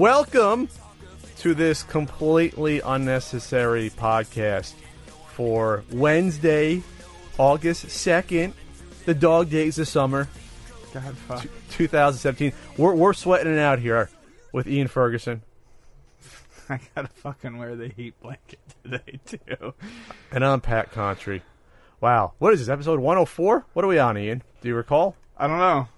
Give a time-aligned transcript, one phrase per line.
[0.00, 0.68] Welcome
[1.40, 4.72] to this completely unnecessary podcast
[5.34, 6.82] for Wednesday,
[7.40, 8.52] August 2nd,
[9.06, 10.28] the dog days of summer,
[10.92, 11.46] God, fuck.
[11.70, 12.52] 2017.
[12.76, 14.10] We're, we're sweating it out here
[14.52, 15.40] with Ian Ferguson.
[16.68, 19.72] I gotta fucking wear the heat blanket today too.
[20.30, 21.40] And I'm Pat Contri.
[22.02, 22.34] Wow.
[22.40, 23.64] What is this, episode 104?
[23.72, 24.42] What are we on, Ian?
[24.60, 25.16] Do you recall?
[25.38, 25.88] I don't know,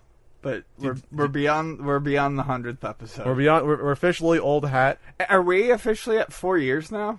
[0.42, 3.26] but we're we're beyond we're beyond the hundredth episode.
[3.26, 5.00] We're beyond, we're, we're officially old hat.
[5.28, 7.18] Are we officially at four years now?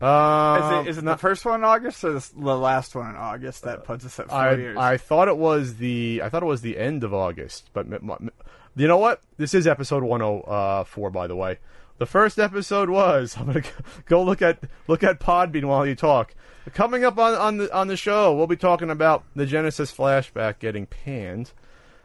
[0.00, 3.10] Um, Is it, is it the first one in August or the, the last one
[3.10, 4.76] in August that puts us at four I, years?
[4.78, 8.08] I thought it was the I thought it was the end of August, but m-
[8.08, 8.30] m-
[8.76, 9.20] you know what?
[9.38, 11.58] This is episode 104, by the way.
[11.98, 13.36] The first episode was.
[13.40, 13.62] I'm gonna
[14.06, 16.32] go look at look at Podbean while you talk.
[16.74, 20.60] Coming up on on the on the show, we'll be talking about the Genesis flashback
[20.60, 21.52] getting panned,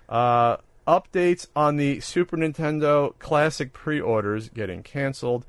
[0.10, 5.46] uh, updates on the Super Nintendo Classic pre-orders getting canceled,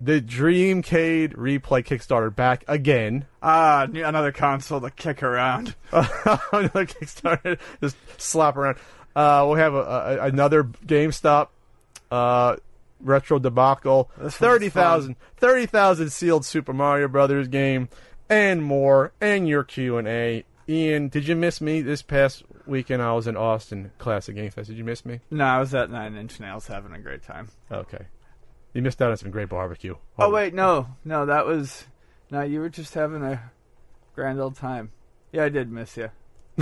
[0.00, 3.26] the Dreamcade replay Kickstarter back again.
[3.42, 5.74] ah, another console to kick around.
[5.92, 8.76] another Kickstarter, just slap around.
[9.14, 11.48] Uh, we'll have a, a, another GameStop
[12.10, 12.56] uh,
[13.00, 14.10] retro debacle.
[14.18, 17.88] This 30,000 30,000 sealed Super Mario Brothers game,
[18.28, 20.44] and more, and your Q and A.
[20.68, 23.00] Ian, did you miss me this past weekend?
[23.00, 24.68] I was in Austin Classic Game Fest.
[24.68, 25.20] Did you miss me?
[25.30, 27.48] No, I was at Nine Inch Nails having a great time.
[27.70, 28.06] Okay,
[28.76, 29.96] you missed out on some great barbecue.
[30.18, 31.86] Oh wait, no, no, that was
[32.30, 32.42] no.
[32.42, 33.50] You were just having a
[34.14, 34.92] grand old time.
[35.32, 36.10] Yeah, I did miss you.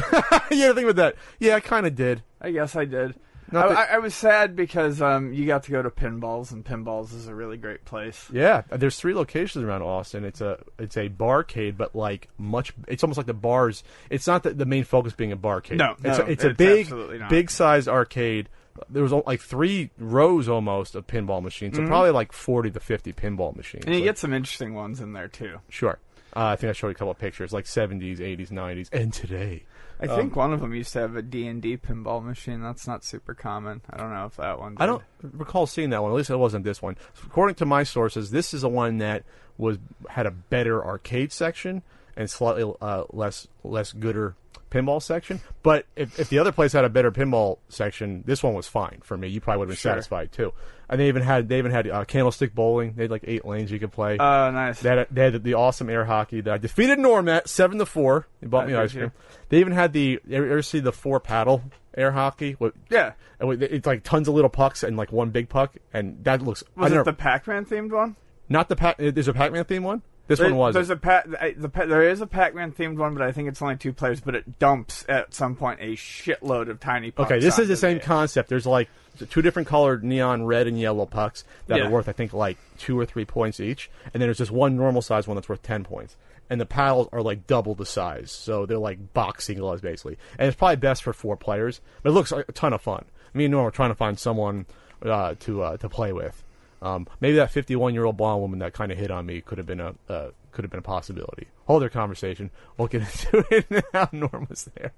[0.51, 1.17] yeah, think about that.
[1.41, 2.23] Yeah, I kind of did.
[2.41, 3.15] I guess I did.
[3.51, 7.15] That- I, I was sad because um, you got to go to Pinballs, and Pinballs
[7.15, 8.29] is a really great place.
[8.33, 10.25] Yeah, there's three locations around Austin.
[10.25, 12.73] It's a it's a barcade, but like much.
[12.87, 13.83] It's almost like the bars.
[14.09, 15.77] It's not the, the main focus being a barcade.
[15.77, 16.93] No, it's no, a, it's a big
[17.29, 18.49] big size arcade.
[18.91, 23.13] There was like three rows almost of pinball machines, so probably like forty to fifty
[23.13, 23.83] pinball machines.
[23.85, 23.91] Mm-hmm.
[23.91, 25.59] And you Like, get some interesting ones in there too.
[25.69, 25.99] sure.
[26.37, 29.13] Uh, I think I showed you a couple of pictures, like seventies, eighties, nineties, and
[29.13, 29.63] today.
[30.01, 32.61] I Um, think one of them used to have a D&D pinball machine.
[32.61, 33.81] That's not super common.
[33.89, 34.75] I don't know if that one.
[34.79, 36.11] I don't recall seeing that one.
[36.11, 36.97] At least it wasn't this one.
[37.25, 39.23] According to my sources, this is the one that
[39.57, 39.79] was
[40.09, 41.83] had a better arcade section
[42.17, 44.37] and slightly uh, less less gooder
[44.71, 45.41] pinball section.
[45.63, 49.01] But if, if the other place had a better pinball section, this one was fine
[49.05, 49.29] for me.
[49.29, 49.93] You probably would have been Sure.
[49.93, 50.53] satisfied too.
[50.89, 52.95] And they even had they even had uh, candlestick bowling.
[52.97, 54.17] They had like eight lanes you could play.
[54.19, 54.81] Oh, nice.
[54.81, 57.87] They had, they had the awesome air hockey that I defeated Norm at seven to
[57.87, 58.27] four.
[58.41, 59.13] He bought Uh, me ice cream.
[59.49, 60.21] They even had the.
[60.27, 61.63] You ever see the four paddle
[61.97, 62.53] air hockey?
[62.59, 63.13] What, yeah.
[63.41, 66.63] and It's like tons of little pucks and like one big puck, and that looks.
[66.77, 68.17] Was it never- the Pac-Man themed one?
[68.49, 68.97] not the Pac?
[68.99, 70.03] There's a Pac-Man themed one.
[70.27, 70.75] This There- one was.
[70.75, 71.27] There's a Pac.
[71.57, 74.21] The, Pa- there is a Pac-Man themed one, but I think it's only two players.
[74.21, 77.31] But it dumps at some point a shitload of tiny pucks.
[77.31, 78.49] Okay, this is the same concept.
[78.49, 78.89] There's like
[79.31, 81.87] two different colored neon red and yellow pucks that Yeah.
[81.87, 84.77] are worth, I think, like two or three points each, and then there's just one
[84.77, 86.17] normal size one that's worth ten points.
[86.51, 90.19] And the paddles are like double the size, so they're like boxing gloves basically.
[90.39, 93.07] And it's probably best for four players, but it looks like a ton of fun.
[93.33, 94.67] Me and Norm are trying to find someone
[95.03, 96.44] uh, to uh, to play with.
[96.85, 99.59] Um, maybe that 51 year old blonde woman that kind of hit on me could
[99.59, 101.49] have been a uh, could have been a possibility.
[101.67, 102.51] Hold their conversation.
[102.77, 103.01] We'll get
[103.33, 104.09] into it now.
[104.13, 104.93] Norm was there,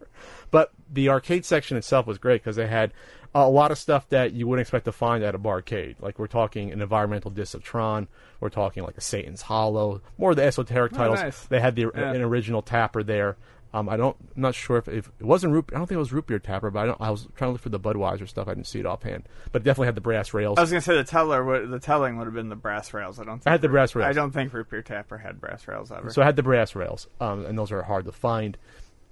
[0.50, 2.92] but the arcade section itself was great because they had
[3.34, 5.94] a lot of stuff that you wouldn't expect to find at a barcade.
[6.00, 8.08] Like we're talking an environmental disc of Tron.
[8.40, 10.00] We're talking like a Satan's Hollow.
[10.18, 11.20] More of the esoteric titles.
[11.20, 11.40] nice.
[11.46, 12.12] They had the Yeah.
[12.12, 13.36] an original Tapper there.
[13.76, 15.66] Um, I don't, I'm not sure if, if it wasn't root.
[15.74, 17.52] I don't think it was root beer Tapper, but I, don't, I was trying to
[17.52, 18.48] look for the Budweiser stuff.
[18.48, 20.56] I didn't see it offhand, but it definitely had the brass rails.
[20.56, 21.44] I was gonna say the teller.
[21.44, 23.20] would- The telling would have been the brass rails.
[23.20, 23.34] I don't.
[23.38, 24.08] Think I had the brass rails.
[24.08, 26.10] I don't think Root Beer Tapper had brass rails ever.
[26.10, 28.56] So I had the brass rails, um, and those are hard to find,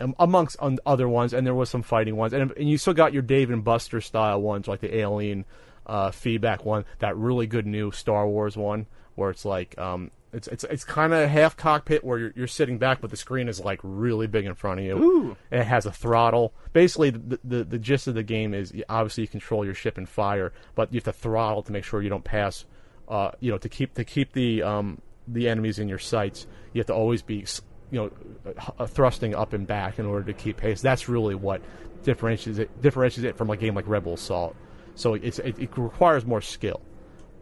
[0.00, 1.34] um, amongst on other ones.
[1.34, 4.00] And there was some fighting ones, and, and you still got your Dave and Buster
[4.00, 5.44] style ones, like the Alien
[5.86, 10.48] uh, feedback one, that really good new Star Wars one, where it's like um, It's
[10.48, 13.48] it's it's kind of a half cockpit where you're, you're sitting back, but the screen
[13.48, 14.96] is like really big in front of you.
[14.96, 15.36] Ooh.
[15.50, 16.52] And it has a throttle.
[16.72, 20.08] Basically, the, the the gist of the game is obviously you control your ship and
[20.08, 22.64] fire, but you have to throttle to make sure you don't pass.
[23.06, 26.80] Uh, you know, to keep to keep the um the enemies in your sights, you
[26.80, 27.46] have to always be
[27.90, 30.80] you know thrusting up and back in order to keep pace.
[30.80, 31.62] That's really what
[32.02, 34.56] differentiates it differentiates it from a game like Rebel Assault.
[34.94, 36.80] So it's it, it requires more skill.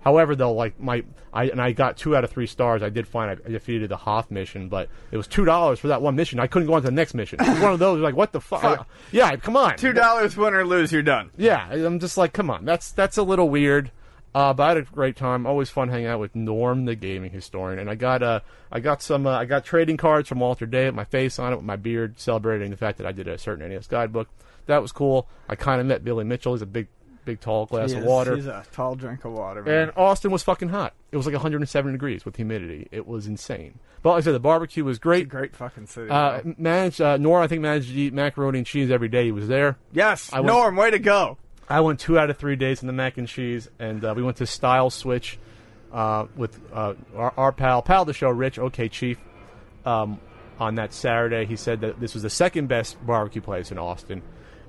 [0.03, 2.83] However, though, like my I and I got two out of three stars.
[2.83, 6.03] I did find I defeated the Hoth mission, but it was two dollars for that
[6.03, 6.41] one mission.
[6.41, 7.39] I couldn't go on to the next mission.
[7.41, 8.63] It was one of those like what the fuck?
[8.63, 8.89] Fuck.
[9.13, 9.77] Yeah, come on.
[9.77, 11.31] Two dollars, win or lose, you're done.
[11.37, 13.91] Yeah, I'm just like, come on, that's that's a little weird.
[14.35, 15.47] Uh, but I had a great time.
[15.47, 18.41] Always fun hanging out with Norm, the gaming historian, and I got uh,
[18.71, 21.53] I got some uh, I got trading cards from Walter Day with my face on
[21.53, 24.29] it, with my beard, celebrating the fact that I did a certain NES guidebook.
[24.67, 25.29] That was cool.
[25.49, 26.55] I kind of met Billy Mitchell.
[26.55, 26.89] He's a big,
[27.25, 28.37] big, tall glass He of is- water.
[28.37, 29.63] He's a tall drink of water.
[29.63, 29.75] Man.
[29.75, 30.95] And Austin was fucking hot.
[31.11, 32.89] It was like 107 degrees with humidity.
[32.91, 33.79] It was insane.
[34.03, 35.29] But like I said, the barbecue was great.
[35.29, 36.11] Great fucking city.
[36.11, 39.33] Uh, managed uh, Norm, I think managed to eat macaroni and cheese every day he
[39.33, 39.77] was there.
[39.93, 41.39] yes, I went- Norm, way to go.
[41.69, 44.23] I went two out of three days in the mac and cheese, and uh, we
[44.23, 45.39] went to Stiles Switch
[45.93, 49.19] uh, with uh, our, our pal, pal of the show, Rich, OK Chief,
[49.87, 50.19] um,
[50.59, 51.47] on that Saturday.
[51.47, 54.23] He said that this was the second best barbecue place in Austin,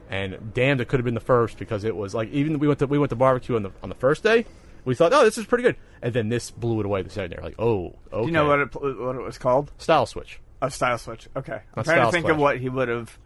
[0.10, 2.80] and damned, it could have been the first because it was like even we went
[2.80, 4.46] to we went to barbecue on the on the first day.
[4.86, 7.38] We thought, oh, this is pretty good, and then this blew it away the second
[7.38, 7.42] day.
[7.42, 8.22] Like, oh, okay.
[8.22, 9.72] Do you know what it, what it was called?
[9.78, 10.42] Stiles Switch.
[10.62, 11.30] A Stiles Switch.
[11.36, 11.62] Okay.
[11.74, 13.18] I'm A trying to think of what he would have.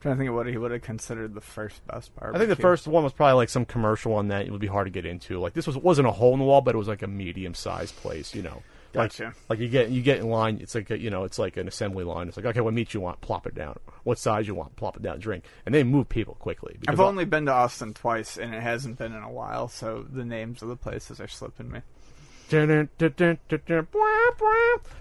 [0.00, 2.36] Trying to think of what he would have considered the first best barbecue.
[2.36, 4.46] I think the first one was probably like some commercial on that.
[4.46, 5.38] It would be hard to get into.
[5.40, 7.52] Like this was wasn't a hole in the wall, but it was like a medium
[7.52, 8.34] sized place.
[8.34, 9.34] You know, Gotcha.
[9.48, 10.58] like you get you get in line.
[10.60, 12.28] It's like a, you know, it's like an assembly line.
[12.28, 13.78] It's like okay, what meat you want, plop it down.
[14.04, 15.20] What size you want, plop it down.
[15.20, 16.76] Drink, and they move people quickly.
[16.88, 20.24] I've only been to Austin twice, and it hasn't been in a while, so the
[20.24, 21.80] names of the places are slipping me.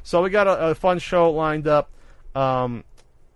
[0.04, 1.90] So we got a, a fun show lined up.
[2.36, 2.84] Um,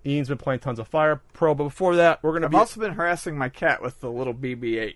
[0.05, 2.79] Ian's been playing tons of Fire Pro, but before that, we're gonna I've be also
[2.79, 4.95] been harassing my cat with the little BB-8.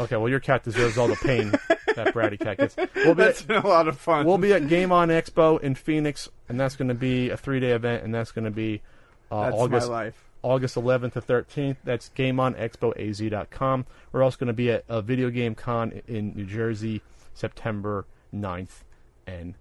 [0.00, 0.16] Okay.
[0.16, 1.50] Well, your cat deserves all the pain
[1.94, 2.76] that Bratty cat gets.
[2.94, 4.26] We'll be That's been a lot of fun.
[4.26, 7.60] We'll be at Game On Expo in Phoenix, and that's going to be a three
[7.60, 8.82] day event, and that's going to be
[9.30, 10.24] uh, That's August my life.
[10.42, 11.76] August 11th to 13th.
[11.84, 13.86] That's GameOnExpoAZ.com.
[14.12, 17.00] We're also going to be at a video game con in New Jersey,
[17.32, 18.82] September 9th
[19.26, 19.54] and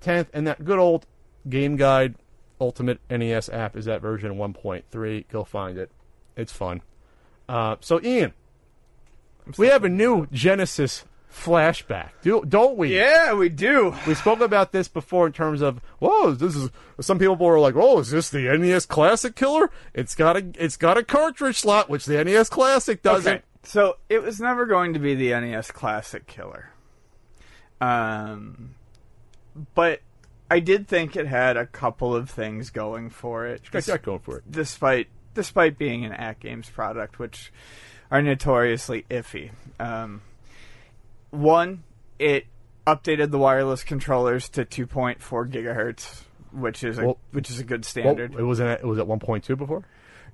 [0.00, 0.28] 10th.
[0.32, 1.06] And that good old
[1.48, 2.14] Game Guide
[2.60, 5.28] Ultimate NES app is that version 1.3.
[5.28, 5.90] Go find it.
[6.36, 6.82] It's fun.
[7.48, 8.32] Uh, so, Ian,
[9.58, 12.96] we have a new Genesis flashback, do, don't we?
[12.96, 13.94] Yeah, we do.
[14.06, 16.70] We spoke about this before in terms of, whoa, this is.
[17.00, 20.76] Some people were like, "Oh, is this the NES Classic killer?" It's got a, it's
[20.76, 23.32] got a cartridge slot, which the NES Classic doesn't.
[23.32, 26.70] Okay, so it was never going to be the NES Classic killer.
[27.80, 28.74] Um,
[29.74, 30.00] but
[30.50, 33.62] I did think it had a couple of things going for it.
[33.70, 34.50] Got that going for it.
[34.50, 37.52] despite despite being an AtGames product, which
[38.10, 39.50] are notoriously iffy.
[39.78, 40.22] Um,
[41.30, 41.84] one,
[42.18, 42.46] it
[42.86, 45.18] updated the wireless controllers to 2.4
[45.50, 46.22] gigahertz,
[46.52, 48.34] which is a Well- which is a good Well, standard.
[48.34, 49.84] it was at, it was at 1.2 before.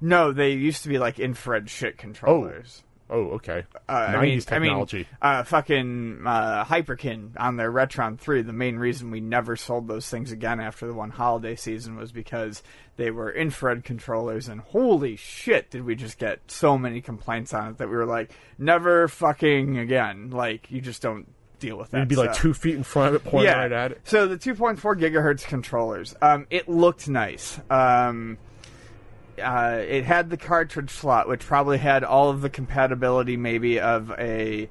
[0.00, 2.82] no, they used to be like infrared shit controllers.
[2.84, 3.64] Oh, okay.
[3.88, 5.08] Uh, I 90s mean, technology.
[5.22, 9.56] I mean, uh, fucking uh, Hyperkin on their Retron 3, the main reason we never
[9.56, 12.62] sold those things again after the one holiday season was because
[12.96, 17.70] they were infrared controllers, and holy shit, did we just get so many complaints on
[17.70, 20.30] it that we were like, never fucking again.
[20.30, 21.28] Like, you just don't
[21.58, 21.98] deal with that.
[21.98, 24.00] It'd be like two feet in front of it, pointing right at it.
[24.04, 27.60] So the 2.4 gigahertz controllers, um, it looked nice.
[27.70, 28.38] Um,
[29.40, 34.10] uh, it had the cartridge slot, which probably had all of the compatibility, maybe of
[34.18, 34.68] a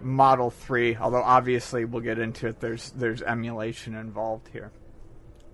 [0.00, 0.96] Model 3.
[0.96, 2.60] Although obviously we'll get into it.
[2.60, 4.70] There's there's emulation involved here.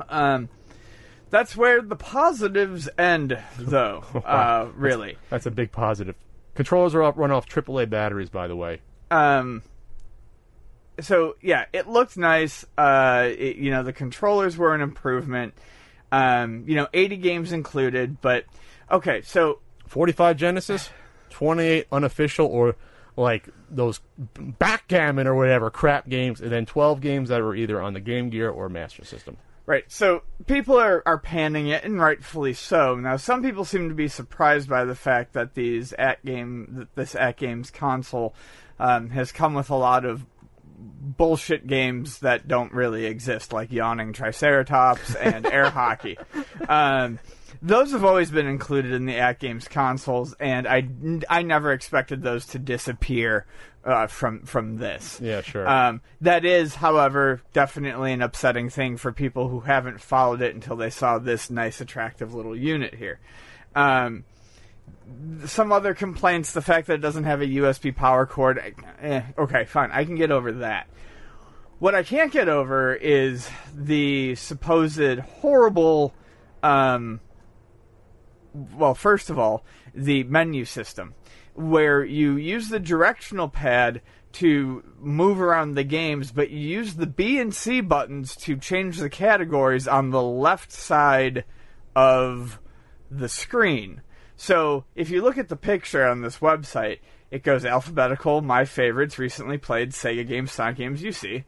[0.09, 0.49] Um,
[1.31, 4.05] that's where the positives end, though.
[4.25, 5.17] uh, really.
[5.31, 6.15] That's a big positive.
[6.55, 8.81] Controllers are up, run off AAA batteries, by the way.
[9.11, 9.63] um
[11.01, 15.53] so yeah it looked nice uh it, you know the controllers were an improvement
[16.15, 18.45] um you know 80 games included but
[18.91, 20.91] okay so 45 Genesis,
[21.31, 22.77] 28 unofficial or
[23.17, 24.01] like those
[24.59, 28.29] backgammon or whatever crap games, and then 12 games that were either on the Game
[28.29, 29.37] Gear or Master System.
[29.67, 33.95] right so people are are panning it and rightfully so now some people seem to
[33.95, 38.35] be surprised by the fact that these AtGame this AtGames console
[38.79, 40.27] um, has come with a lot of
[40.79, 46.19] bullshit games that don't really exist, like Yawning Triceratops and Air Hockey.
[46.69, 47.19] Um,
[47.63, 50.89] those have always been included in the AtGames consoles, and I,
[51.29, 53.47] I never expected those to disappear
[53.85, 55.21] uh, from from this.
[55.23, 55.69] Yeah, sure.
[55.69, 60.77] Um, that is, however, definitely an upsetting thing for people who haven't followed it until
[60.77, 63.21] they saw this nice, attractive little unit here.
[63.75, 64.25] Um,
[65.47, 68.75] some other complaints: the fact that it doesn't have a USB power cord.
[69.01, 70.89] Eh, okay, fine, I can get over that.
[71.79, 76.15] What I can't get over is the supposed horrible.
[76.63, 77.21] Um,
[78.55, 79.65] well, first of all,
[79.95, 81.15] the menu system,
[81.55, 84.01] where you use the directional pad
[84.35, 88.99] to move around the games, but you use the B and C buttons to change
[88.99, 91.45] the categories on the left side
[91.95, 92.61] of
[93.11, 94.03] the screen.
[94.37, 96.99] So if you look at the picture on this website,
[97.31, 101.45] it goes alphabetical, my favorites, recently played, Sega games, Sonic games you see.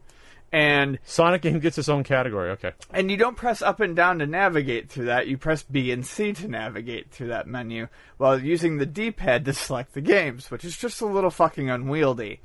[0.52, 2.50] And Sonic game gets its own category.
[2.50, 2.72] Okay.
[2.92, 5.26] and you don't press up and down to navigate through that.
[5.26, 9.52] You press B and C to navigate through that menu while using the D-pad to
[9.52, 12.40] select the games, which is just a little fucking unwieldy.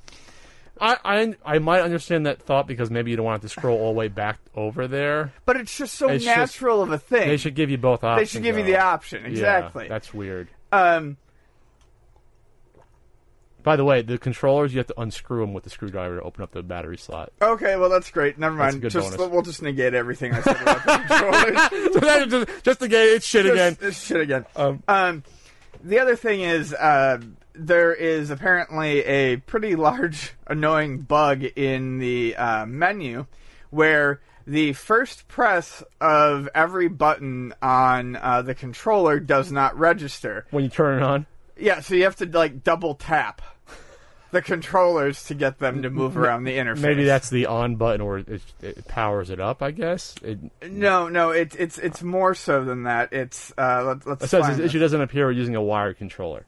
[0.81, 3.77] I, I I might understand that thought because maybe you don't want it to scroll
[3.79, 5.31] all the way back over there.
[5.45, 7.27] But it's just so It's just- natural of a thing.
[7.27, 8.29] They should give you both options.
[8.29, 8.71] They should give you though.
[8.71, 9.87] the option Yeah, exactly.
[9.87, 10.47] that's weird.
[10.71, 11.17] um,
[13.63, 16.41] By the way, the controllers you have to unscrew them with the screwdriver to open
[16.41, 17.31] up the battery slot.
[17.39, 18.39] okay, well that's great.
[18.39, 18.81] Never That's a mind.
[18.81, 19.31] good Just bonus.
[19.31, 21.93] we'll just negate everything I said about the controllers.
[21.93, 23.77] so that is just, just again, it's shit again.
[23.91, 24.45] Shit again.
[24.55, 25.23] Um, Um,
[25.83, 27.19] the other thing is, uh,
[27.53, 33.25] there is apparently a pretty large annoying bug in the uh, menu
[33.69, 40.45] where the first press of every button on uh, the controller does not register.
[40.51, 41.25] when you turn it on,
[41.57, 43.41] Yeah, so you have to like double tap
[44.31, 46.79] the controllers to get them to move around the interface.
[46.79, 49.61] maybe that's the on button, or it, it powers it up.
[49.61, 50.39] I guess it,
[50.69, 51.31] no, no.
[51.31, 53.13] It's it's it's more so than that.
[53.13, 54.59] It's uh, let, let's it says this.
[54.59, 56.45] issue doesn't appear using a wired controller.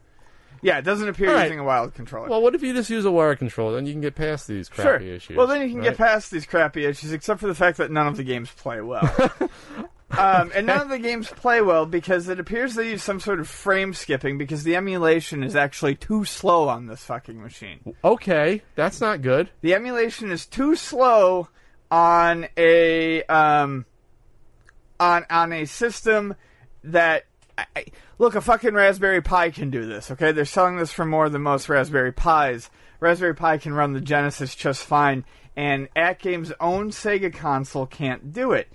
[0.64, 1.44] Yeah, it doesn't appear All right.
[1.44, 2.30] using a wild controller.
[2.30, 3.76] Well, what if you just use a wired controller?
[3.76, 4.86] Then you can get past these Sure.
[4.86, 5.36] crappy issues.
[5.38, 5.90] Well, then you can right?
[5.90, 8.80] get past these crappy issues, except for the fact that none of the games play
[8.82, 9.04] well.
[10.18, 13.40] um, and none of the games play well because it appears they use some sort
[13.42, 17.96] of frame skipping because the emulation is actually too slow on this fucking machine.
[18.04, 19.50] Okay, that's not good.
[19.62, 21.50] The emulation is too slow
[21.92, 23.86] on a um,
[25.00, 26.36] on on a system
[26.86, 27.26] that
[27.58, 27.86] I,
[28.18, 30.12] look a fucking Raspberry Pi can do this.
[30.12, 32.70] Okay, they're selling this for more than most Raspberry Pis.
[33.00, 38.54] Raspberry Pi can run the Genesis just fine, and AtGame's own Sega console can't do
[38.54, 38.72] it.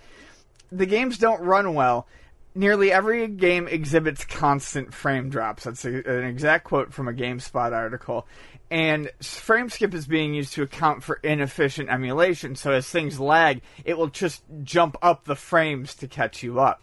[0.70, 2.06] The games don't run well.
[2.54, 5.64] Nearly every game exhibits constant frame drops.
[5.64, 8.26] That's a, an exact quote from a GameSpot article.
[8.70, 12.54] And frame skip is being used to account for inefficient emulation.
[12.54, 16.82] So as things lag, it will just jump up the frames to catch you up.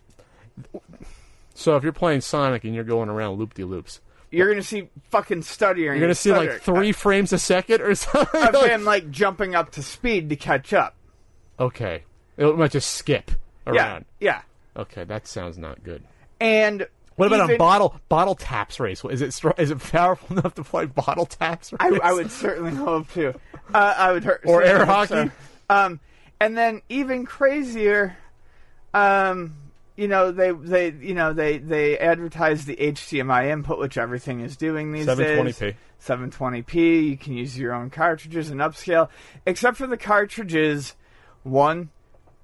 [1.55, 4.89] So if you're playing Sonic and you're going around loop de loops, You're gonna see
[5.09, 5.85] fucking stuttering.
[5.85, 8.41] you're gonna see like three frames a second or something.
[8.55, 10.95] of him like jumping up to speed to catch up.
[11.59, 12.03] okay,
[12.37, 13.31] it might just skip
[13.65, 14.05] Yeah, around.
[14.19, 14.41] yeah.
[14.77, 16.03] Okay, that sounds not good.
[16.41, 16.85] And
[17.15, 19.01] What about a bottle bottle taps race?
[19.05, 21.73] Is it is it powerful enough to play bottle taps?
[21.79, 23.29] I, I would certainly hope to.
[23.73, 24.41] Uh, I would hurt.
[24.45, 25.13] Or air hockey?
[25.13, 25.31] so.
[25.69, 26.01] Um,
[26.41, 28.17] and then even crazier,
[28.93, 29.55] um,
[29.95, 34.57] you know they they you know they they advertise the HDMI input, which everything is
[34.57, 35.17] doing these days.
[35.17, 35.75] 720p.
[36.01, 37.09] 720p.
[37.09, 39.09] You can use your own cartridges and upscale,
[39.45, 40.95] except for the cartridges.
[41.43, 41.91] One,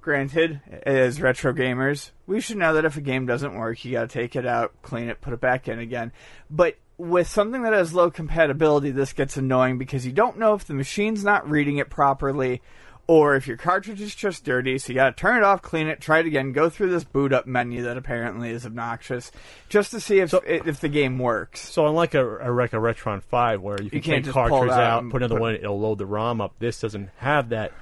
[0.01, 4.09] granted, as retro gamers, we should know that if a game doesn't work, you got
[4.09, 6.11] to take it out, clean it, put it back in again.
[6.49, 10.65] But with something that has low compatibility, this gets annoying because you don't know if
[10.65, 12.61] the machine's not reading it properly.
[13.07, 15.99] Or if your cartridge is just dirty, so you gotta turn it off, clean it,
[15.99, 19.31] try it again, go through this boot up menu that apparently is obnoxious,
[19.67, 21.59] just to see if if the game works.
[21.59, 24.79] So unlike a, a like a Retron Five, where you can can't take cartridge out
[25.03, 26.53] out, put another put- one, it'll load the ROM up.
[26.59, 27.73] This doesn't have that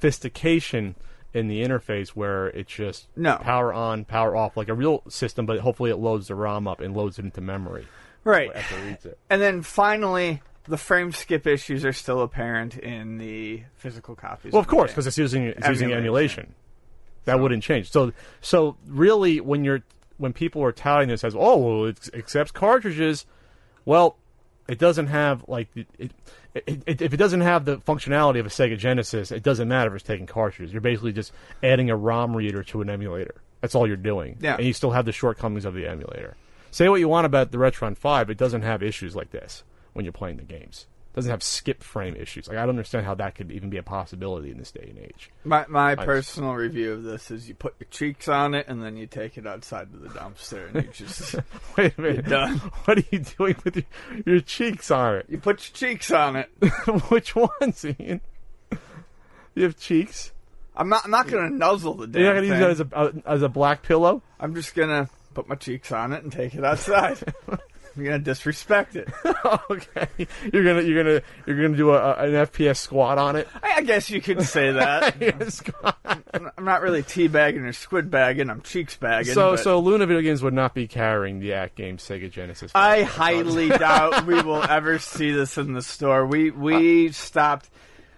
[0.00, 0.94] sophistication
[1.32, 3.36] in the interface where it's just No.
[3.36, 5.46] power on, power off, like a real system.
[5.46, 7.86] But hopefully, it loads the ROM up and loads it into memory
[8.24, 8.50] Right.
[8.54, 9.18] after it reads it.
[9.30, 14.52] And then finally, the frame skip issues are still apparent in the physical copies.
[14.52, 16.44] Well, of the course, because it's using it's using Emulation.
[16.44, 16.54] emulation.
[17.24, 17.90] That wouldn't change.
[17.90, 19.82] So, so really, when you're
[20.18, 23.26] when people are touting this as, oh, well, it accepts cartridges,
[23.84, 24.16] well,
[24.68, 26.12] it doesn't have like it, it,
[26.54, 29.96] it, if it doesn't have the functionality of a Sega Genesis, it doesn't matter if
[30.00, 30.72] it's taking cartridges.
[30.72, 31.32] You're basically just
[31.62, 33.34] adding a ROM reader to an emulator.
[33.60, 34.38] That's all you're doing.
[34.40, 34.56] Yeah.
[34.56, 36.36] And you still have the shortcomings of the emulator.
[36.70, 39.64] Say what you want about the Retron Five, it doesn't have issues like this
[39.96, 40.86] when you're playing the games.
[41.14, 42.46] doesn't have skip frame issues.
[42.46, 44.98] Like I don't understand how that could even be a possibility in this day and
[44.98, 45.30] age.
[45.44, 48.96] My my personal review of this is you put your cheeks on it and then
[48.98, 51.34] you take it outside to the dumpster and you just
[51.78, 52.58] Wait a minute, done.
[52.84, 53.84] what are you doing with your,
[54.26, 55.26] your cheeks on it?
[55.30, 56.50] you put your cheeks on it.
[57.08, 58.20] Which ones, Ian?
[59.54, 60.32] You have cheeks.
[60.76, 62.68] I'm not I'm not gonna nuzzle the damn You're not gonna thing.
[62.68, 64.22] use that as a uh, as a black pillow.
[64.38, 67.16] I'm just gonna put my cheeks on it and take it outside.
[67.96, 69.08] I'm gonna disrespect it.
[69.70, 70.08] okay,
[70.52, 73.48] you're gonna you're gonna you're gonna do a, an FPS squat on it.
[73.62, 75.16] I, I guess you could say that.
[76.04, 78.50] I'm I'm not really teabagging or squid bagging.
[78.50, 79.32] I'm cheeks bagging.
[79.32, 82.72] so but so Luna Video Games would not be carrying the AtGame Sega Genesis.
[82.74, 86.26] I highly doubt we will ever see this in the store.
[86.26, 87.70] We we stopped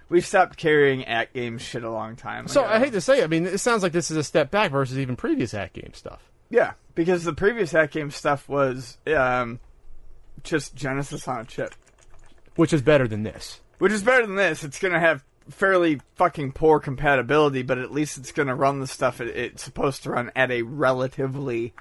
[0.09, 2.49] we stopped carrying AtGame shit a long time.
[2.49, 2.65] So.
[2.65, 4.71] I hate to say, it, I mean, it sounds like this is a step back
[4.71, 6.23] versus even previous AtGame stuff.
[6.49, 9.61] yeah, because the previous AtGame stuff was um,
[10.45, 11.75] just Genesis on a chip,
[12.57, 13.61] which is better than this.
[13.79, 14.65] which is better than this.
[14.65, 19.21] It's gonna have fairly fucking poor compatibility, but at least it's gonna run the stuff
[19.21, 21.73] it, it's supposed to run at a relatively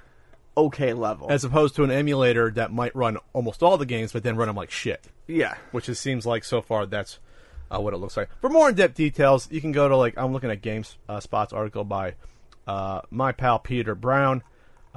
[0.56, 1.28] okay level.
[1.30, 4.48] As opposed to an emulator that might run almost all the games, but then run
[4.48, 5.06] them like shit.
[5.28, 7.20] yeah, Which it seems like so far that's
[7.70, 8.30] uh, what it looks like.
[8.40, 11.52] For more in-depth details, you can go to like I'm looking at Games uh, Spots
[11.54, 12.16] article by
[12.66, 14.42] uh, my pal Peter Brown.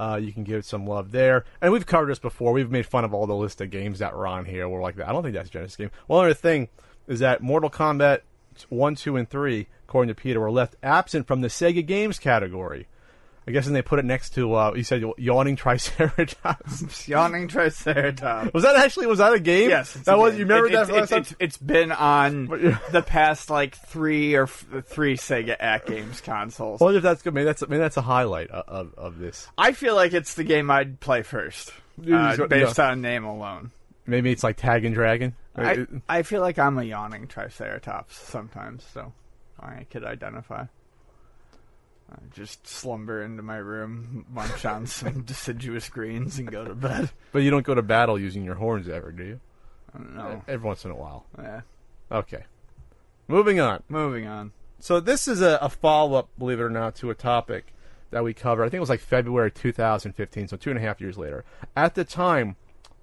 [0.01, 2.53] Uh, you can give it some love there, and we've covered this before.
[2.53, 4.67] We've made fun of all the list of games that were on here.
[4.67, 5.91] We're like, I don't think that's a Genesis game.
[6.07, 6.69] One other thing
[7.07, 8.21] is that Mortal Kombat
[8.69, 12.87] one, two, and three, according to Peter, were left absent from the Sega games category.
[13.47, 17.07] I guess, and they put it next to uh, you said yawning Triceratops.
[17.07, 18.53] yawning Triceratops.
[18.53, 19.69] was that actually was that a game?
[19.69, 20.33] Yes, that was.
[20.33, 20.41] game.
[20.41, 20.81] You remember It- that?
[20.81, 21.19] It's, from last it's, time?
[21.21, 22.45] it's, it's been on
[22.91, 26.81] the past like three or f- three Sega AtGames consoles.
[26.81, 27.33] I wonder if that's good.
[27.33, 29.47] Maybe that's maybe that's a highlight of, of, of this.
[29.57, 32.91] I feel like it's the game I'd play first, uh, based yeah.
[32.91, 33.71] on name alone.
[34.05, 35.35] Maybe it's like Tag and Dragon.
[35.55, 39.13] I, I feel like I'm a yawning Triceratops sometimes, so
[39.59, 40.65] I could identify.
[42.11, 47.11] I just slumber into my room, munch on some deciduous greens, and go to bed.
[47.31, 49.39] but you don't go to battle using your horns ever, do you?
[49.93, 50.43] I don't know.
[50.47, 51.25] Every once in a while.
[51.37, 51.61] Yeah.
[52.11, 52.43] Okay.
[53.27, 53.83] Moving on.
[53.89, 54.51] Moving on.
[54.79, 57.73] So this is a, a follow up, believe it or not, to a topic
[58.09, 58.63] that we covered.
[58.63, 61.45] I think it was like February 2015, so two and a half years later.
[61.75, 62.55] At the time,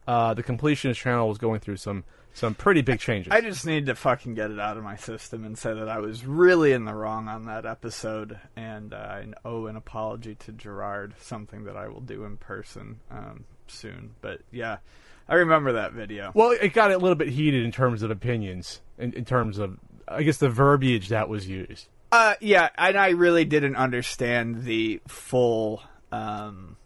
[0.06, 3.32] uh, the completionist channel was going through some some pretty big changes.
[3.32, 5.98] I just need to fucking get it out of my system and say that I
[5.98, 10.52] was really in the wrong on that episode, and uh, I owe an apology to
[10.52, 14.14] Jirard, something that I will do in person um, soon.
[14.20, 14.78] But yeah,
[15.28, 16.30] I remember that video.
[16.34, 19.78] Well, it got a little bit heated in terms of opinions, in, in terms of,
[20.06, 21.88] I guess, the verbiage that was used.
[22.10, 26.76] Uh, yeah, and I really didn't understand the full um,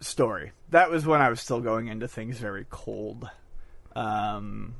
[0.00, 0.52] story.
[0.68, 3.30] That was when I was still going into things very cold,
[3.96, 4.74] um,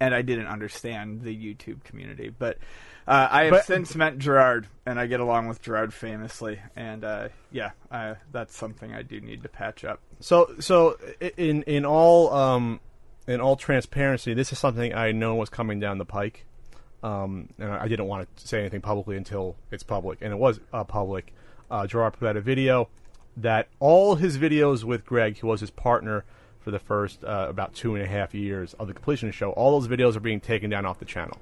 [0.00, 2.28] and I didn't understand the YouTube community.
[2.28, 2.58] But
[3.06, 6.60] uh, I have But- since met Jirard, and I get along with Jirard famously.
[6.76, 10.00] And uh, yeah, I, that's something I do need to patch up.
[10.20, 10.98] So, so
[11.36, 12.80] in in all um,
[13.26, 16.44] in all transparency, this is something I know was coming down the pike,
[17.02, 20.60] um, and I didn't want to say anything publicly until it's public, and it was
[20.72, 21.32] uh, public.
[21.70, 22.88] Uh, Jirard put out a video
[23.36, 26.24] that all his videos with Greg, who was his partner
[26.68, 29.80] for the first uh, about two and a half years of the completion show, all
[29.80, 31.38] those videos are being taken down off the channel.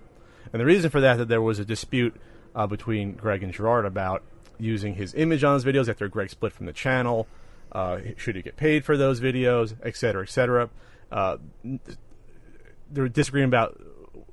[0.53, 2.15] And the reason for that that there was a dispute
[2.55, 4.23] uh, between Greg and Jirard about
[4.57, 7.27] using his image on his videos after Greg split from the channel.
[7.73, 10.71] Uh, should he get paid for those videos, et cetera, et cetera.
[11.11, 13.77] Uh, they were disagreeing about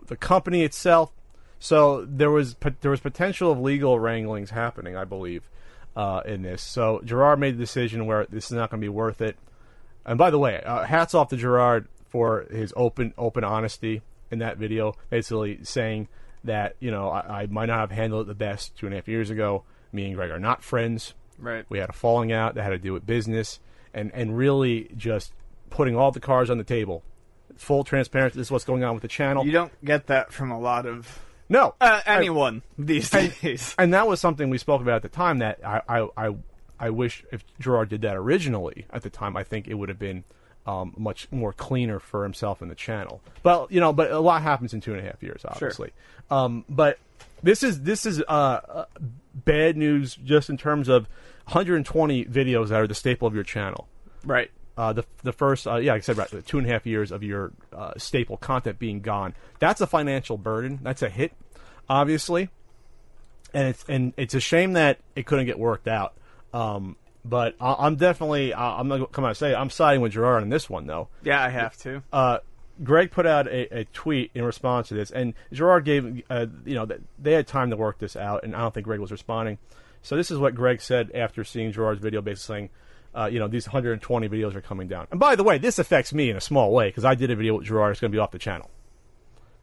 [0.06, 1.12] the company itself.
[1.58, 5.50] So there was there was potential of legal wranglings happening, I believe,
[5.96, 6.62] uh, in this.
[6.62, 9.38] So Jirard made the decision where this is not going to be worth it.
[10.06, 14.40] And by the way, uh, hats off to Jirard for his open open honesty in
[14.40, 16.08] that video, basically saying
[16.44, 18.98] that you know I, I might not have handled it the best two and a
[18.98, 19.64] half years ago.
[19.92, 21.14] Me and Greg are not friends.
[21.40, 21.66] Right.
[21.70, 23.60] We had a falling out that had to do with business,
[23.94, 25.34] and and really just
[25.70, 27.04] putting all the cards on the table,
[27.56, 28.38] full transparency.
[28.38, 29.46] This is what's going on with the channel.
[29.46, 33.76] You don't get that from a lot of no, uh, anyone these and, days.
[33.78, 35.40] and that was something we spoke about at the time.
[35.40, 36.36] That I, I, I,
[36.84, 40.00] I wish if Jirard did that originally at the time, I think it would have
[40.00, 40.26] been
[40.66, 43.22] um, much more cleaner for himself and the channel.
[43.42, 45.92] But you know, but a lot happens in two and a half years, obviously.
[46.30, 47.00] Um, but
[47.42, 48.86] this is this is uh, uh,
[49.34, 51.04] bad news just in terms of
[51.46, 53.88] 120 videos that are the staple of your channel.
[54.26, 54.52] Right.
[54.78, 57.14] Uh, the the first, uh, yeah, like I said, right, two and a half years
[57.14, 59.36] of your uh, staple content being gone.
[59.60, 60.80] That's a financial burden.
[60.84, 61.32] That's a hit,
[61.88, 62.50] obviously,
[63.54, 66.16] and it's and it's a shame that it couldn't get worked out.
[66.54, 69.70] Um, but I, I'm definitely, I, I'm not gonna come out and say it, I'm
[69.70, 71.10] siding with Jirard on this one though.
[71.24, 72.04] Yeah, I have to.
[72.12, 72.40] Uh,
[72.84, 76.74] Greg put out a, a tweet in response to this, and Jirard gave, uh, you
[76.74, 76.88] know,
[77.20, 79.60] they had time to work this out, and I don't think Greg was responding.
[80.02, 82.70] So this is what Greg said after seeing Jirard's video, basically saying,
[83.16, 85.08] uh, you know, these 120 videos are coming down.
[85.12, 87.36] And by the way, this affects me in a small way because I did a
[87.36, 87.92] video with Jirard.
[87.92, 88.70] It's going to be off the channel.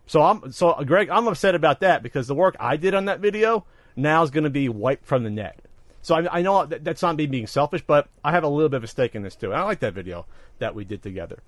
[0.06, 3.20] So I'm so Greg, I'm upset about that because the work I did on that
[3.20, 5.60] video now is going to be wiped from the net.
[6.02, 8.68] So I, I know that, that's not me being selfish, but I have a little
[8.68, 9.52] bit of a stake in this too.
[9.52, 10.26] And I like that video
[10.58, 11.42] that we did together.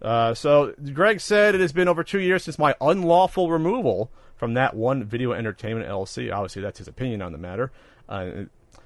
[0.00, 4.54] Uh, so Greg said it has been over two years since my unlawful removal from
[4.54, 6.32] that one video entertainment LLC.
[6.32, 7.72] Obviously, that's his opinion on the matter.
[8.08, 8.30] Uh,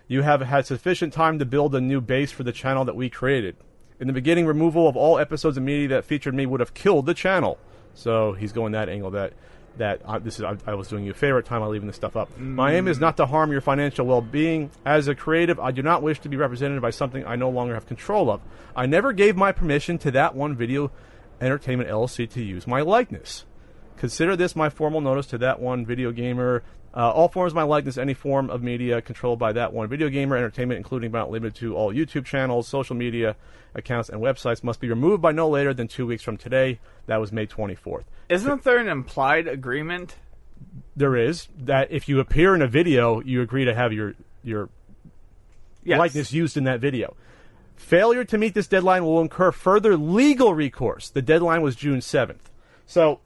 [0.07, 3.11] you have had sufficient time to build a new base for the channel that we
[3.11, 3.57] created.
[3.99, 7.07] In the beginning, removal of all episodes of media that featured me would have killed
[7.07, 7.59] the channel.
[7.95, 9.35] So he's going that angle that
[9.77, 11.87] that I, this is I, I, was doing you a favor at time by leaving
[11.87, 12.33] this stuff up.
[12.39, 12.55] Mm.
[12.55, 14.71] My aim is not to harm your financial well-being.
[14.85, 17.75] As a creative, I do not wish to be represented by something I no longer
[17.75, 18.41] have control of.
[18.75, 20.91] I never gave my permission to that one video
[21.41, 23.45] entertainment LLC to use my likeness.
[23.97, 26.63] Consider this my formal notice to that one video gamer
[26.95, 30.09] uh, all forms of my likeness, any form of media controlled by that one video
[30.09, 33.37] gamer entertainment, including but not limited to all YouTube channels, social media
[33.75, 36.81] accounts, and websites, must be removed by no later than two weeks from today.
[37.07, 38.05] That was May 24th.
[38.29, 40.17] Isn't there an implied agreement?
[40.97, 44.69] There is that if you appear in a video, you agree to have your your
[45.85, 45.99] yes.
[45.99, 47.17] likeness used in that video.
[47.77, 51.09] Failure to meet this deadline will incur further legal recourse.
[51.09, 52.51] The deadline was June 7th.
[52.85, 53.21] So,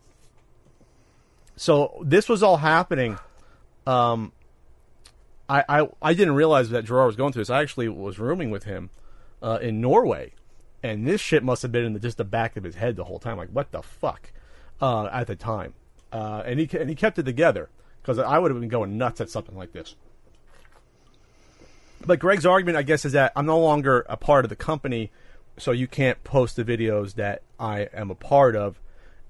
[1.56, 3.18] so this was all happening
[3.86, 4.32] um,
[5.48, 7.50] I, I I didn't realize that Jirard was going through this.
[7.50, 8.90] I actually was rooming with him
[9.42, 10.32] uh, in Norway,
[10.82, 13.04] and this shit must have been in the, just the back of his head the
[13.04, 13.36] whole time.
[13.36, 14.32] Like, what the fuck?
[14.80, 15.72] Uh, at the time,
[16.12, 17.68] uh, and he and he kept it together
[18.02, 19.94] because I would have been going nuts at something like this.
[22.04, 25.10] But Greg's argument, I guess, is that I'm no longer a part of the company,
[25.56, 28.80] so you can't post the videos that I am a part of.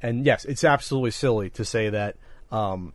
[0.02, 2.16] And yes, it's absolutely silly to say that
[2.50, 2.92] um,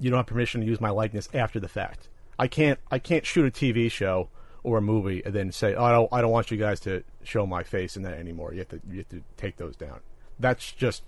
[0.00, 2.08] you don't have permission to use my likeness after the fact.
[2.38, 4.28] I can't I can't shoot a TV show
[4.62, 7.02] or a movie and then say, oh, I don't I don't want you guys to
[7.24, 8.52] show my face in that anymore.
[8.52, 10.00] You have to you have to take those down.
[10.38, 11.02] That's just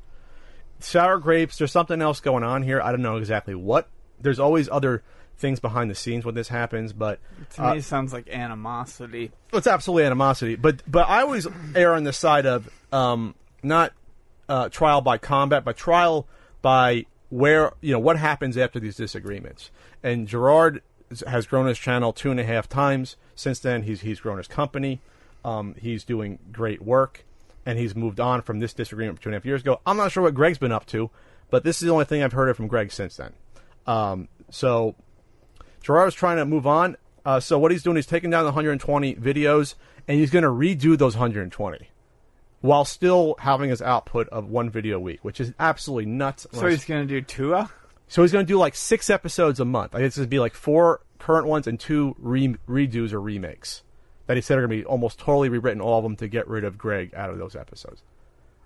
[0.81, 1.59] sour grapes.
[1.59, 2.81] There's something else going on here.
[2.81, 3.89] I don't know exactly what.
[4.21, 5.03] There's always other
[5.39, 7.19] things behind the scenes when this happens, but
[7.55, 9.33] to uh, me, it sounds like animosity.
[9.53, 13.93] It's absolutely animosity, but but I always err on the side of um, not
[14.49, 16.27] uh, trial by combat, but trial
[16.61, 19.71] by where you know what happens after these disagreements.
[20.03, 20.81] And Jirard
[21.27, 23.85] has grown his channel two and a half times since then.
[23.85, 25.01] He's he's grown his company.
[25.45, 27.25] Um, he's doing great work,
[27.65, 29.81] and he's moved on from this disagreement two and a half years ago.
[29.87, 31.11] I'm not sure what Greg's been up to,
[31.49, 33.33] but this is the only thing I've heard of from Greg since then.
[33.87, 34.95] Um, so
[35.83, 36.97] is trying to move on.
[37.25, 39.75] Uh, so what he's doing, he's taking down the 120 videos,
[40.09, 41.90] and he's going to redo those 120
[42.61, 46.47] while still having his output of one video a week, which is absolutely nuts.
[46.53, 47.67] So he's going to do two?
[48.09, 49.95] So he's going to do like six episodes a month.
[49.95, 53.83] I guess it'd be like four current ones and two re- redos or remakes
[54.27, 56.47] that he said are going to be almost totally rewritten, all of them, to get
[56.49, 58.03] rid of Greg out of those episodes.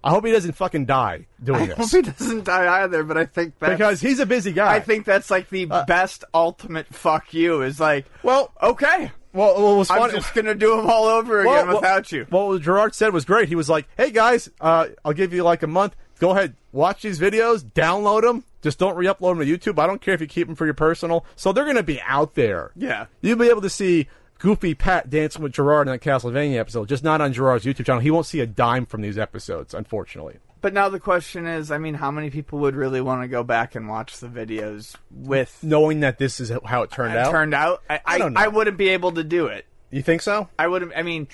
[0.03, 1.79] I hope he doesn't fucking die doing I this.
[1.79, 4.75] I hope he doesn't die either, but I think that because he's a busy guy.
[4.75, 9.55] I think that's like the uh, best ultimate fuck you is like, well, okay, well,
[9.57, 12.27] well, it was I'm just gonna do them all over again well, without you.
[12.31, 13.49] Well, what Jirard said was great.
[13.49, 15.97] He was like, "Hey guys, uh, I'll give you like a month.
[16.21, 18.45] Go ahead, watch these videos, download them.
[18.63, 19.79] Just don't re-upload them to YouTube.
[19.79, 21.27] I don't care if you keep them for your personal.
[21.37, 22.71] So they're gonna be out there.
[22.77, 26.89] Yeah, you'll be able to see Goofy Pat dancing with Jirard in that Castlevania episode,
[26.89, 28.01] just not on Jirard's YouTube channel.
[28.01, 30.39] He won't see a dime from these episodes, unfortunately.
[30.65, 33.45] But now the question is, I mean, how many people would really want to go
[33.45, 37.31] back and watch the videos with knowing that this is how it turned out?
[37.31, 39.67] Turned out, I, I, I, I wouldn't be able to do it.
[39.91, 40.49] You think so?
[40.59, 40.93] I wouldn't.
[40.97, 41.29] I mean,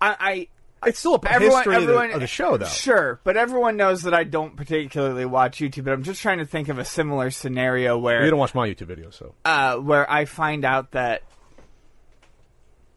[0.00, 0.48] I.
[0.82, 2.66] I it's still a everyone, history everyone, of, the, of, the, show, though.
[2.66, 5.84] Sure, but everyone knows that I don't particularly watch YouTube.
[5.84, 8.68] But I'm just trying to think of a similar scenario where you don't watch my
[8.68, 11.22] YouTube videos, so uh, where I find out that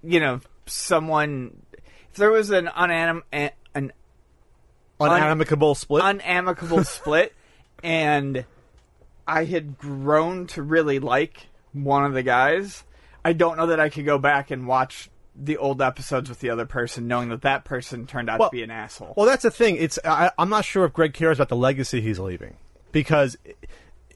[0.01, 1.61] you know someone
[2.09, 3.91] if there was an unanim an
[4.99, 7.33] unamicable un, split, unamicable split,
[7.83, 8.45] and
[9.27, 12.83] I had grown to really like one of the guys
[13.27, 16.49] I don't know that I could go back and watch the old episodes with the
[16.49, 19.13] other person, knowing that that person turned out well, to be an asshole.
[19.17, 19.75] Well, that's the thing.
[19.75, 22.55] It's I, am not sure if Greg cares about the legacy he's leaving
[22.93, 23.37] because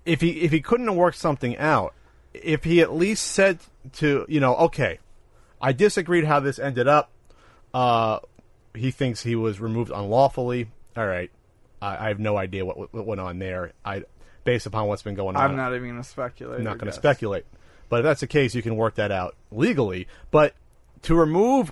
[0.05, 1.93] if he if he couldn't have worked something out,
[2.33, 3.59] if he at least said
[3.95, 4.99] to you know, okay,
[5.61, 7.11] I disagreed how this ended up.
[7.73, 8.19] Uh,
[8.75, 10.67] he thinks he was removed unlawfully.
[10.95, 11.31] All right,
[11.81, 13.73] I, I have no idea what, what went on there.
[13.83, 14.03] I
[14.43, 15.43] based upon what's been going on.
[15.43, 16.59] I'm not even going to speculate.
[16.59, 17.45] I'm not going to speculate.
[17.89, 20.07] But if that's the case, you can work that out legally.
[20.31, 20.55] But
[21.03, 21.71] to remove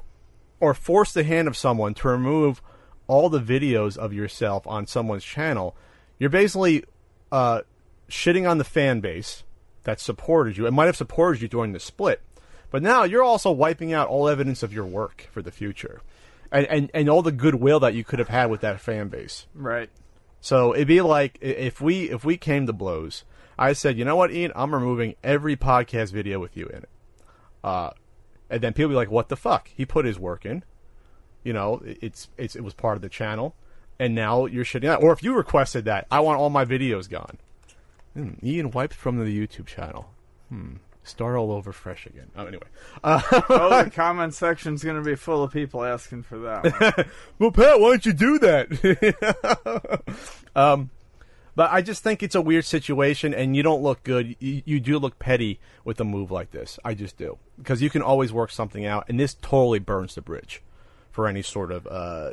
[0.59, 2.61] or force the hand of someone to remove
[3.07, 5.75] all the videos of yourself on someone's channel,
[6.19, 6.83] you're basically
[7.31, 7.61] uh,
[8.09, 9.43] shitting on the fan base
[9.83, 10.67] that supported you.
[10.67, 12.21] It might have supported you during the split,
[12.69, 16.01] but now you're also wiping out all evidence of your work for the future,
[16.51, 19.47] and and, and all the goodwill that you could have had with that fan base.
[19.53, 19.89] Right.
[20.41, 23.23] So it'd be like if we if we came to blows,
[23.57, 26.89] I said, you know what, Ian, I'm removing every podcast video with you in it.
[27.63, 27.91] Uh,
[28.49, 29.69] and then people be like, what the fuck?
[29.75, 30.63] He put his work in.
[31.43, 33.55] You know, it's it's it was part of the channel,
[33.97, 35.03] and now you're shitting out.
[35.03, 37.37] Or if you requested that, I want all my videos gone.
[38.13, 40.09] Hmm, Ian wiped from the YouTube channel.
[40.49, 40.77] Hmm.
[41.03, 42.29] Start all over fresh again.
[42.35, 42.67] Oh, anyway.
[43.03, 47.07] Uh, Oh, the comment section's going to be full of people asking for that.
[47.39, 50.03] Well, Pat, why don't you do that?
[50.55, 50.89] um,
[51.55, 54.35] but I just think it's a weird situation, and you don't look good.
[54.39, 56.77] You, you do look petty with a move like this.
[56.85, 60.21] I just do because you can always work something out, and this totally burns the
[60.21, 60.61] bridge
[61.11, 62.31] for any sort of, uh,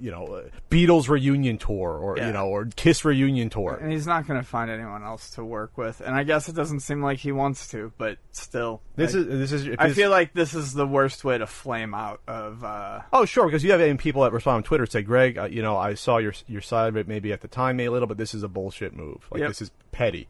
[0.00, 2.28] you know, Beatles reunion tour or Yeah.
[2.28, 3.74] you know, or Kiss reunion tour.
[3.80, 6.00] and he's not going to find anyone else to work with.
[6.00, 8.80] And I guess it doesn't seem like he wants to, but still.
[8.96, 9.76] This I, is this is.
[9.78, 12.64] I feel like this is the worst way to flame out of.
[12.64, 15.62] Uh, Oh, sure, because you have people that respond on Twitter say, "Greg, uh, you
[15.62, 18.18] know, I saw your your side of it maybe at the time a little, but
[18.18, 19.26] this is a bullshit move.
[19.30, 19.48] Like Yep.
[19.48, 20.28] this is petty,"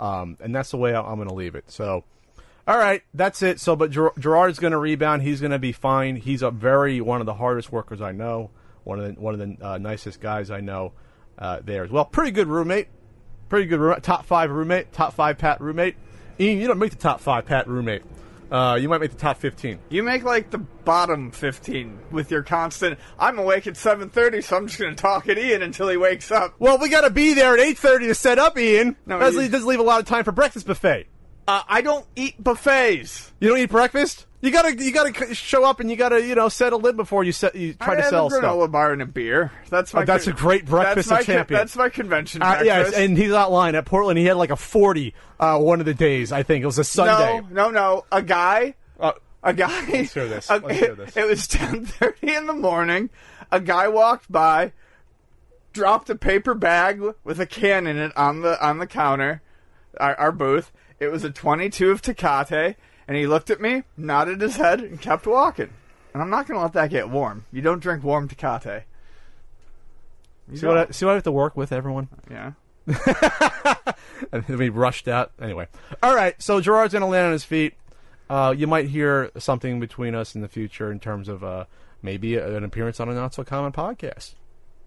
[0.00, 1.70] um, and that's the way I- I'm going to leave it.
[1.70, 2.04] So,
[2.68, 3.60] all right, that's it.
[3.60, 5.22] So, but Ger- Jirard's going to rebound.
[5.22, 6.16] He's going to be fine.
[6.16, 8.50] He's a very one of the hardest workers I know.
[8.86, 10.92] One of the one of the uh, nicest guys I know
[11.38, 12.04] uh, there as well.
[12.04, 12.86] Pretty good roommate.
[13.48, 14.04] Pretty good roommate.
[14.04, 14.92] Top five roommate.
[14.92, 15.96] Top five Pat roommate.
[16.38, 18.02] Ian, you don't make the top five Pat roommate.
[18.48, 19.80] Uh, you might make the top fifteen.
[19.88, 22.96] you make like the bottom 15 with your constant.
[23.18, 26.30] I'm awake at 7:30, so I'm just going to talk at Ian until he wakes
[26.30, 26.54] up.
[26.60, 28.94] Well, we got to be there at eight thirty to set up, Ian.
[29.04, 31.08] No, leave- doesn't leave a lot of time for breakfast buffet.
[31.48, 33.32] Uh, I don't eat buffets.
[33.40, 34.26] You don't eat breakfast.
[34.40, 37.32] You gotta, you gotta show up and you gotta, you know, settle in before you
[37.32, 38.70] set, you try I to sell a granola stuff.
[38.70, 39.50] bar and a beer.
[39.70, 40.02] That's my.
[40.02, 41.58] Oh, that's a great breakfast that's champion.
[41.58, 43.74] That's my convention Uh, yes, and he's lying.
[43.74, 46.32] At Portland, he had like a forty uh, one of the days.
[46.32, 47.40] I think it was a Sunday.
[47.50, 48.04] No, no, no.
[48.12, 48.74] A guy.
[49.00, 49.86] Uh, A guy.
[49.92, 50.50] Let's hear this.
[50.50, 51.16] a- Let's hear this.
[51.16, 53.10] It was ten thirty in the morning.
[53.50, 54.72] A guy walked by,
[55.72, 59.42] dropped a paper bag with a can in it on the on the counter,
[59.98, 60.72] our, our booth.
[60.98, 65.00] It was a twenty-two of Tecate, and he looked at me, nodded his head, and
[65.00, 65.70] kept walking.
[66.12, 67.44] And I'm not going to let that get warm.
[67.52, 68.84] You don't drink warm Tecate.
[70.50, 72.08] You see what, I, see what I have to work with, everyone.
[72.30, 72.52] yeah.
[74.32, 75.32] and then we rushed out.
[75.40, 75.66] Anyway,
[76.02, 76.40] all right.
[76.40, 77.74] So Jirard's gonna land on his feet.
[78.30, 81.64] Uh, you might hear something between us in the future in terms of uh,
[82.00, 84.34] maybe an appearance on a not so common podcast.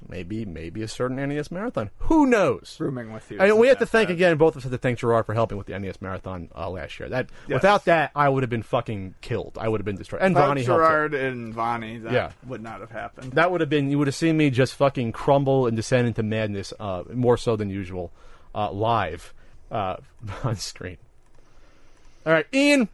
[0.07, 1.89] Maybe, maybe a certain NES marathon.
[1.99, 2.77] Who knows?
[2.79, 3.39] Rooming with you.
[3.39, 4.13] I mean, we have to thank bad.
[4.15, 4.37] again.
[4.37, 6.99] Both of us have to thank Jirard for helping with the NES marathon uh, last
[6.99, 7.09] year.
[7.09, 7.55] That Yes.
[7.57, 9.57] without that, I would have been fucking killed.
[9.59, 10.21] I would have been destroyed.
[10.21, 10.81] And Vonnie helped.
[10.81, 12.31] Jirard and Vonnie, that Yeah.
[12.47, 13.33] would not have happened.
[13.33, 13.91] That would have been.
[13.91, 17.55] You would have seen me just fucking crumble and descend into madness, uh, more so
[17.55, 18.11] than usual,
[18.55, 19.33] uh, live
[19.69, 19.97] uh,
[20.43, 20.97] on screen.
[22.25, 22.89] All right, Ian.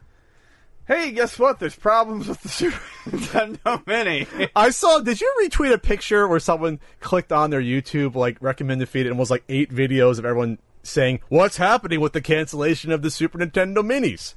[0.86, 1.58] Hey, guess what?
[1.58, 4.26] There's problems with the Super Nintendo Mini.
[4.54, 5.00] I saw.
[5.00, 9.18] Did you retweet a picture where someone clicked on their YouTube like recommended feed and
[9.18, 13.38] was like eight videos of everyone saying what's happening with the cancellation of the Super
[13.38, 14.34] Nintendo Minis?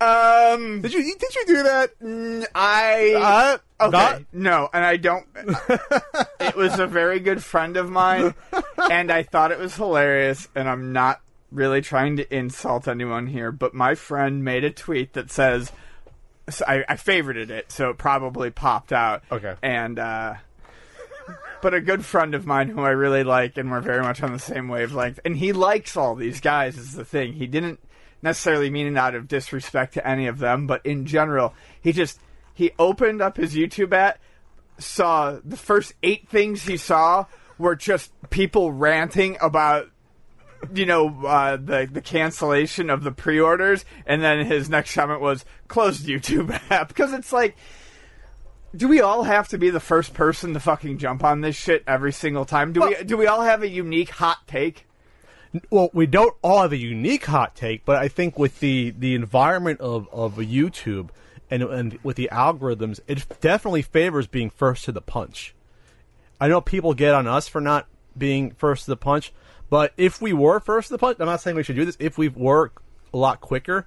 [0.00, 1.90] um, Did you did you do that?
[2.54, 5.26] I Uh, okay, not- no, and I don't.
[6.40, 8.34] it was a very good friend of mine,
[8.90, 10.48] and I thought it was hilarious.
[10.56, 11.20] And I'm not
[11.52, 15.72] really trying to insult anyone here, but my friend made a tweet that says.
[16.50, 19.22] So I, I favorited it, so it probably popped out.
[19.30, 19.54] Okay.
[19.62, 20.34] And uh,
[21.60, 24.32] but a good friend of mine who I really like, and we're very much on
[24.32, 26.76] the same wavelength, and he likes all these guys.
[26.76, 27.78] Is the thing he didn't
[28.22, 32.18] necessarily mean it out of disrespect to any of them, but in general, he just
[32.52, 34.18] he opened up his YouTube at,
[34.78, 37.26] saw the first eight things he saw
[37.58, 39.88] were just people ranting about
[40.74, 45.44] you know uh, the the cancellation of the pre-orders, and then his next comment was
[45.68, 47.56] closed YouTube app because it's like.
[48.74, 51.84] Do we all have to be the first person to fucking jump on this shit
[51.86, 52.72] every single time?
[52.72, 54.86] Do we do we all have a unique hot take?
[55.68, 59.14] Well, we don't all have a unique hot take, but I think with the the
[59.14, 61.10] environment of of YouTube
[61.50, 65.54] and and with the algorithms, it definitely favors being first to the punch.
[66.40, 69.32] I know people get on us for not being first to the punch,
[69.72, 71.96] but if we were first to the punch, I'm not saying we should do this.
[71.98, 72.72] If we were
[73.14, 73.86] a lot quicker,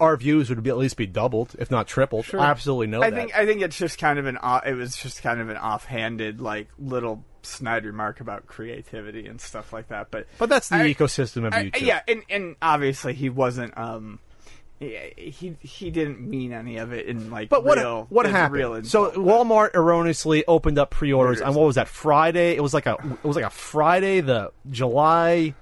[0.00, 2.24] our views would be at least be doubled, if not tripled.
[2.34, 3.16] I absolutely know I that.
[3.16, 6.40] think I think it's just kind of an it was just kind of an offhanded
[6.40, 10.10] like little snide remark about creativity and stuff like that.
[10.10, 11.82] But but that's the I- ecosystem of I- YouTube.
[11.86, 14.18] yeah, and and obviously he wasn't um
[14.78, 18.54] Yeah, he he didn't mean any of it in like But what real, what happened?
[18.54, 19.10] Real so.
[19.12, 22.54] Walmart erroneously opened up pre-orders on what was that Friday?
[22.56, 25.54] It was like a it was like a Friday, the July.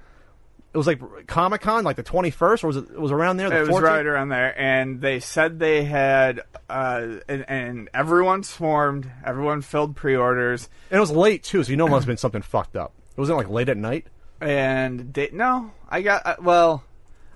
[0.73, 3.37] It was like Comic Con, like the twenty first, or was it, it was around
[3.37, 3.49] there?
[3.49, 3.81] The it was 14th?
[3.81, 9.95] right around there, and they said they had, uh, and, and everyone swarmed, everyone filled
[9.95, 12.75] pre-orders, and it was late too, so you know it must have been something fucked
[12.75, 12.91] up.
[13.11, 14.07] It wasn't like late at night.
[14.41, 16.83] and they, no, I got uh, well,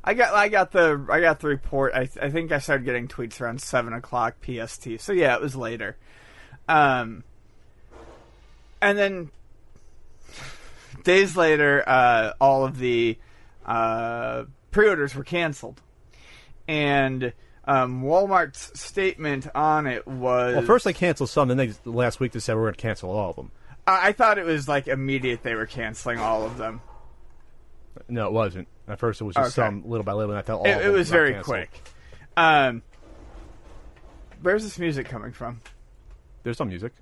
[0.03, 1.93] I got I got the I got the report.
[1.93, 4.99] I I think I started getting tweets around seven o'clock PST.
[4.99, 5.97] So yeah, it was later.
[6.67, 7.23] Um,
[8.81, 9.31] and then
[11.03, 13.17] days later, uh, all of the
[13.65, 15.81] uh, pre-orders were canceled,
[16.67, 17.33] and
[17.65, 22.31] um, Walmart's statement on it was Well, first they canceled some, then they last week
[22.31, 23.51] they said we're going to cancel all of them.
[23.85, 25.43] I, I thought it was like immediate.
[25.43, 26.81] They were canceling all of them.
[28.07, 28.67] No, it wasn't.
[28.87, 29.67] At first it was just Okay.
[29.67, 31.45] some little by little, and I thought all It, it was very canceled.
[31.57, 31.81] quick.
[32.37, 32.81] Um,
[34.41, 35.61] where's this music coming from?
[36.43, 36.93] There's some music.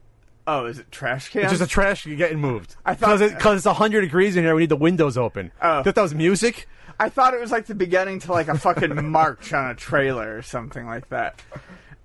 [0.47, 1.41] Oh, is it trash can?
[1.43, 2.75] It's just a trash can getting moved.
[2.85, 4.55] I thought- because it, it's 100 degrees in here.
[4.55, 5.51] We need the windows open.
[5.61, 5.83] Oh.
[5.83, 6.67] Thought that was music.
[6.99, 10.35] I thought it was like the beginning to like a fucking march on a trailer
[10.37, 11.41] or something like that.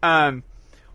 [0.03, 0.43] Um,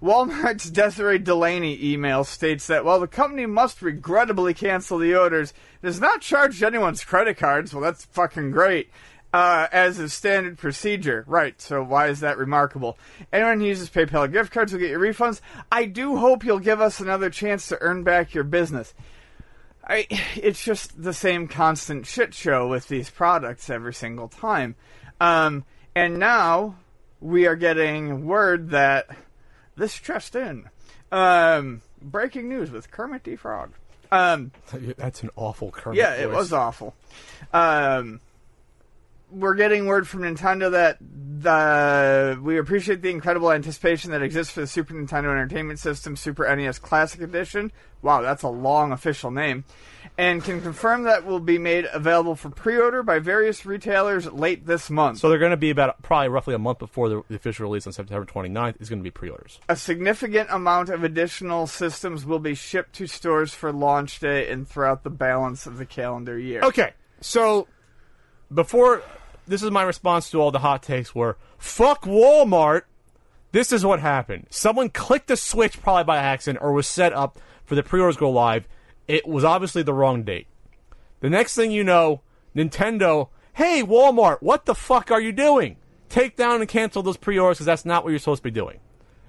[0.02, 5.88] Walmart's Desiree Delaney email states that while the company must regrettably cancel the orders, it
[5.88, 7.74] has not charged anyone's credit cards.
[7.74, 8.90] Well, that's fucking great.
[9.34, 11.26] Uh, as a standard procedure.
[11.28, 12.98] Right, so why is that remarkable?
[13.32, 15.42] Anyone who uses PayPal gift cards will get your refunds.
[15.70, 18.94] I do hope you'll give us another chance to earn back your business.
[19.84, 24.76] I, it's just the same constant shit show with these products every single time.
[25.20, 26.76] Um, and now
[27.20, 29.10] we are getting word that
[29.78, 30.70] this just in.
[31.12, 33.72] Um, breaking news with Kermit the Frog.
[34.12, 34.52] Um,
[34.98, 36.36] That's an awful Kermit yeah, it voice.
[36.36, 36.96] was awful.
[37.54, 38.20] Um,
[39.32, 40.98] we're getting word from Nintendo that
[41.40, 46.54] the we appreciate the incredible anticipation that exists for the Super Nintendo Entertainment System Super
[46.56, 47.72] NES Classic Edition.
[48.02, 49.64] Wow, that's a long official name.
[50.18, 54.90] And can confirm that will be made available for pre-order by various retailers late this
[54.90, 55.20] month.
[55.20, 57.94] So they're going to be about probably roughly a month before the, official release on
[57.94, 59.60] September 29th is going to be pre-orders.
[59.70, 64.68] a significant amount of additional systems will be shipped to stores for launch day and
[64.68, 66.62] throughout the balance of the calendar year.
[66.62, 67.68] Okay, so
[68.54, 69.04] before
[69.48, 72.84] this is my response to all the hot takes were fuck Walmart.
[73.52, 74.48] This is what happened.
[74.50, 78.30] Someone clicked the switch probably by accident or was set up for the pre-orders go
[78.30, 78.68] live.
[79.08, 80.48] It was obviously the wrong date.
[81.22, 82.22] The next thing you know,
[82.56, 85.78] Nintendo, hey Walmart, what the fuck are you doing?
[86.10, 88.80] Take down and cancel those pre-orders because that's not what you're supposed to be doing.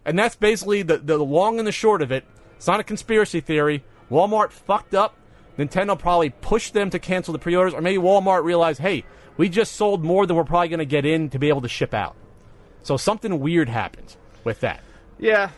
[0.04, 2.24] And that's basically the, the long and the short of it.
[2.56, 3.84] It's not a conspiracy theory.
[4.10, 5.16] Walmart fucked up.
[5.58, 9.04] Nintendo probably pushed them to cancel the pre-orders, or maybe Walmart realized, hey,
[9.36, 11.68] we just sold more than we're probably going to get in to be able to
[11.68, 12.14] ship out.
[12.82, 14.80] So something weird happened with that.
[15.18, 15.50] Yeah.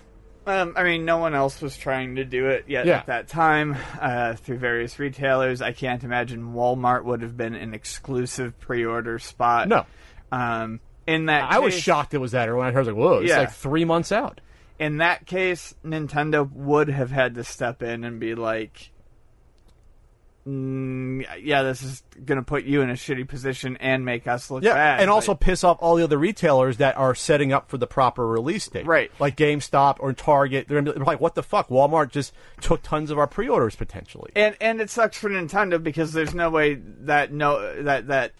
[0.47, 2.99] Um, I mean, no one else was trying to do it yet Yeah.
[2.99, 5.61] at that time uh, through various retailers.
[5.61, 9.69] I can't imagine Walmart would have been an exclusive pre-order spot.
[9.69, 9.85] No.
[10.33, 12.89] Um, in that, I was shocked it was that, or when I heard, I was
[12.89, 13.39] like, whoa, it's Yeah.
[13.41, 14.41] like three months out.
[14.79, 18.91] In that case, Nintendo would have had to step in and be like,
[20.51, 24.51] mm, "Yeah, this is going to put you in a shitty position and make us
[24.51, 27.69] look Yeah, bad." and also piss off all the other retailers that are setting up
[27.71, 28.87] for the proper release date.
[28.87, 29.11] Right.
[29.19, 30.67] Like GameStop or Target.
[30.69, 31.69] They're, gonna be, they're like, what the fuck?
[31.69, 34.33] Walmart just took tons of our pre orders potentially.
[34.37, 38.33] and and it sucks for Nintendo because there's no way that no that that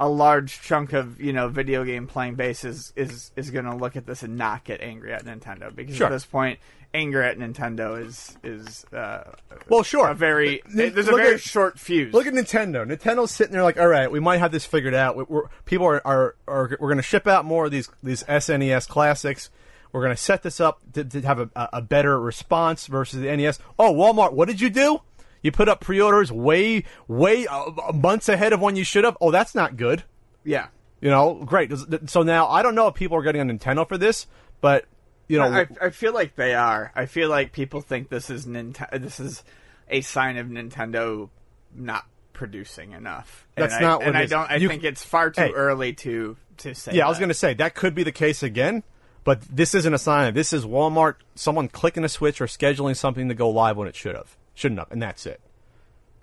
[0.00, 3.74] a large chunk of you know video game playing base is is, is going to
[3.74, 6.06] look at this and not get angry at Nintendo because Sure.
[6.06, 6.60] at this point
[6.94, 9.24] anger at Nintendo is is uh,
[9.68, 10.08] Well, sure.
[10.08, 12.12] a very N- there's a very at- short fuse.
[12.14, 12.86] Look at Nintendo.
[12.86, 15.16] Nintendo's sitting there like, all right, we might have this figured out.
[15.16, 18.22] We- We're, people are, are, are we're going to ship out more of these these
[18.24, 19.50] SNES classics.
[19.92, 23.34] We're going to set this up to, to have a, a better response versus the
[23.36, 23.58] NES.
[23.78, 25.00] Oh, Walmart, what did you do?
[25.42, 29.16] You put up pre-orders way, way uh, months ahead of when you should have.
[29.20, 30.02] Oh, that's not good.
[30.44, 30.66] yeah.
[31.00, 31.72] You know, great.
[32.06, 34.26] So now I don't know if people are getting on Nintendo for this,
[34.60, 34.84] but
[35.28, 36.90] you know, I, I feel like they are.
[36.94, 39.00] I feel like people think this is Nintendo.
[39.00, 39.44] This is
[39.88, 41.28] a sign of Nintendo
[41.74, 43.46] not producing enough.
[43.54, 44.50] That's and I, not what And I don't.
[44.50, 45.52] I You- think it's far too Hey.
[45.52, 46.92] early to to say.
[46.94, 48.82] Yeah, I was going to say that could be the case again,
[49.24, 50.34] but this isn't a sign.
[50.34, 53.94] This is Walmart, someone clicking a switch or scheduling something to go live when it
[53.94, 55.40] should have, shouldn't have, and that's it.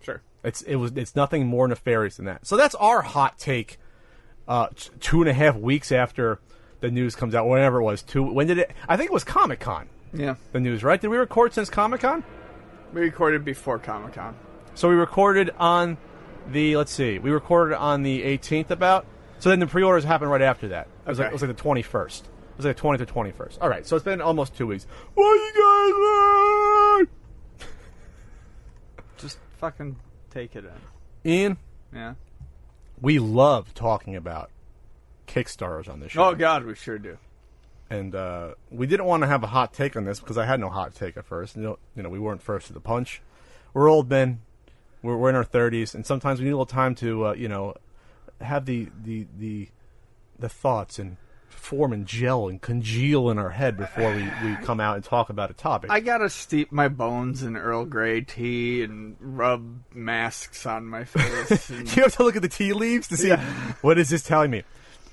[0.02, 0.22] Sure.
[0.44, 2.46] It's it was it's nothing more nefarious than that.
[2.48, 3.78] So that's our hot take.
[4.48, 6.40] Uh, t- two and a half weeks after
[6.86, 8.02] the news comes out, whatever it was.
[8.02, 8.24] Two.
[8.24, 8.72] When did it?
[8.88, 9.88] I think it was Comic Con.
[10.14, 10.36] Yeah.
[10.52, 11.00] The news, right?
[11.02, 12.24] Did we record since Comic Con?
[12.94, 14.36] We recorded before Comic Con.
[14.76, 15.98] So we recorded on
[16.52, 19.06] the let's see, we recorded on the 18th about.
[19.40, 20.88] So then the pre-orders happened right after that.
[21.06, 22.26] It was like it was like the twenty first.
[22.26, 23.60] It was like the twentieth or twenty first.
[23.62, 24.88] All right, so it's been almost two weeks.
[25.14, 27.06] What are you
[27.60, 27.68] guys?
[29.18, 29.98] Just fucking
[30.30, 31.30] take it in.
[31.32, 31.58] Ian,
[31.94, 32.14] Yeah.
[33.02, 34.50] we love talking about
[35.36, 36.30] Kickstarters on this show.
[36.30, 37.18] Oh God, we sure do.
[37.90, 40.60] and uh, we didn't want to have a hot take on this because I had
[40.60, 41.56] no hot take at first.
[41.58, 43.22] You know, you know, we weren't first to the punch.
[43.74, 44.40] We're old men.
[45.04, 47.48] We're, we're in our thirties, and sometimes we need a little time to, uh, you
[47.50, 47.76] know,
[48.42, 49.68] have the the the
[50.40, 51.18] the thoughts and
[51.50, 55.30] form and gel and congeal in our head before we, we come out and talk
[55.30, 55.90] about a topic.
[55.90, 61.70] I gotta steep my bones in Earl Grey tea and rub masks on my face.
[61.72, 63.32] And you have to look at the tea leaves to see
[63.82, 64.64] what is this telling me.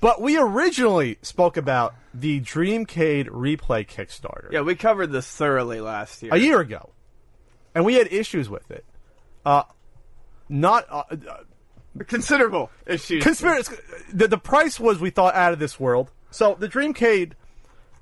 [0.03, 4.51] But we originally spoke about the Dreamcade Replay Kickstarter.
[4.51, 6.33] yeah, we covered this thoroughly last year.
[6.33, 6.89] a year ago,
[7.73, 8.85] and we had issues with it.
[9.45, 9.63] Uh,
[10.49, 11.15] not uh, uh,
[12.05, 13.23] Considerable issues.
[13.23, 13.75] conspiracy.
[14.13, 16.11] The, the price was we thought out of this world.
[16.31, 17.33] So the Dreamcade,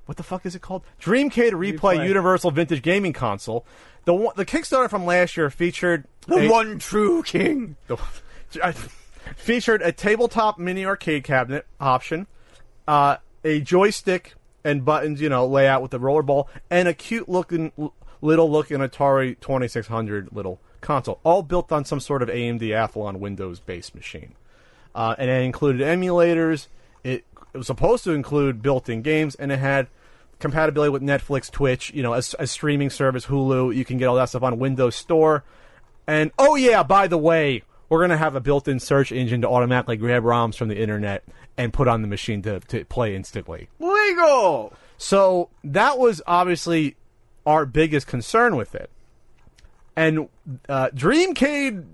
[0.06, 0.84] what the fuck is it called?
[1.02, 2.08] Dreamcade Replay, Replay.
[2.08, 3.66] Universal Vintage Gaming Console.
[4.06, 7.76] The one, the Kickstarter from last year featured the a- one true king.
[7.88, 7.98] the-
[8.64, 8.74] I-
[9.36, 12.28] featured a tabletop mini arcade cabinet option,
[12.88, 17.72] uh, a joystick and buttons, you know, layout with the rollerball, and a cute looking,
[18.22, 23.60] little looking Atari 2600 little console, all built on some sort of AMD Athlon Windows
[23.60, 24.36] based machine.
[24.94, 26.68] Uh, and it included emulators.
[27.04, 29.88] It, it was supposed to include built-in games, and it had
[30.40, 33.76] compatibility with Netflix, Twitch, you know, a, a streaming service, Hulu.
[33.76, 35.44] You can get all that stuff on Windows Store.
[36.08, 39.98] And oh yeah, by the way, we're gonna have a built-in search engine to automatically
[39.98, 41.26] grab ROMs from the internet
[41.58, 43.68] and put on the machine to, to play instantly.
[43.80, 44.72] Legal.
[44.98, 46.96] So that was obviously
[47.46, 48.90] our biggest concern with it.
[49.94, 50.30] And
[50.70, 51.86] uh, Dreamcade,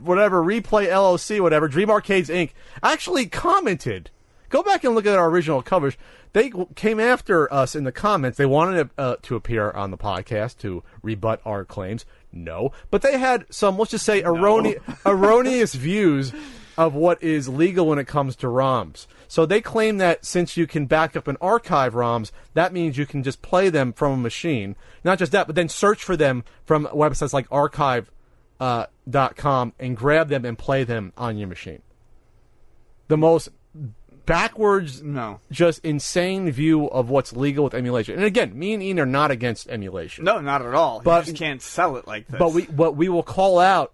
[0.00, 2.50] whatever, Replay LLC, whatever, Dream Arcades Inc.,
[2.82, 4.10] actually commented.
[4.48, 5.96] Go back and look at our original covers.
[6.32, 8.38] They came after us in the comments.
[8.38, 12.04] They wanted uh, to appear on the podcast to rebut our claims.
[12.34, 12.72] No.
[12.90, 16.32] But they had some, let's just say, errone- erroneous views
[16.76, 19.06] of what is legal when it comes to ROMs.
[19.28, 23.06] So they claim that since you can back up and archive ROMs, that means you
[23.06, 24.76] can just play them from a machine.
[25.04, 28.10] Not just that, but then search for them from websites like archive
[28.60, 31.82] uh, dot com and grab them and play them on your machine.
[33.08, 33.50] The most
[34.26, 35.40] backwards, No.
[35.50, 38.14] just insane view of what's legal with emulation.
[38.16, 40.24] And again, me and Ian are not against emulation.
[40.24, 41.00] No, not at all.
[41.02, 42.38] But- you just can't sell it like this.
[42.38, 43.92] But we but we will call out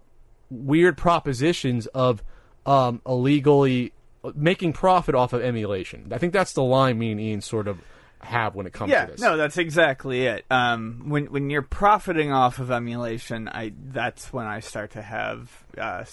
[0.49, 2.23] weird propositions of
[2.65, 3.93] um, illegally
[4.35, 6.07] making profit off of emulation.
[6.11, 7.79] I think that's the line me and Ian sort of
[8.19, 9.21] have when it comes yeah, to this.
[9.21, 10.45] no, that's exactly it.
[10.51, 15.49] Um, when when you're profiting off of emulation, I that's when I start to have
[15.75, 16.03] uh,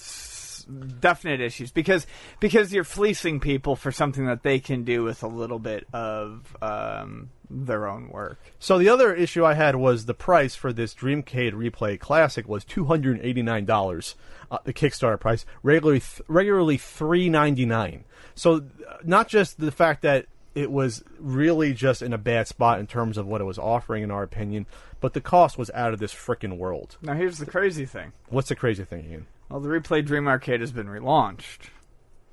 [1.00, 2.06] definite issues because
[2.40, 6.56] because you're fleecing people for something that they can do with a little bit of
[6.60, 8.38] um, their own work.
[8.58, 12.64] So the other issue I had was the price for this Dreamcade Replay Classic was
[12.64, 14.14] two hundred and eighty nine dollars.
[14.50, 18.04] Uh, the Kickstarter price regularly th- regularly three ninety nine.
[18.34, 22.80] So uh, not just the fact that it was really just in a bad spot
[22.80, 24.66] in terms of what it was offering, in our opinion,
[25.00, 26.96] but the cost was out of this freaking world.
[27.00, 28.12] Now here's the crazy thing.
[28.28, 29.26] What's the crazy thing, Ian?
[29.48, 31.70] Well, the Replay Dream Arcade has been relaunched.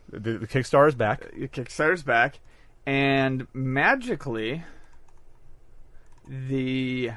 [0.09, 1.32] The, the Kickstarter is back.
[1.36, 2.39] Your Kickstarter's back,
[2.86, 4.63] and magically,
[6.28, 7.11] the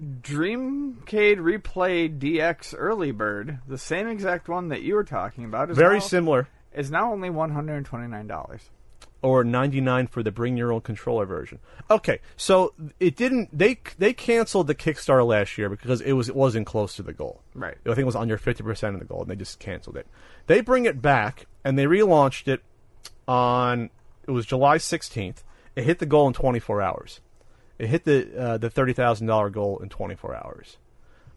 [0.00, 5.76] Dreamcade Replay DX Early Bird, the same exact one that you were talking about, is
[5.76, 6.48] Very now, similar.
[6.72, 8.70] is now only one hundred and twenty nine dollars.
[9.20, 11.58] Or 99 for the bring your own controller version.
[11.90, 16.36] Okay, so it didn't they they canceled the Kickstarter last year because it was it
[16.36, 17.42] wasn't close to the goal.
[17.54, 17.76] Right.
[17.84, 20.06] I think it was under 50% of the goal and they just canceled it.
[20.46, 22.62] They bring it back and they relaunched it
[23.26, 23.90] on
[24.26, 25.42] it was July 16th.
[25.74, 27.20] It hit the goal in 24 hours.
[27.78, 30.76] It hit the uh, the $30,000 goal in 24 hours.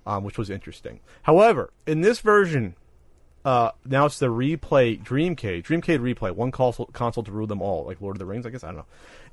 [0.03, 0.99] Um, which was interesting.
[1.21, 2.73] However, in this version,
[3.43, 7.85] uh, now it's the replay Dreamcade, Dreamcade replay, one console, console to rule them all,
[7.85, 8.45] like Lord of the Rings.
[8.45, 8.85] I guess I don't know.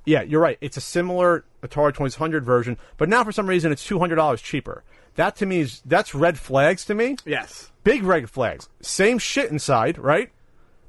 [0.04, 0.56] Yeah, you're right.
[0.60, 4.40] It's a similar Atari 2600 version, but now for some reason it's two hundred dollars
[4.40, 4.82] cheaper.
[5.16, 7.16] That to me is that's red flags to me.
[7.24, 7.70] Yes.
[7.84, 8.68] Big red flags.
[8.80, 10.30] Same shit inside, right?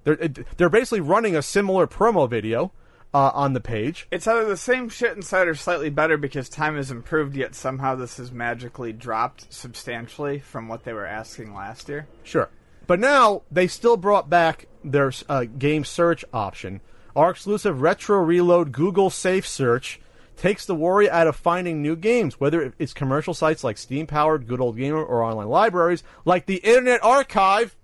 [0.03, 0.15] They're
[0.57, 2.71] they're basically running a similar promo video
[3.13, 4.07] uh, on the page.
[4.11, 7.95] It's either the same shit inside or slightly better because time has improved, yet somehow
[7.95, 12.07] this has magically dropped substantially from what they were asking last year.
[12.23, 12.49] Sure.
[12.89, 16.81] But now they still brought back their uh, game search option.
[17.15, 20.01] Our exclusive retro reload Google Safe Search
[20.35, 24.47] takes the worry out of finding new games, whether it's commercial sites like Steam powered
[24.47, 27.75] Good Old Games or online libraries like the Internet Archive.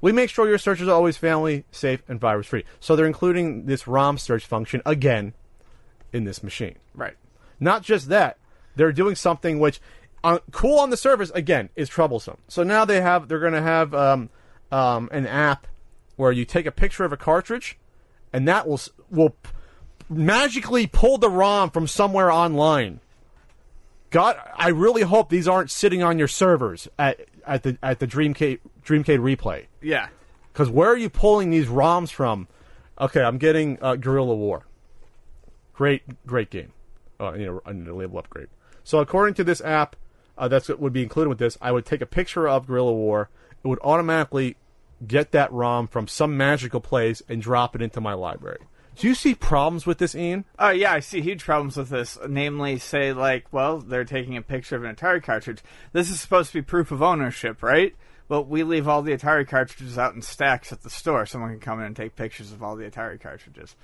[0.00, 2.64] We make sure your searches are always family safe and virus free.
[2.78, 5.32] So they're including this ROM search function again
[6.12, 6.76] in this machine.
[6.94, 7.16] Right.
[7.58, 8.38] Not just that,
[8.76, 9.80] they're doing something which,
[10.24, 12.38] uh, cool on the surface, again, is troublesome.
[12.48, 14.30] So now they have, they're going to have um,
[14.70, 15.66] um, an app
[16.16, 17.78] where you take a picture of a cartridge,
[18.32, 19.50] and that will will p-
[20.08, 23.00] magically pull the ROM from somewhere online.
[24.10, 28.06] God, I really hope these aren't sitting on your servers at at the at the
[28.06, 29.66] Dreamcade Dreamcade replay.
[29.80, 30.08] Yeah.
[30.52, 32.46] Because where are you pulling these ROMs from?
[33.00, 34.66] Okay, I'm getting uh, Guerrilla War.
[35.72, 36.72] Great, great game.
[37.18, 38.48] I need, a, I need a label upgrade.
[38.84, 39.96] So according to this app,
[40.38, 41.58] uh, that's what would be included with this.
[41.60, 43.28] I would take a picture of Guerrilla War.
[43.64, 44.56] It would automatically
[45.06, 48.60] get that ROM from some magical place and drop it into my library.
[48.96, 50.44] Do you see problems with this, Ian?
[50.58, 52.18] Oh yeah, I see huge problems with this.
[52.28, 55.62] Namely, say like, well, they're taking a picture of an Atari cartridge.
[55.92, 57.94] This is supposed to be proof of ownership, right?
[58.28, 61.24] Well, we leave all the Atari cartridges out in stacks at the store.
[61.26, 63.76] Someone can come in and take pictures of all the Atari cartridges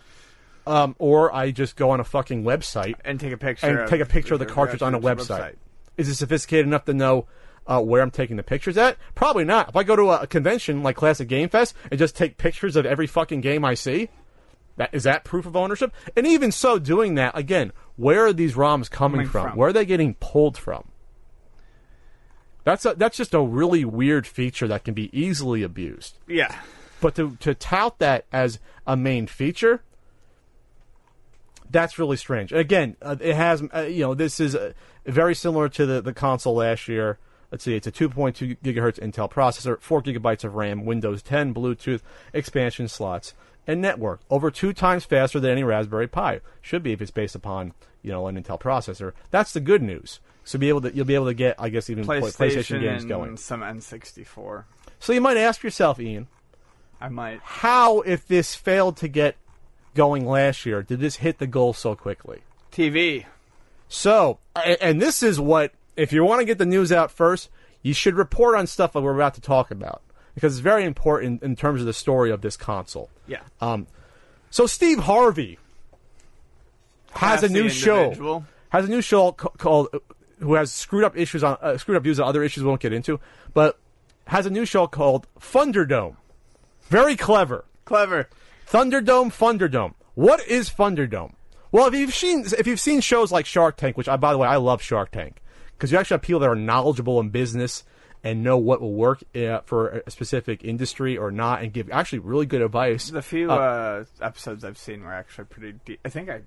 [0.66, 3.90] Um, or I just go on a fucking website and take a picture and of
[3.90, 5.56] take a picture of the cartridge on a website.
[5.98, 7.26] Is it sophisticated enough to know
[7.66, 8.96] uh, where I'm taking the pictures at?
[9.14, 9.68] Probably not.
[9.68, 12.76] If I go to a, a convention like Classic Game Fest and just take pictures
[12.76, 14.08] of every fucking game I see,
[14.76, 15.92] that is that proof of ownership?
[16.16, 19.48] And even so, doing that again, where are these ROMs coming, Coming from?
[19.48, 19.58] from.
[19.58, 20.88] Where are they getting pulled from?
[22.64, 26.18] That's a, that's just a really weird feature that can be easily abused.
[26.26, 26.54] Yeah.
[27.00, 29.82] But to to tout that as a main feature,
[31.70, 32.52] that's really strange.
[32.52, 34.72] Again, uh, it has uh, you know this is uh,
[35.06, 37.18] very similar to the the console last year.
[37.50, 42.02] Let's see, it's a 2.2 gigahertz Intel processor, four gigabytes of RAM, Windows 10, Bluetooth
[42.34, 43.32] expansion slots,
[43.66, 44.20] and network.
[44.28, 46.40] Over two times faster than any Raspberry Pi.
[46.60, 49.12] Should be if it's based upon you know an Intel processor.
[49.30, 50.20] That's the good news.
[50.44, 53.02] So be able to you'll be able to get I guess even PlayStation, PlayStation games
[53.02, 53.36] and going.
[53.36, 54.64] some N64.
[55.00, 56.26] So you might ask yourself, Ian,
[57.00, 57.40] I might.
[57.42, 59.36] how, if this failed to get
[59.94, 62.42] going last year, did this hit the goal so quickly?
[62.72, 63.26] TV.
[63.88, 64.38] So,
[64.80, 67.48] and this is what, if you want to get the news out first,
[67.82, 70.02] you should report on stuff that we're about to talk about
[70.34, 73.10] because it's very important in terms of the story of this console.
[73.26, 73.40] Yeah.
[73.60, 73.86] Um,
[74.50, 75.58] so Steve Harvey
[77.12, 78.44] has a new show.
[78.70, 79.88] Has a new show called
[80.40, 82.80] who has screwed up issues on uh, screwed up views on other issues we won't
[82.80, 83.18] get into,
[83.54, 83.78] but
[84.26, 86.16] has a new show called Funderdome.
[86.88, 87.64] Very clever.
[87.84, 88.28] Clever.
[88.70, 89.94] Funderdome, Funderdome.
[90.14, 91.32] What is Funderdome?
[91.72, 94.38] Well, if you've seen if you've seen shows like Shark Tank, which I by the
[94.38, 95.40] way I love Shark Tank
[95.72, 97.84] because you actually have people that are knowledgeable in business
[98.24, 102.18] and know what will work uh, for a specific industry or not, and give actually
[102.18, 103.10] really good advice.
[103.10, 105.78] The few Uh, uh, episodes I've seen were actually pretty.
[105.84, 106.40] De- I think I,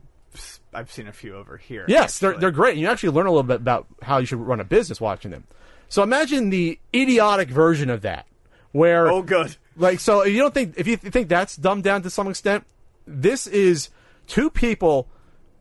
[0.73, 1.85] I've seen a few over here.
[1.87, 2.41] Yes, they're actually.
[2.41, 2.77] they're great.
[2.77, 5.45] You actually learn a little bit about how you should run a business watching them.
[5.87, 8.27] So imagine the idiotic version of that,
[8.73, 9.55] where Oh, good.
[9.75, 12.65] Like so you don't think if you think that's dumbed down to some extent,
[13.07, 13.89] this is
[14.27, 15.07] two people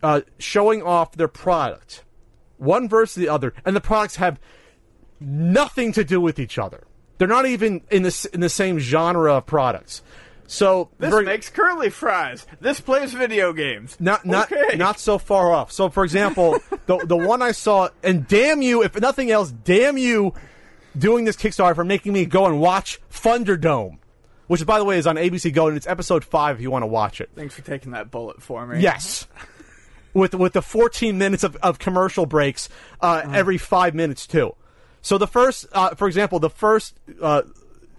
[0.02, 2.04] uh, showing off their product,
[2.58, 4.40] one versus the other, and the products have
[5.20, 6.84] nothing to do with each other.
[7.18, 10.02] They're not even in the in the same genre of products.
[10.46, 12.44] So This very- makes curly fries.
[12.61, 13.96] This plays video games.
[14.00, 14.76] not not Okay.
[14.76, 15.70] not so far off.
[15.70, 19.96] So, for example, the the one I saw, and damn you, if nothing else, damn
[19.96, 20.34] you,
[20.98, 23.98] doing this Kickstarter for making me go and watch Funderdome,
[24.51, 26.82] which by the way is on ABC Go, and it's episode five if you want
[26.82, 27.30] to watch it.
[27.36, 28.80] Thanks for taking that bullet for me.
[28.80, 29.28] Yes.
[30.12, 32.68] With with the 14 minutes of, of commercial breaks
[33.01, 34.57] uh, every five minutes too.
[35.03, 37.42] So the first, uh, for example, the first uh,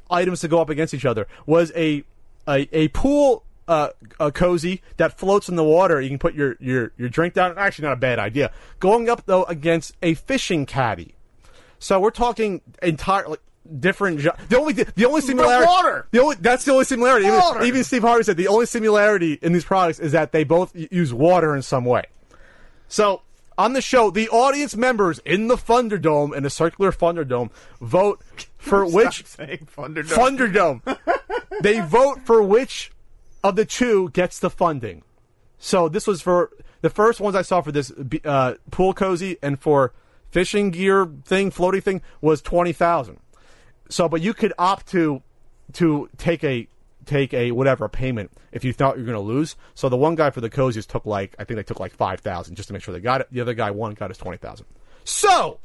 [0.09, 2.03] items to go up against each other was a
[2.45, 6.01] a, a pool uh, a cozy that floats in the water.
[6.01, 7.57] You can put your, your, your drink down.
[7.57, 8.51] Actually, not a bad idea.
[8.81, 11.15] Going up though against a fishing caddy.
[11.79, 13.39] So we're talking entire like,
[13.79, 14.19] different.
[14.19, 15.65] gen- The only the only similarity.
[15.67, 16.07] water!
[16.11, 17.27] The only that's the only similarity.
[17.27, 20.71] Even, even Steve Harvey said the only similarity in these products is that they both
[20.75, 22.03] use water in some way.
[22.87, 23.21] So
[23.57, 28.21] on the show, the audience members in the Funderdome in a circular Funderdome vote
[28.57, 30.81] for which saying Funderdome.
[30.83, 30.97] Funderdome.
[31.61, 32.91] they vote for which
[33.43, 35.03] of the two gets the funding.
[35.57, 36.51] So this was for
[36.81, 37.91] the first ones I saw for this
[38.25, 39.93] uh, pool cozy and for
[40.29, 43.19] fishing gear thing, floaty thing was twenty thousand.
[43.91, 45.21] So, but you could opt to
[45.73, 46.67] to take a
[47.05, 49.55] take a whatever payment if you thought you were going to lose.
[49.75, 52.21] So the one guy for the cozies took like I think they took like five
[52.21, 53.27] thousand just to make sure they got it.
[53.31, 54.65] The other guy one got his twenty thousand.
[55.03, 55.59] So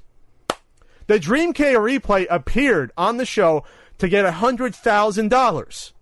[1.07, 3.65] the Dreamcade replay appeared on the show
[3.99, 5.93] to get hundred thousand dollars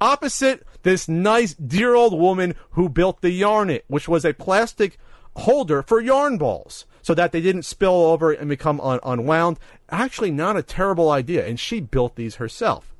[0.00, 4.98] opposite this nice dear old woman who built the Yarnet, which was a plastic
[5.36, 9.58] holder for yarn balls so that they didn't spill over and become un- unwound.
[9.90, 12.94] Actually, not a terrible idea, and she built these herself.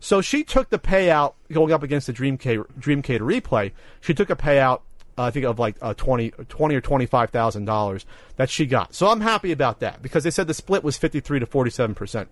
[0.00, 3.72] So she took the payout going up against the Dreamcade Dreamcade replay.
[4.00, 4.80] She took a payout,
[5.18, 8.06] uh, I think of like uh, 20, 20 or twenty five thousand dollars
[8.36, 8.94] that she got.
[8.94, 11.70] So I'm happy about that because they said the split was fifty three to forty
[11.70, 12.30] seven percent.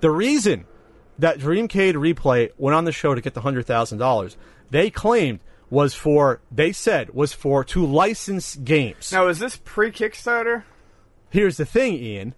[0.00, 0.64] The reason
[1.18, 4.38] that Dreamcade replay went on the show to get the hundred thousand dollars,
[4.70, 5.40] they claimed
[5.70, 9.12] was for they said was for to license games.
[9.12, 10.64] Now, is this pre Kickstarter?
[11.30, 12.34] Here's the thing, Ian.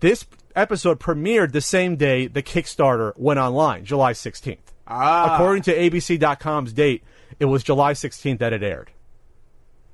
[0.00, 0.26] This
[0.56, 4.58] episode premiered the same day the Kickstarter went online, July 16th.
[4.86, 5.34] Ah.
[5.34, 7.04] According to ABC.com's date,
[7.38, 8.90] it was July 16th that it aired.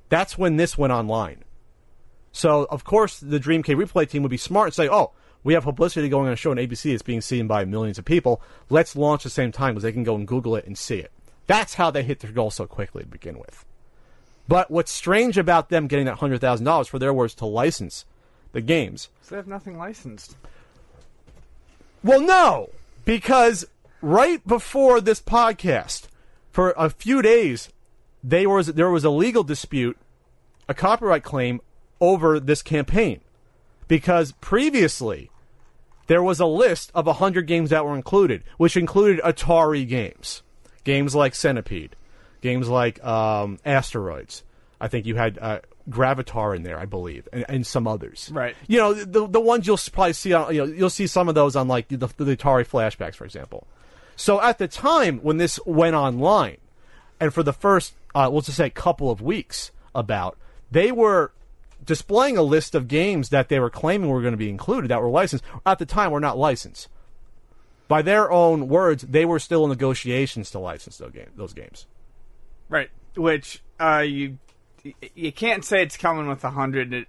[0.09, 1.43] That's when this went online.
[2.31, 5.63] So, of course, the Dreamcade replay team would be smart and say, oh, we have
[5.63, 8.41] publicity going on a show on ABC that's being seen by millions of people.
[8.69, 11.11] Let's launch the same time because they can go and Google it and see it.
[11.49, 13.65] That's how they hit their goal so quickly to begin with.
[14.47, 18.05] But what's strange about them getting that $100,000 for their words to license
[18.51, 20.37] the games So they have nothing licensed.
[22.03, 22.69] well, no,
[23.03, 23.65] because
[23.99, 26.03] right before this podcast,
[26.51, 27.69] for a few days,
[28.23, 29.97] they was there was a legal dispute,
[30.67, 31.61] a copyright claim
[31.99, 33.21] over this campaign,
[33.87, 35.31] because previously
[36.05, 40.43] there was a list of hundred games that were included, which included Atari games,
[40.83, 41.95] games like Centipede,
[42.41, 44.43] games like um, Asteroids.
[44.81, 45.59] I think you had uh,
[45.89, 48.29] Gravitar in there, I believe, and, and some others.
[48.33, 48.55] Right.
[48.67, 51.35] You know, the the ones you'll probably see on, you know, you'll see some of
[51.35, 53.67] those on like the, the Atari flashbacks, for example.
[54.15, 56.57] So at the time when this went online,
[57.19, 60.37] and for the first, uh, let's just say, couple of weeks, about
[60.71, 61.31] they were
[61.83, 65.01] displaying a list of games that they were claiming were going to be included that
[65.01, 65.43] were licensed.
[65.65, 66.87] At the time, were not licensed.
[67.89, 71.87] By their own words, they were still in negotiations to license those, game, those games.
[72.69, 72.89] Right.
[73.15, 74.37] Which uh, you
[75.15, 77.05] you can't say it's coming with a hundred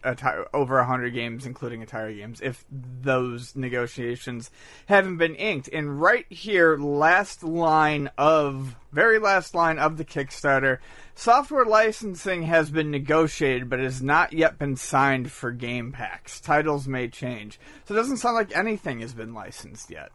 [0.52, 4.50] over a hundred games, including Atari games, if those negotiations
[4.86, 5.68] haven't been inked.
[5.68, 10.78] And right here, last line of very last line of the Kickstarter,
[11.14, 16.40] software licensing has been negotiated, but has not yet been signed for game packs.
[16.40, 20.10] Titles may change, so it doesn't sound like anything has been licensed yet.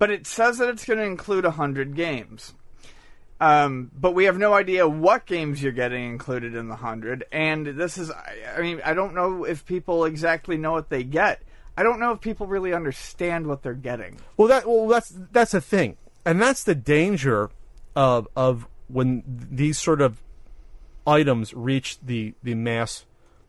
[0.00, 2.54] But it says that it's going to include a hundred games.
[3.38, 7.24] Um, but we have no idea what games you're getting included in the hundred.
[7.30, 11.04] And this is, I, I mean, I don't know if people exactly know what they
[11.04, 11.42] get.
[11.76, 14.18] I don't know if people really understand what they're getting.
[14.38, 17.50] Well, that well that's that's the thing, and that's the danger
[17.94, 20.22] of of when these sort of
[21.06, 23.04] items reach the the mass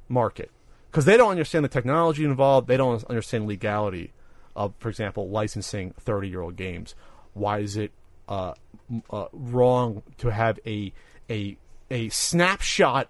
[0.10, 0.52] market
[0.90, 2.68] because they don't understand the technology involved.
[2.68, 4.12] They don't understand legality
[4.56, 6.96] of, for example, licensing thirty year old games.
[7.34, 7.92] Why is it
[8.28, 8.54] uh,
[9.10, 10.94] uh, wrong to have a
[11.30, 11.58] a
[11.90, 13.10] a snapshot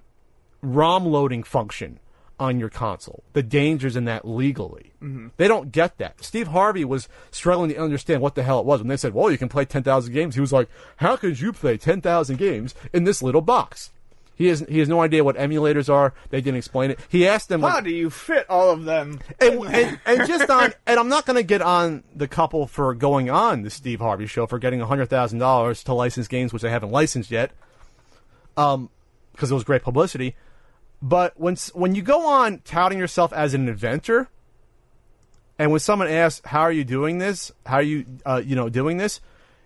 [0.62, 2.00] ROM loading function
[2.40, 3.24] on your console.
[3.34, 4.94] The dangers in that legally.
[5.38, 6.24] They don't get that.
[6.24, 9.30] Steve Harvey was struggling to understand what the hell it was when they said, "Well,
[9.30, 10.68] you can play 10,000 games." He was like,
[10.98, 13.92] "How could you play 10,000 games in this little box?"
[14.42, 16.16] He has he has no idea what emulators are.
[16.32, 17.00] They didn't explain it.
[17.10, 19.20] He asked them like, How do you fit all of them?
[19.40, 22.96] and, and, and just on, and I'm not going to get on the couple for
[22.96, 26.64] going on the Steve Harvey show for getting hundred thousand dollars to license games which
[26.64, 27.52] they haven't licensed yet,
[28.58, 28.90] um,
[29.32, 30.36] because it was great publicity.
[31.04, 34.28] But when when you go on touting yourself as an inventor,
[35.60, 38.70] and when someone asks how are you doing this, how are you uh, you know
[38.70, 39.22] doing this,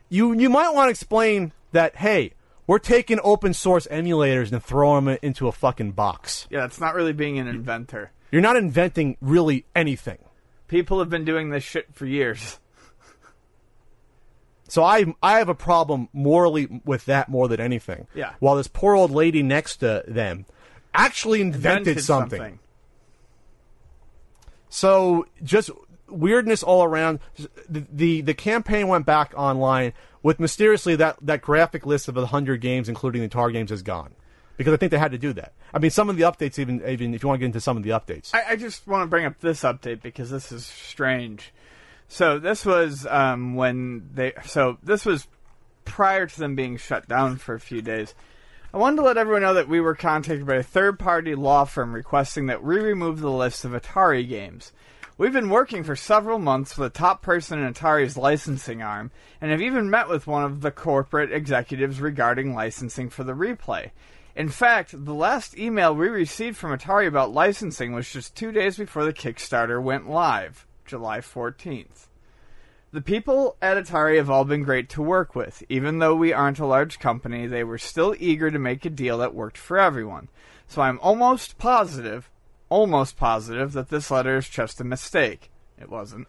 [0.09, 2.33] you you might want to explain that hey.
[2.67, 6.47] We're taking open source emulators and throwing them into a fucking box.
[6.49, 8.11] Yeah, it's not really being an inventor.
[8.31, 10.17] You're not inventing really anything.
[10.67, 12.59] People have been doing this shit for years.
[14.67, 18.07] So I I have a problem morally with that more than anything.
[18.15, 18.33] Yeah.
[18.39, 20.47] While this poor old lady next to them
[20.91, 22.59] actually invented, something.
[24.69, 25.69] So just
[26.07, 27.19] weirdness all around.
[27.69, 29.93] The, the the campaign went back online
[30.23, 34.13] with mysteriously that that graphic list of hundred games, including the tar games, is gone.
[34.57, 35.51] Because I think they had to do that.
[35.73, 37.75] I mean, some of the updates, even even if you want to get into some
[37.75, 40.65] of the updates, I, I just want to bring up this update because this is
[40.65, 41.53] strange.
[42.07, 44.33] So this was um, when they.
[44.45, 45.27] So this was
[45.83, 48.15] prior to them being shut down for a few days.
[48.73, 51.93] I wanted to let everyone know that we were contacted by a third-party law firm
[51.93, 54.73] requesting that we remove the list of Atari games.
[55.17, 59.49] We've been working for several months with a top person in Atari's licensing arm, and
[59.49, 63.91] have even met with one of the corporate executives regarding licensing for the replay.
[64.35, 68.75] In fact, the last email we received from Atari about licensing was just two days
[68.75, 72.07] before the Kickstarter went live, July 14th.
[72.91, 75.63] The people at Atari have all been great to work with.
[75.69, 79.19] Even though we aren't a large company, they were still eager to make a deal
[79.19, 80.27] that worked for everyone.
[80.67, 82.29] So I'm almost positive,
[82.69, 85.51] almost positive, that this letter is just a mistake.
[85.79, 86.27] It wasn't.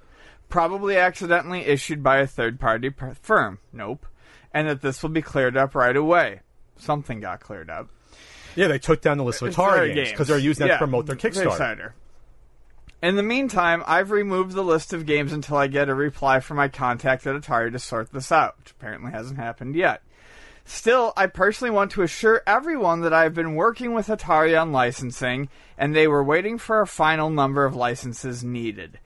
[0.48, 3.58] probably accidentally issued by a third party firm.
[3.72, 4.06] Nope.
[4.52, 6.40] And that this will be cleared up right away.
[6.76, 7.88] Something got cleared up.
[8.54, 10.78] Yeah, they took down the list of Atari games because they're using that Yeah, to
[10.78, 11.92] promote their Kickstarter.
[13.02, 16.56] In the meantime, I've removed the list of games until I get a reply from
[16.56, 20.02] my contact at Atari to sort this out, which apparently hasn't happened yet.
[20.68, 25.48] Still, I personally want to assure everyone that I've been working with Atari on licensing,
[25.78, 28.98] and they were waiting for a final number of licenses needed.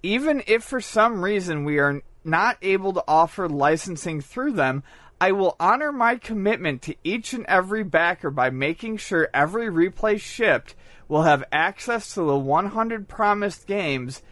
[0.00, 4.84] Even if for some reason we are not able to offer licensing through them,
[5.20, 10.20] I will honor my commitment to each and every backer by making sure every replay
[10.20, 10.76] shipped
[11.08, 14.22] will have access to the 100 promised games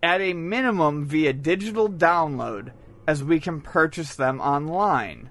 [0.00, 2.70] at a minimum via digital download,
[3.08, 5.30] as we can purchase them online.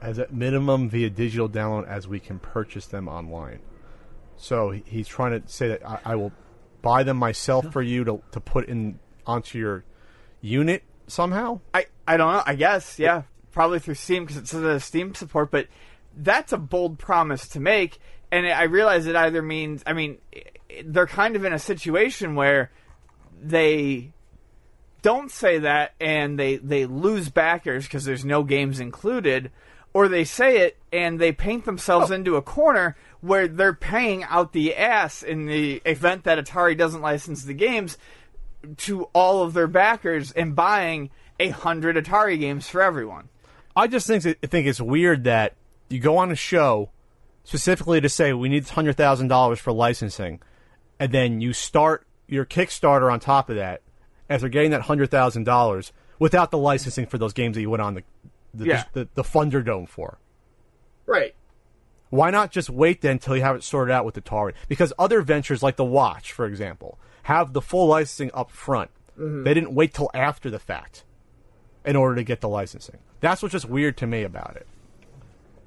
[0.00, 3.60] As a minimum via digital download as we can purchase them online.
[4.36, 6.32] So he's trying to say that I, I will
[6.82, 9.84] buy them myself for you to, to put in onto your
[10.40, 11.60] unit somehow.
[11.72, 12.42] I, I don't know.
[12.44, 15.50] I guess yeah, probably through Steam because it says Steam support.
[15.50, 15.68] But
[16.16, 17.98] that's a bold promise to make,
[18.30, 20.18] and I realize it either means I mean
[20.84, 22.70] they're kind of in a situation where
[23.40, 24.12] they
[25.04, 29.52] don't say that and they they lose backers because there's no games included,
[29.92, 32.14] or they say it and they paint themselves oh.
[32.14, 37.02] into a corner where they're paying out the ass in the event that Atari doesn't
[37.02, 37.98] license the games
[38.78, 43.28] to all of their backers and buying a hundred Atari games for everyone.
[43.76, 45.54] I just think think it's weird that
[45.90, 46.90] you go on a show
[47.44, 50.40] specifically to say we need hundred thousand dollars for licensing,
[50.98, 53.82] and then you start your Kickstarter on top of that
[54.28, 57.82] after getting that hundred thousand dollars without the licensing for those games that you went
[57.82, 58.02] on the
[58.54, 58.84] the, Yeah.
[58.92, 60.18] the, the Funderdome for.
[61.06, 61.34] Right.
[62.10, 64.52] Why not just wait then until you have it sorted out with Atari?
[64.68, 68.90] Because other ventures like the Watch, for example, have the full licensing up front.
[69.16, 71.04] They didn't wait till after the fact
[71.84, 72.98] in order to get the licensing.
[73.20, 74.66] That's what's just weird to me about it.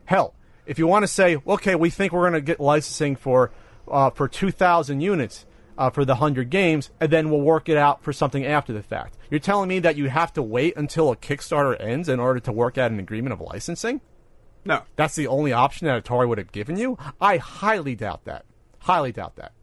[0.06, 0.34] Hell,
[0.66, 3.52] if you want to say, okay, we think we're going to get licensing for
[3.90, 5.46] uh, for two thousand units
[5.78, 8.82] uh, for the hundred games, and then we'll work it out for something after the
[8.82, 9.18] fact.
[9.30, 12.52] You're telling me that you have to wait until a Kickstarter ends in order to
[12.52, 14.02] work out an agreement of licensing?
[14.66, 14.84] No.
[14.96, 16.98] That's the only option that Atari would have given you?
[17.22, 18.46] I highly doubt that.
[18.80, 19.54] Highly doubt that.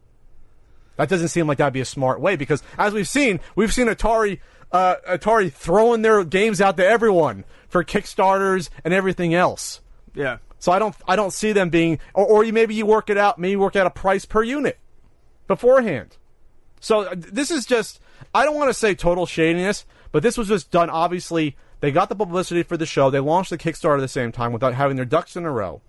[0.96, 3.88] That doesn't seem like that'd be a smart way because, as we've seen, we've seen
[3.88, 4.38] Atari,
[4.70, 9.80] uh, Atari throwing their games out to everyone for Kickstarters and everything else.
[10.14, 10.38] Yeah.
[10.60, 13.18] So I don't, I don't see them being, or, or you maybe you work it
[13.18, 14.78] out, maybe you work out a price per unit
[15.46, 16.16] beforehand.
[16.80, 18.00] So uh, this is just,
[18.34, 20.90] I don't want to say total shadiness, but this was just done.
[20.90, 23.10] Obviously, they got the publicity for the show.
[23.10, 25.82] They launched the Kickstarter at the same time without having their ducks in a row,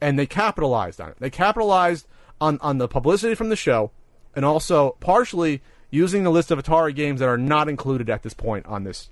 [0.00, 1.16] and they capitalized on it.
[1.18, 2.06] They capitalized
[2.40, 3.90] on on the publicity from the show,
[4.34, 8.34] and also partially using the list of Atari games that are not included at this
[8.34, 9.10] point on this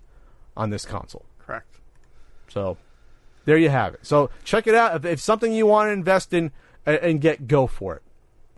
[0.57, 1.27] on this console.
[1.39, 1.79] Correct.
[2.49, 2.79] So
[3.45, 4.01] there you have it.
[4.07, 4.97] So check it out.
[4.97, 6.53] If, if something you want to invest in
[6.87, 8.03] and, and get, go for it.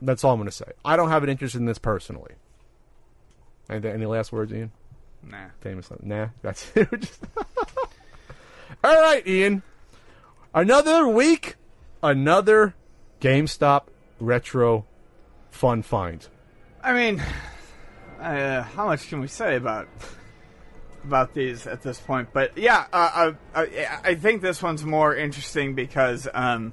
[0.02, 0.72] That's all I'm going to say.
[0.84, 2.34] I don't have an interest in this personally.
[3.68, 4.72] Any, any last words, Ian?
[5.22, 5.48] Nah.
[5.60, 5.90] Famous.
[6.02, 6.88] Nah, that's it.
[7.00, 7.24] Just-
[8.84, 9.62] all right, Ian.
[10.54, 11.56] Another week,
[12.02, 12.74] another
[13.20, 13.84] GameStop
[14.18, 14.86] retro
[15.50, 16.26] fun find.
[16.82, 17.22] I mean,
[18.20, 19.88] uh, how much can we say about
[21.04, 22.30] about these at this point?
[22.32, 23.66] But yeah, uh, uh, uh,
[24.02, 26.72] I think this one's more interesting because um,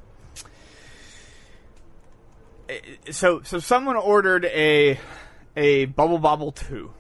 [3.12, 5.00] so so someone ordered a
[5.56, 6.94] a Bubble Bobble two.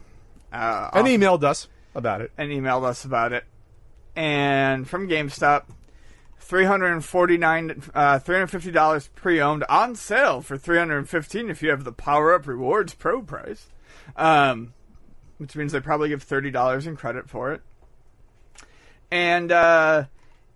[0.52, 2.32] Uh, And emailed us about it.
[2.38, 3.44] and emailed us about it.
[4.16, 5.66] And from GameStop,
[6.40, 10.58] three hundred and forty nine, uh, three hundred fifty dollars pre owned on sale for
[10.58, 13.68] three hundred and fifteen if you have the Power Up Rewards Pro price,
[14.16, 14.74] um,
[15.38, 17.62] which means they probably give thirty dollars in credit for it.
[19.12, 20.06] And uh,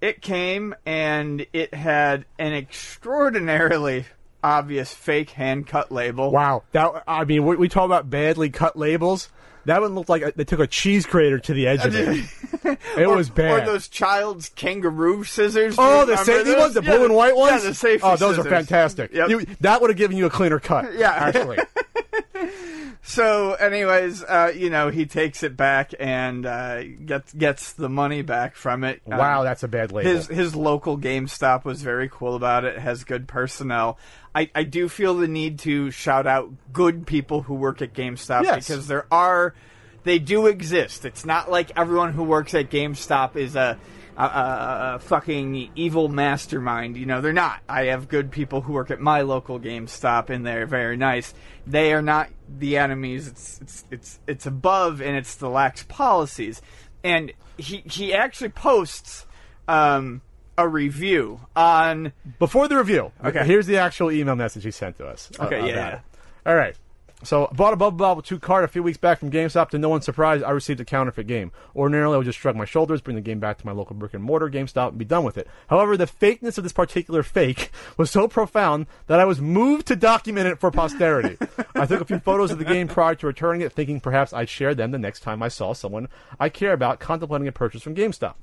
[0.01, 4.05] it came and it had an extraordinarily
[4.43, 6.31] obvious fake hand cut label.
[6.31, 6.63] Wow.
[6.71, 9.29] That I mean, we, we talk about badly cut labels.
[9.65, 12.25] That one looked like they took a cheese grater to the edge of it.
[12.97, 13.63] It or, was bad.
[13.63, 15.75] Or those child's kangaroo scissors.
[15.77, 16.59] Oh, the safety those?
[16.59, 17.63] ones, the Yeah, blue and white ones.
[17.63, 18.05] Yeah, the safety.
[18.05, 19.11] Oh, those are fantastic.
[19.13, 19.29] Yep.
[19.29, 20.93] You- that would have given you a cleaner cut.
[20.93, 21.11] Yeah.
[21.11, 21.57] actually.
[23.03, 28.21] So, anyways, uh, you know, he takes it back and uh, gets gets the money
[28.21, 29.01] back from it.
[29.11, 30.09] Um, wow, that's a bad label.
[30.09, 32.77] his his local GameStop was very cool about it.
[32.77, 33.97] Has good personnel.
[34.35, 38.43] I, I do feel the need to shout out good people who work at GameStop
[38.43, 38.67] Yes.
[38.67, 39.55] because there are
[40.03, 41.03] they do exist.
[41.03, 43.77] It's not like everyone who works at GameStop is a
[44.17, 46.97] a, a, a fucking evil mastermind.
[46.97, 47.61] You know, they're not.
[47.69, 51.33] I have good people who work at my local GameStop, and they're very nice.
[51.67, 53.27] They are not the enemies.
[53.27, 56.61] It's it's it's it's above, and it's the lax policies.
[57.03, 59.25] And he he actually posts
[59.67, 60.21] um,
[60.57, 62.13] a review on.
[62.39, 63.45] Before the review, Okay.
[63.45, 65.31] here's the actual email message he sent to us.
[65.39, 65.95] uh, Okay, yeah, yeah.
[65.95, 66.01] it.
[66.45, 66.75] All right.
[67.23, 69.69] So, I bought a Bubble Bobble 2 card a few weeks back from GameStop.
[69.69, 71.51] To no one's surprise, I received a counterfeit game.
[71.75, 74.15] Ordinarily, I would just shrug my shoulders, bring the game back to my local brick
[74.15, 75.47] and mortar GameStop, and be done with it.
[75.67, 79.95] However, the fakeness of this particular fake was so profound that I was moved to
[79.95, 81.37] document it for posterity.
[81.75, 84.49] I took a few photos of the game prior to returning it, thinking perhaps I'd
[84.49, 86.07] share them the next time I saw someone
[86.39, 88.33] I care about contemplating a purchase from GameStop.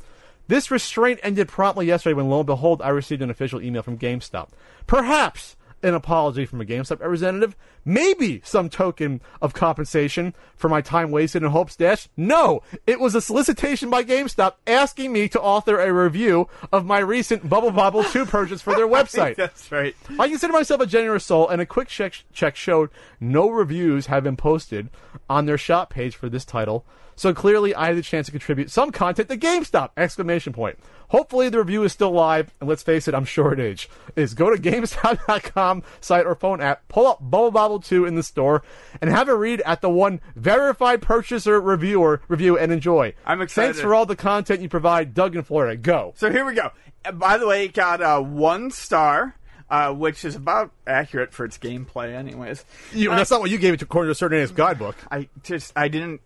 [0.49, 3.99] This restraint ended promptly yesterday when, lo and behold, I received an official email from
[3.99, 4.49] GameStop.
[4.87, 11.11] Perhaps an apology from a GameStop representative, maybe some token of compensation for my time
[11.11, 12.09] wasted in Hope's Dash.
[12.17, 16.99] No, it was a solicitation by GameStop asking me to author a review of my
[16.99, 19.37] recent Bubble Bobble 2 purchase for their website.
[19.37, 19.95] That's right.
[20.19, 24.25] I consider myself a generous soul, and a quick check, check showed no reviews have
[24.25, 24.91] been posted
[25.29, 26.85] on their shop page for this title.
[27.19, 29.91] So clearly, I had the chance to contribute some content to GameStop!
[29.97, 30.79] Exclamation point.
[31.09, 33.89] Hopefully, the review is still live, and let's face it, I'm sure it is.
[34.15, 38.23] Is go to GameStop.com site or phone app, pull up Bubble Bobble 2 in the
[38.23, 38.63] store,
[39.01, 43.13] and have a read at the one verified purchaser reviewer review and enjoy.
[43.27, 43.73] I'm excited.
[43.73, 45.77] Thanks for all the content you provide, Doug in Florida.
[45.77, 46.15] Go.
[46.17, 46.71] So here we go.
[47.05, 49.35] Uh, By the way, it got uh, one star,
[49.71, 52.65] uh, which is about accurate for its gameplay, anyways.
[52.93, 54.97] You, that's not what you gave it to according to a certain A's guidebook.
[55.11, 56.21] I just I didn't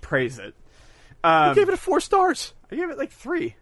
[0.00, 0.54] praise it.
[1.24, 2.52] Um, You gave it a four stars.
[2.70, 3.56] I gave it like three.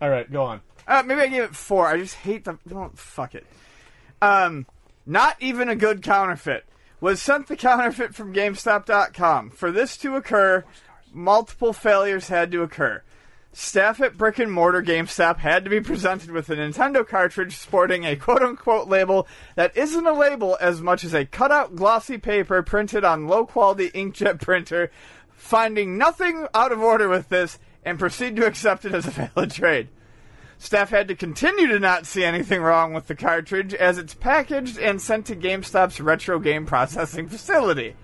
[0.00, 0.60] All right, go on.
[0.86, 1.86] Uh, maybe I gave it four.
[1.86, 2.58] I just hate the.
[2.72, 3.46] Oh, fuck it.
[4.22, 4.66] Um,
[5.06, 6.64] not even a good counterfeit.
[7.00, 9.50] Was sent the counterfeit from GameStop.com.
[9.50, 10.64] For this to occur,
[11.12, 13.02] multiple failures had to occur.
[13.60, 18.06] Staff at brick and mortar GameStop had to be presented with a Nintendo cartridge sporting
[18.06, 22.62] a quote unquote label that isn't a label as much as a cutout glossy paper
[22.62, 24.92] printed on low quality inkjet printer,
[25.32, 29.50] finding nothing out of order with this and proceed to accept it as a valid
[29.50, 29.88] trade.
[30.58, 34.78] Staff had to continue to not see anything wrong with the cartridge as it's packaged
[34.78, 37.96] and sent to GameStop's retro game processing facility.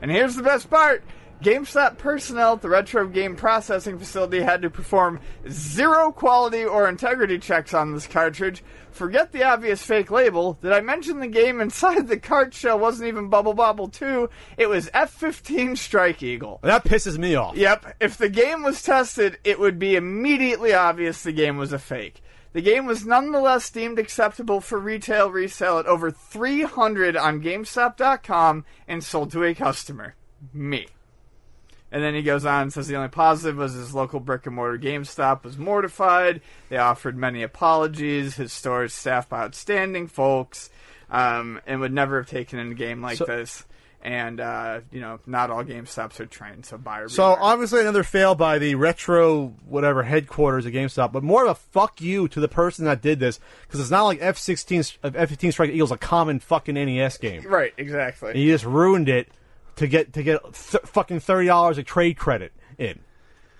[0.00, 1.02] And here's the best part
[1.42, 7.38] GameStop personnel at the retro game processing facility had to perform zero quality or integrity
[7.38, 8.62] checks on this cartridge.
[8.90, 10.58] Forget the obvious fake label.
[10.60, 14.28] Did I mention the game inside the cart shell wasn't even Bubble Bobble 2?
[14.58, 16.60] It was F 15 Strike Eagle.
[16.62, 17.56] That pisses me off.
[17.56, 21.78] Yep, if the game was tested, it would be immediately obvious the game was a
[21.78, 22.22] fake.
[22.52, 29.02] The game was nonetheless deemed acceptable for retail resale at over 300 on GameStop.com and
[29.02, 30.16] sold to a customer.
[30.52, 30.86] Me.
[31.92, 34.54] And then he goes on and says the only positive was his local brick and
[34.54, 36.40] mortar GameStop was mortified.
[36.68, 38.36] They offered many apologies.
[38.36, 40.70] His store's staff outstanding folks,
[41.10, 43.64] um, and would never have taken in a game like So- this.
[44.02, 47.42] And uh, you know, not all GameStops are trained, so buyer So beware.
[47.42, 52.00] obviously another fail by the retro whatever headquarters of GameStop, but more of a fuck
[52.00, 55.52] you to the person that did this because it's not like F sixteen F fifteen
[55.52, 57.42] Strike Eagle's a common fucking NES game.
[57.46, 58.30] right, exactly.
[58.30, 59.28] And you just ruined it
[59.80, 63.00] to get to get th- fucking thirty dollars of trade credit in.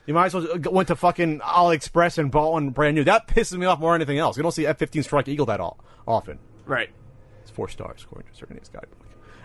[0.07, 3.05] You might as well go- went to fucking AliExpress and bought one brand new.
[3.05, 4.37] That pisses me off more than anything else.
[4.37, 6.39] You don't see F fifteen Strike Eagle that all, often.
[6.65, 6.91] Right.
[7.43, 8.99] It's four stars according to certain guidebook.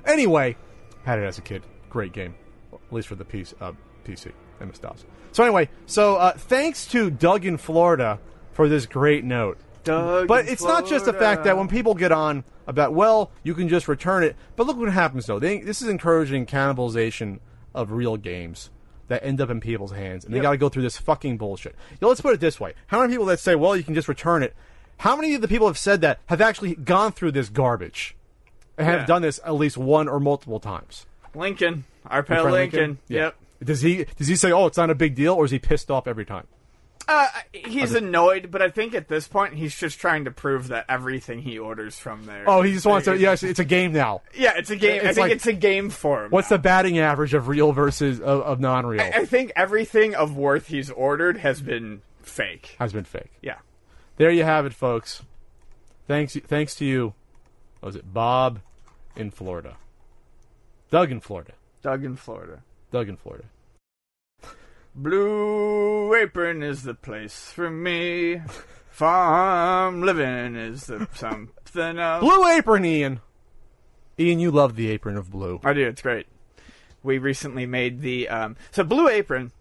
[0.06, 0.56] Anyway,
[1.04, 1.64] had it as a kid.
[1.90, 2.36] Great game,
[2.74, 3.72] at least for the piece, Uh,
[4.06, 4.32] PC.
[4.60, 5.06] MS DOS.
[5.34, 8.20] So anyway, so uh, thanks to Doug in Florida
[8.54, 9.58] for this great note.
[9.84, 13.54] Doug but it's not just the fact that when people get on about, well, you
[13.54, 14.36] can just return it.
[14.56, 15.40] But look what happens though.
[15.40, 17.40] They, this is encouraging cannibalization
[17.74, 18.70] of real games
[19.08, 20.44] that end up in people's hands, and they Yep.
[20.44, 21.76] got to go through this fucking bullshit.
[22.02, 24.42] Let's put it this way: How many people that say, well, you can just return
[24.42, 24.56] it?
[24.98, 28.16] How many of the people have said that have actually gone through this garbage
[28.78, 29.06] and have Yeah.
[29.06, 31.06] done this at least one or multiple times?
[31.36, 32.98] Lincoln, our pal Lincoln.
[33.08, 33.20] Yeah.
[33.26, 33.36] Yep.
[33.66, 35.92] Does he does he say, oh, it's not a big deal, or is he pissed
[35.92, 36.48] off every time?
[37.08, 40.86] Uh, he's annoyed, but I think at this point he's just trying to prove that
[40.90, 42.46] everything he orders from there.
[42.48, 43.18] Oh, he just wants to.
[43.18, 44.22] Yes, it's a game now.
[44.34, 45.02] Yeah, it's a game.
[45.02, 46.32] I think like- it's a game for him.
[46.32, 46.58] What's now.
[46.58, 49.02] the batting average of real versus of, of non-real?
[49.02, 52.76] I, I think everything of worth he's ordered has been fake.
[52.80, 53.32] Has been fake.
[53.42, 53.58] Yeah.
[54.18, 55.22] There you have it, folks.
[56.08, 57.14] Thanks, thanks to you.
[57.80, 58.62] What was it Bob
[59.16, 59.78] in Florida?
[60.90, 61.54] Doug in Florida.
[61.82, 62.62] Doug in Florida.
[62.92, 63.46] Doug in Florida.
[64.96, 68.42] Blue Apron is the place for me.
[68.90, 72.22] Farm living is the something else.
[72.24, 73.20] Blue apron, Ian.
[74.18, 75.60] Ian, you love the apron of blue.
[75.66, 75.86] I do.
[75.86, 76.28] It's great.
[77.04, 79.52] We recently made the um, so Blue Apron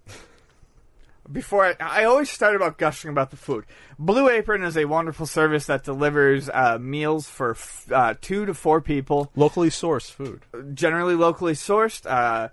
[1.31, 3.65] before I, I always start about gushing about the food.
[3.99, 8.55] Blue Apron is a wonderful service that delivers uh, meals for f- uh, two to
[8.55, 10.43] four people, Locally sourced food.
[10.75, 12.07] generally locally sourced.
[12.09, 12.49] Uh,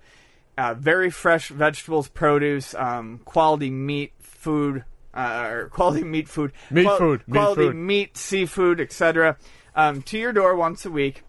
[0.58, 4.84] uh, very fresh vegetables, produce, um, quality meat, food,
[5.14, 7.76] uh, or quality meat food, Meat food, meat quality food.
[7.76, 9.36] meat, seafood, etc.
[9.74, 11.22] Um, to your door once a week,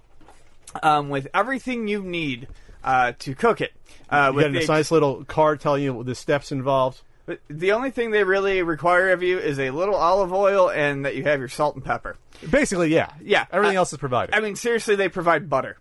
[0.82, 2.48] um, with everything you need
[2.84, 3.72] uh, to cook it.
[4.10, 7.02] Uh, You with a the- nice little card telling you the steps involved.
[7.26, 11.06] but the only thing they really require of you is a little olive oil and
[11.06, 12.18] that you have your salt and pepper.
[12.50, 13.12] Basically, yeah.
[13.22, 14.36] Yeah, Everything else is provided.
[14.36, 15.78] I mean, seriously, they provide butter.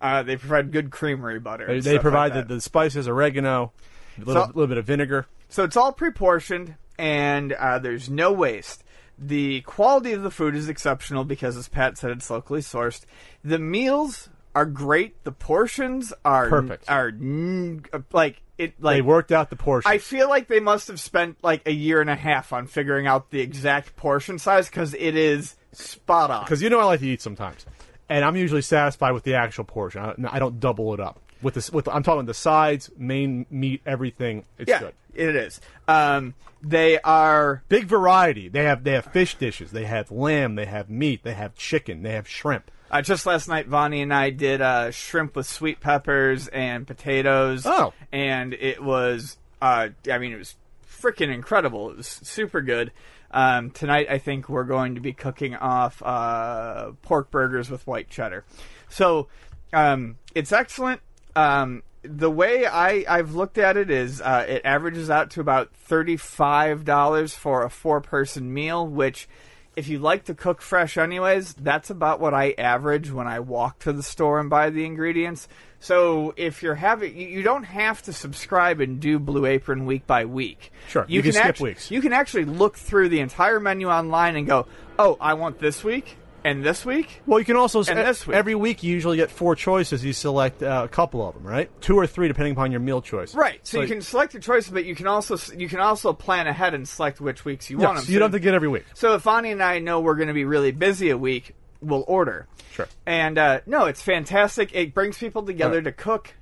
[0.00, 1.66] Uh, they provide good creamery butter.
[1.66, 3.72] they, they provide like the, the spices, oregano,
[4.16, 5.26] a little, So- little bit of vinegar.
[5.48, 8.82] So it's all pre-portioned, and uh, there's no waste.
[9.18, 13.04] The quality of the food is exceptional because, as Pat said, it's locally sourced.
[13.44, 15.22] The meals are great.
[15.24, 16.84] The portions are Perfect.
[16.90, 18.74] Are n- like it.
[18.80, 19.90] Like they worked out the portion.
[19.90, 23.06] I feel like they must have spent like a year and a half on figuring
[23.06, 26.44] out the exact portion size because it is spot on.
[26.44, 27.64] because you know I like to eat sometimes,
[28.08, 30.02] and I'm usually satisfied with the actual portion.
[30.02, 31.70] I, I don't double it up with this.
[31.70, 34.44] With I'm talking the sides, main meat, everything.
[34.58, 34.94] It's yeah, good.
[35.14, 35.60] it is.
[35.88, 38.48] Um, they are Big variety.
[38.48, 39.70] They have they have fish dishes.
[39.70, 40.54] They have lamb.
[40.54, 41.22] They have meat.
[41.22, 42.02] They have chicken.
[42.02, 42.70] They have shrimp.
[42.90, 47.66] Uh, just last night, Vonnie and I did uh, shrimp with sweet peppers and potatoes.
[47.66, 47.92] Oh.
[48.12, 50.54] and it was, uh, I mean, it was
[50.88, 51.90] freaking incredible.
[51.90, 52.92] It was super good.
[53.30, 58.08] Um, tonight, I think we're going to be cooking off uh, pork burgers with white
[58.08, 58.44] cheddar.
[58.88, 59.28] So
[59.72, 61.00] um, it's excellent.
[61.34, 65.70] Um, the way I, I've looked at it is uh, it averages out to about
[65.88, 69.28] $35 for a four person meal, which
[69.76, 73.80] if you like to cook fresh anyways, that's about what I average when I walk
[73.80, 75.48] to the store and buy the ingredients.
[75.78, 80.06] So if you're having, you, you don't have to subscribe and do Blue Apron week
[80.06, 80.72] by week.
[80.88, 81.90] Sure, you can skip act- weeks.
[81.90, 84.66] You can actually look through the entire menu online and go,
[84.98, 86.16] oh, I want this week
[86.46, 87.20] and this week.
[87.26, 88.36] Well, you can also And this week.
[88.36, 90.04] every week you usually get four choices.
[90.04, 91.68] You select uh, a couple of them, right?
[91.80, 93.34] Two or three, depending upon your meal choice.
[93.34, 93.60] Right.
[93.66, 96.72] So, you can select your choices, but you can also you can also plan ahead
[96.74, 98.04] and select which weeks you want them.
[98.06, 98.84] so you don't have to get every week.
[98.94, 102.04] So if Ani and I know we're going to be really busy a week, we'll
[102.06, 102.46] order.
[102.72, 102.88] Sure.
[103.06, 104.74] And uh, no, it's fantastic.
[104.74, 105.84] It brings people together Right.
[105.84, 106.34] to cook.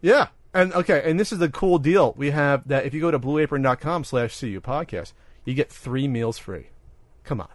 [0.00, 0.28] Yeah.
[0.52, 2.12] And okay, and this is the cool deal.
[2.16, 5.12] We have that if you go to blueapron.com slash CU podcast,
[5.44, 6.66] you get three meals free.
[7.22, 7.48] Come on.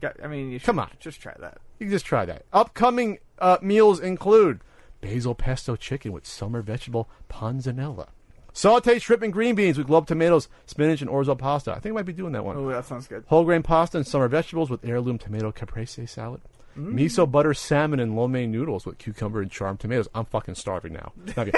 [0.00, 0.90] Got- I mean, you should Come on.
[0.98, 1.58] just try that.
[1.78, 2.44] You can just try that.
[2.52, 4.60] Upcoming uh, meals include
[5.00, 8.08] basil pesto chicken with summer vegetable panzanella,
[8.52, 11.72] sauteed shrimp and green beans with globe tomatoes, spinach, and orzo pasta.
[11.72, 12.56] I think I might be doing that one.
[12.56, 13.24] Oh, that sounds good.
[13.28, 16.40] Whole grain pasta and summer vegetables with heirloom tomato caprese salad.
[16.78, 20.08] Miso butter salmon and lo mein noodles with cucumber and charmed tomatoes.
[20.14, 21.12] I'm fucking starving now.
[21.36, 21.52] Okay.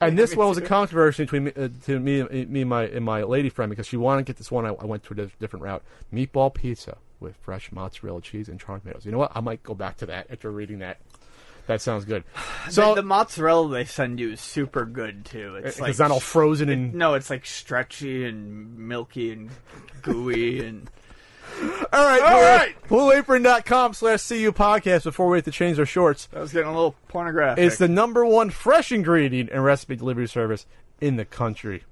[0.00, 3.04] and this one was a controversy between me, uh, to me, me and my and
[3.04, 4.66] my lady friend because she wanted to get this one.
[4.66, 5.82] I, I went to a diff- different route:
[6.12, 9.04] meatball pizza with fresh mozzarella cheese and charmed tomatoes.
[9.04, 9.32] You know what?
[9.34, 10.98] I might go back to that after reading that.
[11.66, 12.24] That sounds good.
[12.68, 15.56] So the, the mozzarella they send you is super good too.
[15.56, 19.50] It's it's like not all frozen and no, it's like stretchy and milky and
[20.02, 20.90] gooey and
[21.92, 22.74] All right, all right.
[22.88, 23.26] Blue- right.
[23.26, 26.28] BlueApron.com slash CU podcast before we have to change our shorts.
[26.34, 27.62] I was getting a little pornographic.
[27.62, 30.66] It's the number one fresh ingredient and recipe delivery service
[31.00, 31.84] in the country.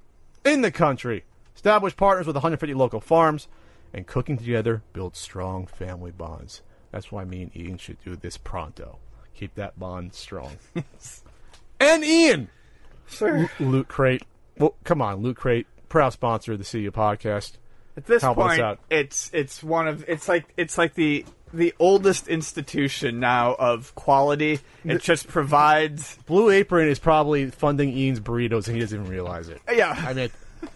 [0.44, 1.24] In the country.
[1.54, 3.48] Established partners with 150 local farms,
[3.92, 6.62] and cooking together builds strong family bonds.
[6.90, 8.98] That's why me and Ian should do this pronto.
[9.34, 10.56] Keep that bond strong.
[11.80, 12.48] and Ian!
[13.06, 13.48] Sir.
[13.60, 14.22] Loot Crate.
[14.58, 15.66] Well, come on, Loot Crate.
[15.88, 17.52] Proud sponsor of the CU podcast.
[17.96, 22.28] At this Help point, it's it's one of it's like it's like the the oldest
[22.28, 24.60] institution now of quality.
[24.84, 26.16] It just provides.
[26.26, 29.60] Blue Apron is probably funding Ian's burritos, and he doesn't even realize it.
[29.72, 29.94] Yeah.
[30.06, 30.30] I mean,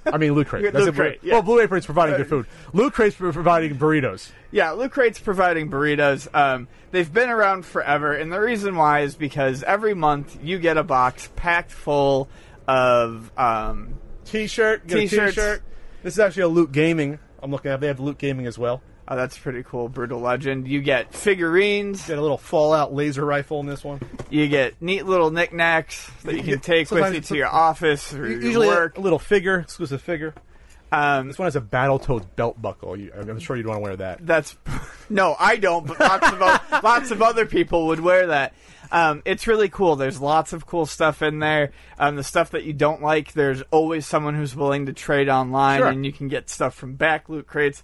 [0.07, 0.65] I mean, Loot Crate.
[0.73, 1.35] That's a- Crate, yeah.
[1.35, 2.47] Well, Blue Apron's providing good food.
[2.73, 4.31] Loot Crate's pro- providing burritos.
[4.51, 6.29] Yeah, Loot Crate's providing burritos.
[6.35, 10.77] Um, they've been around forever, and the reason why is because every month you get
[10.77, 12.29] a box packed full
[12.69, 15.35] of um, T-shirt, get a T-shirts.
[15.35, 15.63] T-shirt.
[16.03, 17.19] This is actually a Loot Gaming.
[17.43, 17.81] I'm looking at.
[17.81, 18.83] They have Loot Gaming as well.
[19.09, 19.89] Oh, that's pretty cool.
[19.89, 20.67] Brutal Legend.
[20.69, 22.07] You get figurines.
[22.09, 24.01] Got a little Fallout laser rifle in this one.
[24.31, 28.29] You get neat little knickknacks that you can take with you to your office or
[28.29, 28.99] Usually a, work.
[28.99, 30.35] a little figure, exclusive figure.
[30.91, 32.99] Um, This one has a Battletoads belt buckle.
[32.99, 34.27] You, I'm sure you'd want to wear that.
[34.27, 34.57] That's
[35.11, 36.41] no, I don't, but lots of
[36.85, 38.53] lots of other people would wear that.
[38.91, 39.97] Um, it's really cool.
[39.97, 41.73] There's lots of cool stuff in there.
[41.99, 45.79] Um, the stuff that you don't like, there's always someone who's willing to trade online,
[45.79, 45.89] Sure.
[45.89, 47.83] and you can get stuff from back loot crates.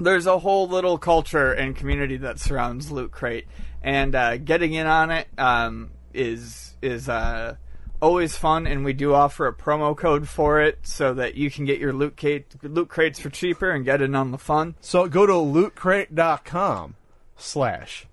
[0.00, 3.46] There's a whole little culture and community that surrounds Loot Crate,
[3.82, 7.56] and uh, getting in on it um, is is uh,
[8.00, 11.64] always fun, and we do offer a promo code for it so that you can
[11.64, 14.74] get your loot, crate, loot crates for cheaper and get in on the fun.
[14.80, 16.96] So go to lootcrate.com
[17.36, 18.06] slash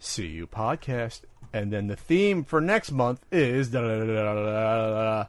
[0.00, 1.22] CU podcast.
[1.54, 5.28] And then the theme for next month is the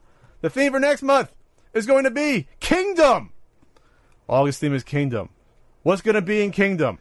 [0.49, 1.33] theme for next month
[1.73, 3.31] is going to be Kingdom.
[4.29, 5.29] August theme is Kingdom.
[5.84, 6.97] What's going to be in Kingdom?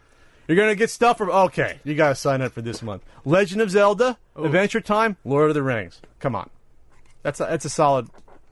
[0.49, 1.79] You're going to get stuff from okay.
[1.85, 3.03] You got to sign up for this month.
[3.25, 6.01] Legend of Zelda, Adventure Time, Lord of the Rings.
[6.19, 6.51] Come on,
[7.23, 8.09] that's a, that's a solid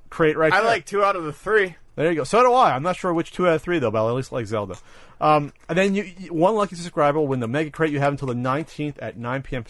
[0.08, 0.66] crate right I there.
[0.66, 1.76] like two out of the three.
[1.96, 2.24] There you go.
[2.24, 2.74] So do I.
[2.74, 4.76] I'm not sure which two out of three though, but I at least like Zelda.
[5.20, 7.90] Um, and then you, you- one lucky subscriber will win the Mega Crate.
[7.92, 9.64] You have until the 19th at 9 p.m.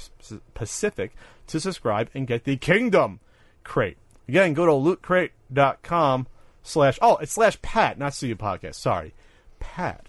[0.55, 1.13] Pacific
[1.49, 3.19] to subscribe and get the Kingdom
[3.65, 3.97] Crate.
[4.29, 6.27] Again, go to lootcrate.com
[6.63, 8.75] slash oh it's slash Pat, not CU podcast.
[8.77, 9.13] Sorry,
[9.59, 10.07] Pat.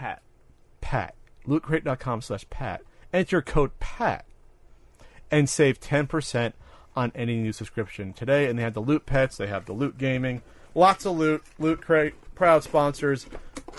[0.00, 0.22] Pat.
[0.80, 1.14] Pat.
[1.46, 2.80] Lootcrate.com slash Pat.
[3.12, 4.24] Enter code Pat
[5.30, 6.54] and save 10%
[6.96, 8.46] on any new subscription today.
[8.46, 10.40] And they have the Loot Pets, they have the Loot Gaming,
[10.74, 11.42] lots of loot.
[11.58, 13.26] Loot Crate, proud sponsors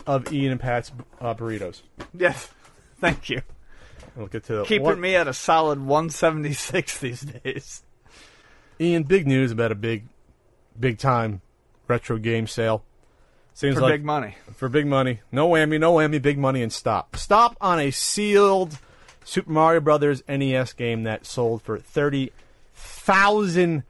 [0.05, 1.81] of Ian and Pat's uh, burritos.
[2.13, 2.49] Yes.
[2.99, 3.41] Thank you.
[4.15, 7.81] We'll get to Keeping one- me at a solid 176 these days.
[8.79, 10.03] Ian, big news about a big,
[10.79, 11.41] big time
[11.87, 12.83] retro game sale.
[13.53, 14.35] Seems For like big money.
[14.55, 15.19] for big money.
[15.31, 17.15] No whammy, no whammy, big money, and stop.
[17.15, 18.79] Stop on a sealed
[19.23, 22.31] Super Mario Brothers NES game that sold for thirty
[22.73, 23.83] thousand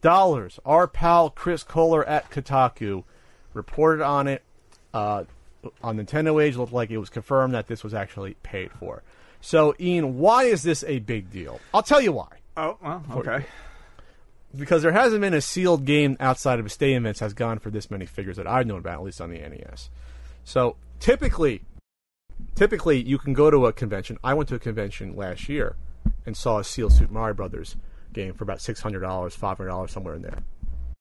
[0.00, 0.58] dollars.
[0.64, 3.04] Our pal Chris Kohler at Kotaku
[3.52, 4.42] reported on it.
[4.92, 5.24] Uh,
[5.82, 9.02] on Nintendo Age, looked like it was confirmed that this was actually paid for.
[9.40, 11.58] So, Ian, why is this a big deal?
[11.72, 13.46] I'll tell you why Oh, well, okay.
[14.56, 17.70] Because there hasn't been a sealed game outside of a stadium events has gone for
[17.70, 19.90] this many figures that I've known about, at least on the NES.
[20.44, 21.62] So typically,
[22.54, 24.18] typically you can go to a convention.
[24.22, 25.76] I went to a convention last year
[26.26, 27.76] and saw a sealed Super Mario Brothers
[28.12, 30.42] game for about six hundred dollars, five hundred dollars, somewhere in there.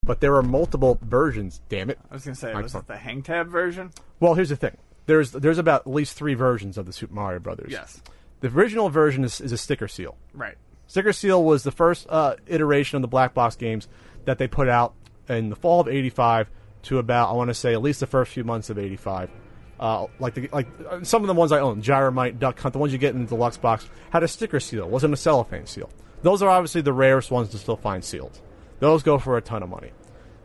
[0.06, 1.62] But there are multiple versions.
[1.70, 2.00] Damn it!
[2.12, 3.92] I was going to say, was it the hang tab version?
[4.20, 4.78] Well, here's the thing.
[5.06, 7.72] There's there's about at least three versions of the Super Mario Brothers.
[7.72, 8.02] Yes.
[8.42, 10.18] The original version is, is a sticker seal.
[10.34, 10.58] Right.
[10.88, 13.88] Sticker Seal was the first uh, iteration of the black box games
[14.26, 14.94] that they put out
[15.30, 16.50] in the fall of '85
[16.84, 19.32] to about I want to say at least the first few months of '85.
[19.80, 22.80] Uh, like the, like uh, some of the ones I own, Gyromite, Duck Hunt, the
[22.80, 25.90] ones you get in the deluxe box had a sticker seal, wasn't a cellophane seal.
[26.22, 28.40] Those are obviously the rarest ones to still find sealed.
[28.80, 29.92] Those go for a ton of money.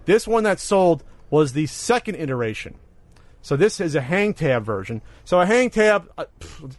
[0.06, 2.74] This one that sold was the second iteration.
[3.42, 5.02] So this is a hang tab version.
[5.24, 6.10] So a hang tab.
[6.18, 6.24] Uh,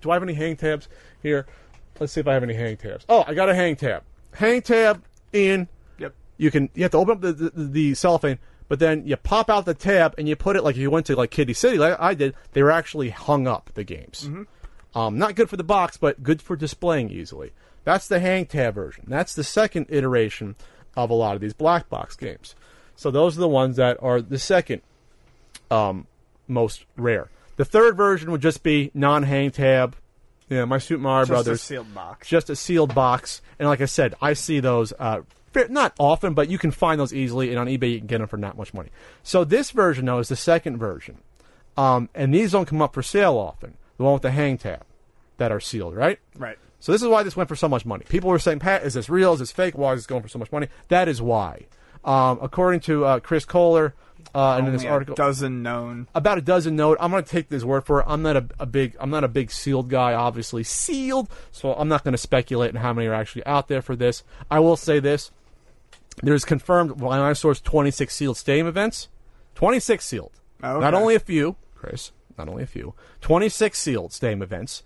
[0.01, 0.89] do I have any hang tabs
[1.21, 1.45] here?
[1.99, 3.05] Let's see if I have any hang tabs.
[3.09, 4.03] Oh, I got a hang tab.
[4.33, 5.67] Hang tab in.
[5.97, 6.13] Yep.
[6.37, 9.49] You can you have to open up the, the, the cellophane, but then you pop
[9.49, 11.77] out the tab and you put it like if you went to like Kiddie City,
[11.77, 12.35] like I did.
[12.53, 14.25] They were actually hung up the games.
[14.25, 14.43] Hmm.
[14.95, 17.51] Um, not good for the box, but good for displaying easily.
[17.83, 19.05] That's the hang tab version.
[19.07, 20.55] That's the second iteration
[20.95, 22.55] of a lot of these black box games.
[22.95, 24.81] So those are the ones that are the second
[25.71, 26.07] um,
[26.47, 27.29] most rare.
[27.55, 29.95] The third version would just be non-hang tab.
[30.49, 32.27] Yeah, my Super Mario Just a sealed box.
[32.27, 33.41] just a sealed box.
[33.59, 35.21] And like I said, I see those uh,
[35.53, 38.17] fair- not often, but you can find those easily, and on eBay you can get
[38.17, 38.89] them for not much money.
[39.23, 41.19] So this version though is the second version,
[41.77, 43.75] um, and these don't come up for sale often.
[43.97, 44.83] The one with the hang tab
[45.37, 46.19] that are sealed, right?
[46.37, 46.57] Right.
[46.79, 48.05] So this is why this went for so much money.
[48.09, 49.33] People were saying, "Pat, is this real?
[49.33, 49.77] Is this fake?
[49.77, 51.67] Why is this going for so much money?" That is why.
[52.05, 53.93] Um, according to uh, Chris Kohler,
[54.35, 56.07] uh, and in this Only a dozen known.
[56.13, 56.97] about a dozen known.
[56.99, 58.05] I'm going to take this word for it.
[58.07, 61.29] I'm not a, a big I'm not a big sealed guy, obviously sealed.
[61.51, 64.23] So I'm not going to speculate on how many are actually out there for this.
[64.51, 65.31] I will say this:
[66.21, 69.07] there's confirmed sourced 26 sealed stadium events,
[69.55, 70.31] 26 sealed.
[70.61, 72.11] Oh, Not only a few, Chris.
[72.37, 72.93] Not only a few.
[73.21, 74.83] 26 sealed stadium events.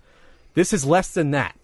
[0.54, 1.56] This is less than that.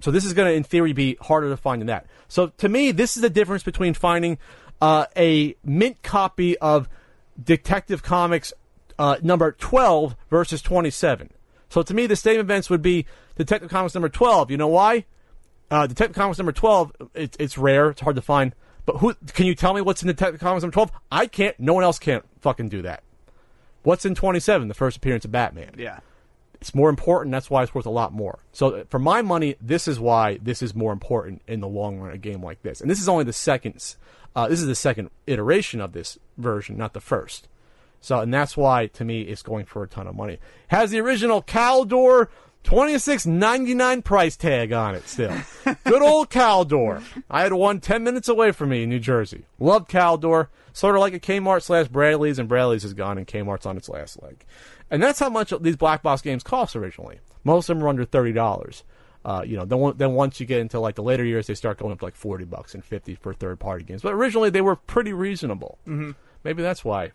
[0.00, 2.06] So this is going to, in theory, be harder to find than that.
[2.28, 4.38] So to me, this is the difference between finding
[4.80, 6.88] uh, a mint copy of
[7.42, 8.52] Detective Comics
[8.98, 11.30] uh, number 12 versus 27.
[11.68, 14.50] So to me, the same events would be Detective Comics number 12.
[14.50, 15.04] You know why?
[15.70, 17.90] Uh, Detective Comics number 12, it's it's rare.
[17.90, 18.54] It's hard to find.
[18.86, 20.90] But who can you tell me what's in Detective Comics number 12?
[21.12, 21.58] I can't.
[21.60, 23.02] No one else can't fucking do that.
[23.82, 24.68] What's in 27?
[24.68, 25.74] The first appearance of Batman.
[25.76, 26.00] Yeah.
[26.60, 27.32] It's more important.
[27.32, 28.40] That's why it's worth a lot more.
[28.52, 31.98] So uh, for my money, this is why this is more important in the long
[31.98, 32.12] run.
[32.12, 33.96] A game like this, and this is only the second.
[34.34, 37.48] Uh, this is the second iteration of this version, not the first.
[38.00, 40.38] So, and that's why to me it's going for a ton of money.
[40.68, 42.28] Has the original Caldor
[42.64, 45.36] twenty six ninety nine price tag on it still.
[45.84, 47.02] Good old Caldor.
[47.30, 49.44] I had one 10 minutes away from me in New Jersey.
[49.58, 50.48] Love Caldor.
[50.72, 53.88] Sort of like a Kmart slash Bradlees, and Bradlees is gone, and Kmart's on its
[53.88, 54.44] last leg.
[54.90, 57.20] And that's how much these black box games cost originally.
[57.44, 58.84] Most of them were under thirty dollars.
[59.24, 61.78] Uh, you know, then then once you get into like the later years, they start
[61.78, 64.02] going up to like forty bucks and fifty for third party games.
[64.02, 65.78] But originally they were pretty reasonable.
[65.86, 66.12] Mm-hmm.
[66.44, 67.12] Maybe that's why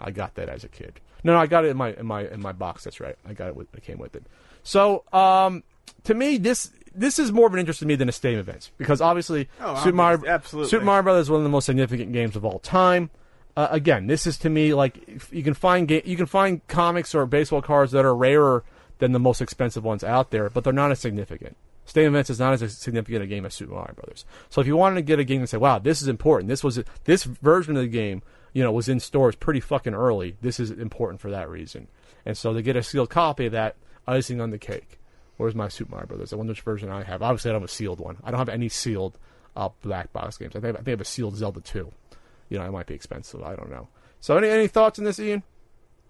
[0.00, 1.00] I got that as a kid.
[1.24, 2.84] No, no, I got it in my in my in my box.
[2.84, 3.16] That's right.
[3.26, 3.56] I got it.
[3.56, 4.24] With, it came with it.
[4.62, 5.62] So, um,
[6.04, 8.70] to me, this this is more of an interest to me than a Stadium Event
[8.76, 10.68] because obviously, Oh, Super Mario absolutely.
[10.70, 13.10] Super Mario Brothers is one of the most significant games of all time.
[13.56, 17.14] Uh, again, this is to me like you can find ga- you can find comics
[17.14, 18.64] or baseball cards that are rarer
[18.98, 21.56] than the most expensive ones out there, but they're not as significant.
[21.84, 24.24] Stadium events is not as significant a game as Super Mario Brothers.
[24.48, 26.48] So if you wanted to get a game and say, "Wow, this is important.
[26.48, 28.22] This was this version of the game,
[28.52, 30.36] you know, was in stores pretty fucking early.
[30.40, 31.88] This is important for that reason."
[32.24, 33.76] And so to get a sealed copy of that,
[34.06, 34.98] icing on the cake.
[35.36, 36.32] Where's my Super Mario Brothers?
[36.32, 37.22] I wonder which version I have.
[37.22, 38.18] Obviously, I don't have a sealed one.
[38.22, 39.18] I don't have any sealed
[39.56, 40.54] uh, black box games.
[40.54, 41.92] I think I think I have a sealed Zelda two.
[42.52, 43.42] You know, it might be expensive.
[43.42, 43.88] I don't know.
[44.20, 45.42] So, any any thoughts on this, Ian?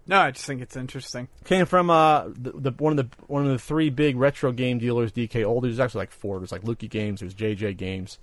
[0.09, 1.29] No, I just think it's interesting.
[1.45, 4.81] Came from uh the, the one of the one of the three big retro game
[4.81, 5.63] dealers, DK Old.
[5.63, 6.41] There's actually like four.
[6.41, 7.21] There's like Lukie Games.
[7.21, 8.19] There's JJ Games.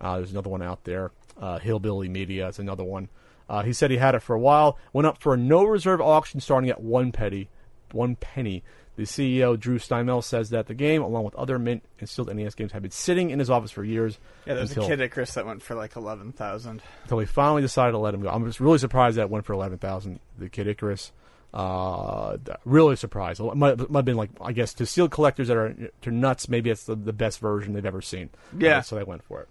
[0.00, 1.12] Uh, there's another one out there.
[1.40, 3.08] Uh, Hillbilly Media is another one.
[3.48, 4.76] Uh, he said he had it for a while.
[4.92, 7.48] Went up for a no reserve auction starting at one penny.
[7.92, 8.64] One penny.
[8.96, 12.54] The CEO Drew Steinmel says that the game, along with other mint and sealed NES
[12.54, 14.18] games, have been sitting in his office for years.
[14.46, 16.82] Yeah, there's until, a Kid Icarus that went for like eleven thousand.
[17.04, 18.28] until we finally decided to let him go.
[18.28, 20.20] I'm just really surprised that it went for eleven thousand.
[20.38, 21.12] The Kid Icarus,
[21.54, 23.40] uh, really surprised.
[23.40, 26.48] It might, might have been like I guess to sealed collectors that are to nuts.
[26.48, 28.28] Maybe it's the, the best version they've ever seen.
[28.58, 28.78] Yeah.
[28.78, 29.48] Uh, so they went for it.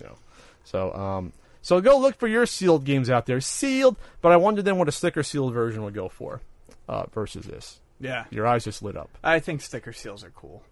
[0.00, 0.16] You know,
[0.64, 1.32] so um,
[1.62, 3.96] so go look for your sealed games out there, sealed.
[4.22, 6.40] But I wonder then what a sticker sealed version would go for,
[6.88, 7.80] uh, versus this.
[8.00, 9.10] Yeah, Your eyes just lit up.
[9.24, 10.62] I think sticker seals are cool.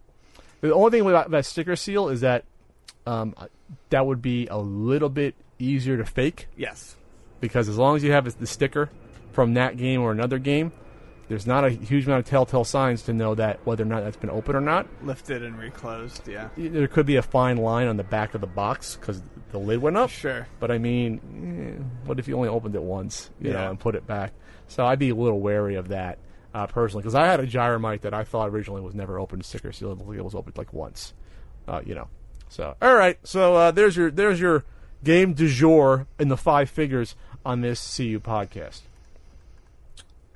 [0.60, 2.44] The only thing about that sticker seal is that
[3.06, 3.34] um,
[3.90, 6.96] that would be a little bit easier to fake Yes.
[7.40, 8.90] because as long as you have the sticker
[9.32, 10.72] from that game or another game,
[11.28, 14.16] there's not a huge amount of telltale signs to know that whether or not that's
[14.16, 14.86] been open or not.
[15.02, 16.48] Lifted and reclosed, yeah.
[16.56, 19.20] There could be a fine line on the back of the box because
[19.50, 20.10] the lid went up.
[20.10, 20.46] Sure.
[20.60, 23.96] But I mean, eh, what if you only opened it once, you know, and put
[23.96, 24.32] it back?
[24.68, 26.18] So I'd be a little wary of that
[26.56, 29.72] uh, personally because I had a gyromite that I thought originally was never opened sticker
[29.72, 29.92] seal.
[29.92, 31.12] It it was opened like once,
[31.68, 32.08] uh, you know.
[32.48, 34.64] So all right, so uh, there's your there's your
[35.04, 37.14] game du jour in the five figures
[37.44, 38.80] on this CU podcast.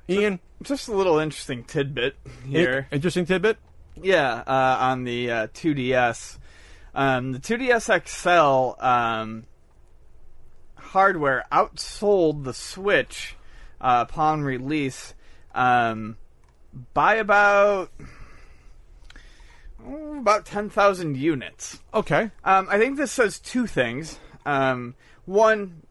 [0.07, 2.15] Ian, Just a little interesting tidbit
[2.47, 2.87] here.
[2.91, 3.57] in- interesting tidbit.
[3.99, 6.37] Yeah, uh, on the uh, 2DS.
[6.93, 9.45] Um, the 2DS XL um,
[10.75, 13.35] hardware outsold the Switch
[13.79, 15.13] uh, upon release
[15.55, 16.17] um,
[16.93, 17.91] by about
[19.85, 21.81] oh, about 10,000 units.
[21.93, 24.19] Okay, Um, I think this says two things.
[24.45, 24.95] Um,
[25.25, 25.83] one,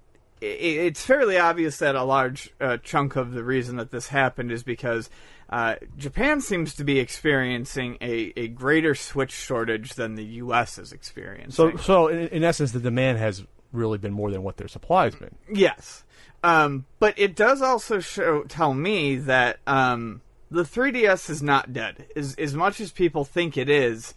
[0.43, 4.51] i it's fairly obvious that a large uh, chunk of the reason that this happened
[4.51, 5.11] is because
[5.51, 10.79] uh, Japan seems to be experiencing a, a greater Switch shortage than the U.S.
[10.79, 11.51] is experiencing.
[11.51, 15.15] so so in, in essence, the demand has really been more than what their supply's
[15.15, 15.35] been.
[15.53, 16.05] Yes,
[16.43, 22.07] um, but it does also show tell me that um, the 3DS is not dead.
[22.17, 24.15] As as much as people think it is,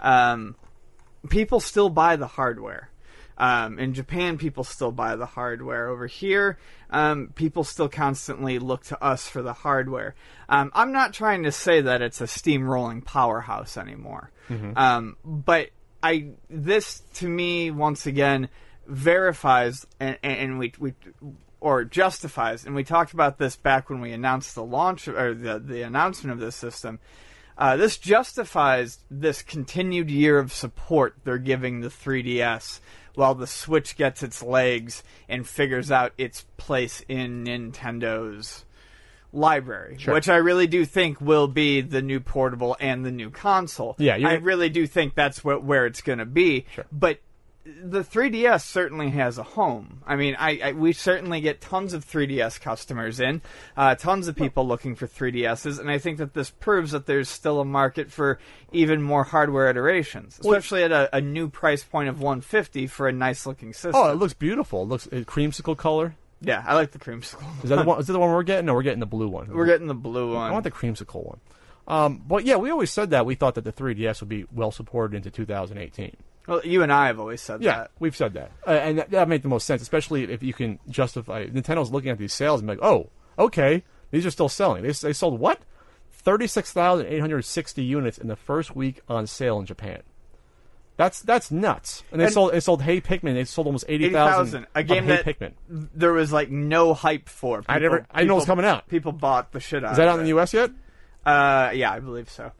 [0.00, 0.56] um,
[1.28, 2.90] people still buy the hardware.
[3.38, 5.88] Um, in Japan, people still buy the hardware.
[5.88, 6.58] Over here,
[6.88, 10.14] um, people still constantly look to us for the hardware.
[10.48, 14.30] Um, I'm not trying to say that it's a steamrolling powerhouse anymore,
[14.76, 15.68] um, but
[16.02, 18.48] I this to me once again
[18.86, 20.94] verifies and, and we we
[21.60, 25.58] or justifies, and we talked about this back when we announced the launch or the
[25.58, 26.98] the announcement of this system.
[27.58, 32.80] Uh, this justifies this continued year of support they're giving the 3DS
[33.14, 38.66] while the Switch gets its legs and figures out its place in Nintendo's
[39.32, 43.96] library, which I really do think will be the new portable and the new console.
[43.98, 46.66] Yeah, I really do think that's what, where it's going to be.
[46.74, 46.86] Sure.
[46.92, 47.20] But
[47.82, 50.02] the 3DS certainly has a home.
[50.06, 53.42] I mean, I, I we certainly get tons of 3DS customers in,
[53.76, 57.28] uh, tons of people looking for 3DSs, and I think that this proves that there's
[57.28, 58.38] still a market for
[58.72, 63.12] even more hardware iterations, especially at a, a new price point of 150 for a
[63.12, 63.94] nice looking system.
[63.96, 64.82] Oh, it looks beautiful.
[64.82, 66.14] It looks it, creamsicle color.
[66.40, 67.64] yeah, I like the creamsicle.
[67.64, 67.98] Is that the one?
[67.98, 68.66] Is that the one we're getting?
[68.66, 69.52] No, we're getting the blue one.
[69.52, 70.50] We're getting the blue one.
[70.50, 71.40] I want the creamsicle one.
[71.88, 74.72] Um, but yeah, we always said that we thought that the 3DS would be well
[74.72, 76.16] supported into 2018.
[76.46, 77.64] Well, you and I have always said that.
[77.64, 77.90] Yeah, that.
[77.98, 80.78] we've said that, uh, and that, that made the most sense, especially if you can
[80.88, 81.46] justify.
[81.46, 84.92] Nintendo's looking at these sales and be like, "Oh, okay, these are still selling." They,
[84.92, 85.60] they sold what?
[86.12, 90.02] Thirty-six thousand eight hundred sixty units in the first week on sale in Japan.
[90.96, 92.02] That's that's nuts.
[92.10, 93.34] And they And- sold they sold Hey Pikmin.
[93.34, 94.64] They sold almost eighty thousand.
[94.64, 94.66] 80,000.
[94.74, 95.52] A game Hey that Pikmin.
[95.68, 97.62] there was like no hype for.
[97.68, 98.88] I never- I didn't know it was coming out.
[98.88, 99.92] People bought the shit out.
[99.92, 100.24] Is that out in it.
[100.24, 100.54] the U.S.
[100.54, 100.70] yet?
[101.26, 102.50] Uh, yeah, I believe so.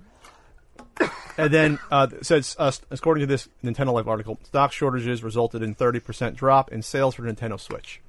[1.38, 5.74] And then uh, says, uh, according to this Nintendo Life article, stock shortages resulted in
[5.74, 8.00] 30% drop in sales for Nintendo Switch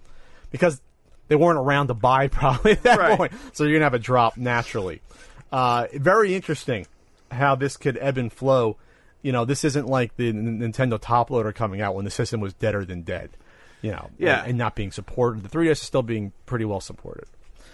[0.51, 0.81] because
[1.27, 3.17] they weren't around to buy probably at that Right.
[3.17, 3.33] point.
[3.53, 5.01] So you're gonna have a drop naturally.
[5.51, 6.87] Uh, very interesting
[7.31, 8.77] how this could ebb and flow.
[9.21, 12.39] You know, this isn't like the N- Nintendo top loader coming out when the system
[12.39, 13.29] was deader than dead.
[13.81, 14.39] You know, Yeah.
[14.41, 15.43] and, and not being supported.
[15.43, 17.25] The 3DS is still being pretty well supported,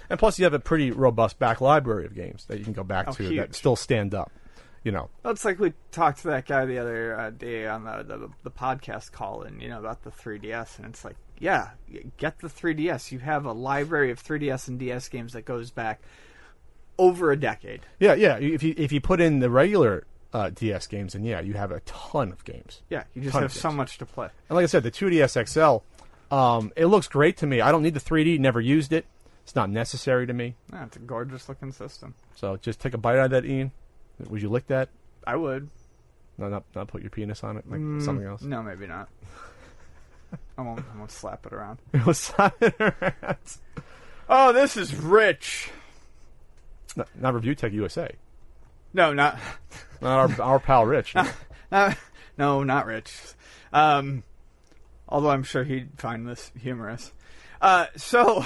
[0.10, 2.84] and plus you have a pretty robust back library of games that you can go
[2.84, 3.38] back Oh, to huge.
[3.38, 4.31] that still stand up.
[4.84, 7.85] You know, Well, it's like we talked to that guy the other uh, day on
[7.85, 11.69] the, the the podcast call, and you know about the 3DS, and it's like, yeah,
[12.18, 13.11] get the 3DS.
[13.11, 16.01] You have a library of 3DS and DS games that goes back
[16.97, 17.81] over a decade.
[17.99, 18.38] Yeah, yeah.
[18.38, 21.72] If you if you put in the regular uh, DS games, and yeah, you have
[21.72, 22.81] a ton of games.
[22.89, 24.30] Yeah, you just Ton have so much to play.
[24.49, 27.61] And like I said, the 2DS XL, um, it looks great to me.
[27.61, 28.39] I don't need the 3D.
[28.39, 29.05] Never used it.
[29.43, 30.55] It's not necessary to me.
[30.72, 32.15] Yeah, it's a gorgeous looking system.
[32.35, 33.72] So just take a bite out of that, Ian.
[34.30, 34.90] Would you lick that?
[35.26, 35.69] I would.
[36.38, 38.41] No, not not put your penis on it, like Mm, something else.
[38.41, 39.07] No, maybe not.
[40.57, 40.80] I won't.
[40.94, 41.80] I won't slap it around.
[41.94, 42.53] It was not,
[44.30, 45.69] Oh, this is rich.
[47.15, 48.11] not Review Tech USA.
[48.94, 49.38] No, not.
[50.02, 51.15] Not our our pal Rich.
[51.72, 51.94] Uh,
[52.38, 53.11] no, not Rich.
[53.72, 54.22] Um,
[55.10, 57.11] although I'm sure he'd find this humorous.
[57.60, 58.45] Uh, so,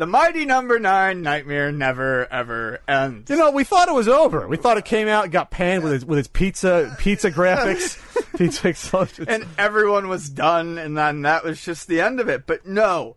[0.00, 3.28] the mighty number nine nightmare never ever ends.
[3.28, 4.48] You know, we thought it was over.
[4.48, 8.00] We thought it came out, got panned with its with its pizza pizza graphics,
[8.38, 9.28] pizza explosions.
[9.28, 12.46] and everyone was done, and then that was just the end of it.
[12.46, 13.16] But no,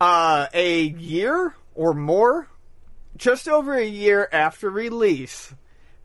[0.00, 2.46] uh, a year or more,
[3.16, 5.52] just over a year after release,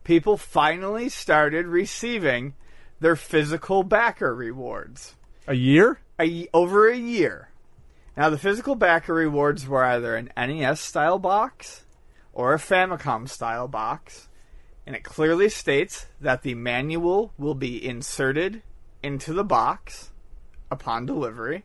[0.02, 2.54] people finally started receiving
[2.98, 5.14] their physical backer rewards.
[5.46, 6.00] a year?
[6.20, 7.47] a, over a year.
[8.18, 11.84] Now, the physical backer rewards were either an NES style box
[12.32, 14.28] or a Famicom style box,
[14.84, 18.62] and it clearly states that the manual will be inserted
[19.04, 20.10] into the box
[20.68, 21.64] upon delivery,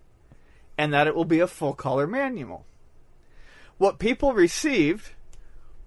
[0.78, 2.68] and that it will be a full color manual.
[3.80, 5.10] What people received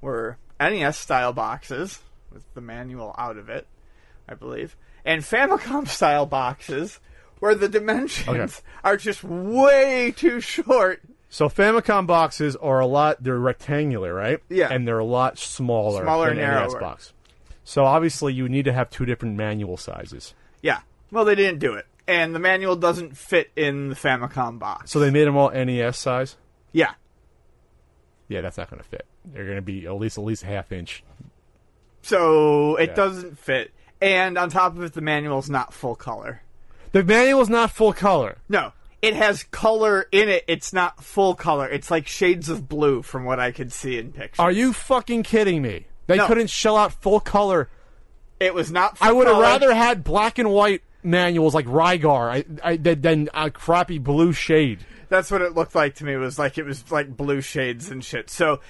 [0.00, 2.00] were NES style boxes
[2.32, 3.68] with the manual out of it,
[4.28, 6.98] I believe, and Famicom style boxes
[7.40, 8.52] where the dimensions Okay.
[8.84, 11.02] are just way too short.
[11.28, 13.22] So Famicom boxes are a lot.
[13.22, 14.38] They're rectangular, right?
[14.48, 14.68] Yeah.
[14.72, 16.80] And they're a lot smaller, Smaller than and an NES narrower.
[16.80, 17.12] box.
[17.64, 20.34] So obviously, you need to have two different manual sizes.
[20.62, 20.80] Yeah.
[21.10, 21.86] Well, they didn't do it.
[22.08, 24.92] And the manual doesn't fit in the Famicom box.
[24.92, 26.36] So they made them all NES size.
[26.72, 26.92] yeah.
[28.28, 29.06] Yeah, that's not going to fit.
[29.24, 31.04] They're going to be at least at least a half inch.
[32.02, 32.94] So it Yeah.
[32.94, 33.72] doesn't fit.
[34.00, 36.42] And on top of it, the manual's not full color.
[36.96, 38.38] The manual's not full color.
[38.48, 38.72] No.
[39.02, 40.44] It has color in it.
[40.48, 41.68] It's not full color.
[41.68, 44.38] It's like shades of blue from what I could see in pictures.
[44.38, 45.88] Are you fucking kidding me?
[46.06, 46.26] They No.
[46.26, 47.68] couldn't shell out full color.
[48.40, 52.30] It was not full I would have rather had black and white manuals like Rygar
[52.30, 54.78] I, I, than, than a crappy blue shade.
[55.10, 56.14] That's what it looked like to me.
[56.14, 58.30] It was like it was like blue shades and shit.
[58.30, 58.60] So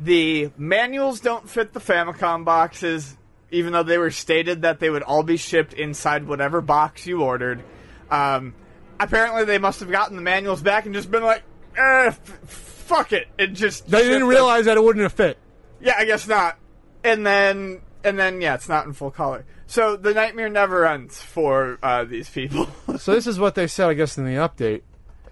[0.00, 3.16] the manuals don't fit the Famicom boxes,
[3.52, 7.22] even though they were stated that they would all be shipped inside whatever box you
[7.22, 7.62] ordered.
[8.10, 8.54] Um,
[9.00, 11.42] apparently, they must have gotten the manuals back and just been like,
[11.76, 13.28] eh, f- fuck it.
[13.38, 14.28] It just They didn't them.
[14.28, 15.38] realize that it wouldn't have fit.
[15.80, 16.58] Yeah, I guess not.
[17.04, 19.44] And then and then yeah, it's not in full color.
[19.66, 22.68] So the nightmare never ends for uh, these people.
[22.98, 24.80] So this is what they said, I guess, in the update.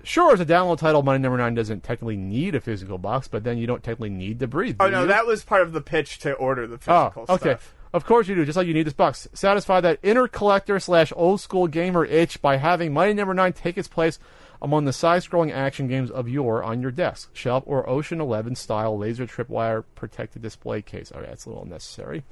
[0.03, 3.43] Sure, as a download title, Mighty Number Nine doesn't technically need a physical box, but
[3.43, 4.77] then you don't technically need to breathe.
[4.81, 5.07] oh no, you?
[5.09, 7.51] that was part of the pitch to order the Oh, physical okay.
[7.53, 7.75] stuff.
[7.95, 9.29] Of course you do, just like you need this box.
[9.35, 13.79] Satisfy that inner collector slash old school gamer itch by having Mighty Number Nine take
[13.79, 14.19] its place
[14.61, 18.99] among the side-scrolling action games of yore on your desk, shelf, or Ocean Eleven style
[18.99, 21.13] laser tripwire protected display case.
[21.15, 22.25] Okay, that's a little unnecessary.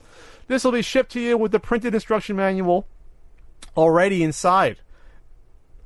[0.48, 2.88] This will be shipped to you with the printed instruction manual
[3.76, 4.80] already inside.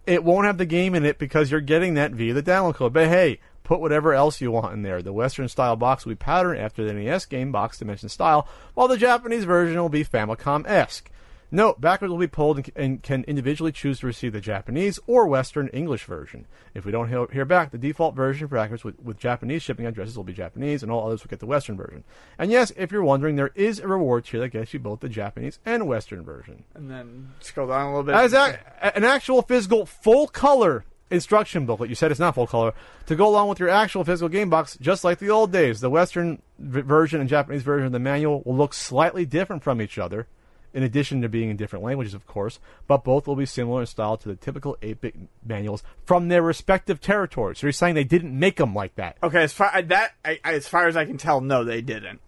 [0.07, 2.95] It won't have the game in it because you're getting that via the download code.
[2.95, 5.03] But hey, put whatever else you want in there.
[5.03, 8.89] The Western style box will be patterned after the NES game box dimension style, while
[8.89, 11.11] the Japanese version will be Famicom esque.
[11.51, 15.27] Note, backwards will be pulled and, and can individually choose to receive the Japanese or
[15.27, 16.47] Western English version.
[16.75, 19.87] If we don't hear, hear back, the default version for backwards with, with Japanese shipping
[19.87, 22.03] addresses will be Japanese, and all others will get the Western version.
[22.39, 25.09] And yes, if you're wondering, there is a reward tier that gets you both the
[25.09, 26.65] Japanese and Western version.
[26.75, 28.17] And then scroll down a little bit.
[28.17, 28.59] As a,
[28.97, 31.89] an actual physical full color instruction booklet.
[31.89, 32.73] You said it's not full color
[33.07, 35.81] to go along with your actual physical game box, just like the old days.
[35.81, 39.81] The Western v- version and Japanese version of the manual will look slightly different from
[39.81, 40.27] each other,
[40.75, 42.59] in addition to being in different languages, of course.
[42.87, 45.15] But both will be similar in style to the typical 8-bit
[45.45, 47.59] manuals from their respective territories.
[47.59, 49.17] So you're saying they didn't make them like that?
[49.23, 52.21] Okay, as far that I, as far as I can tell, no, they didn't.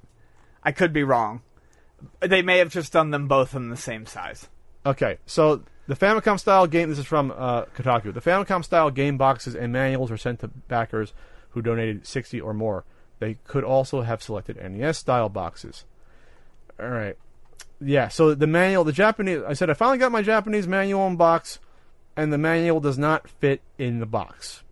[0.63, 1.43] I could be wrong.
[2.21, 4.49] They may have just done them both in the same size.
[4.87, 6.91] Okay, so the Famicom style game.
[6.91, 8.15] This is from uh, Kotaku.
[8.15, 11.13] The Famicom style game boxes and manuals were sent to backers
[11.51, 12.85] who donated sixty or more.
[13.19, 15.85] They could also have selected NES style boxes.
[16.79, 17.17] All right,
[17.81, 18.09] yeah.
[18.09, 19.43] So the manual, the Japanese.
[19.49, 21.59] I said I finally got my Japanese manual in box,
[22.17, 24.63] and the manual does not fit in the box.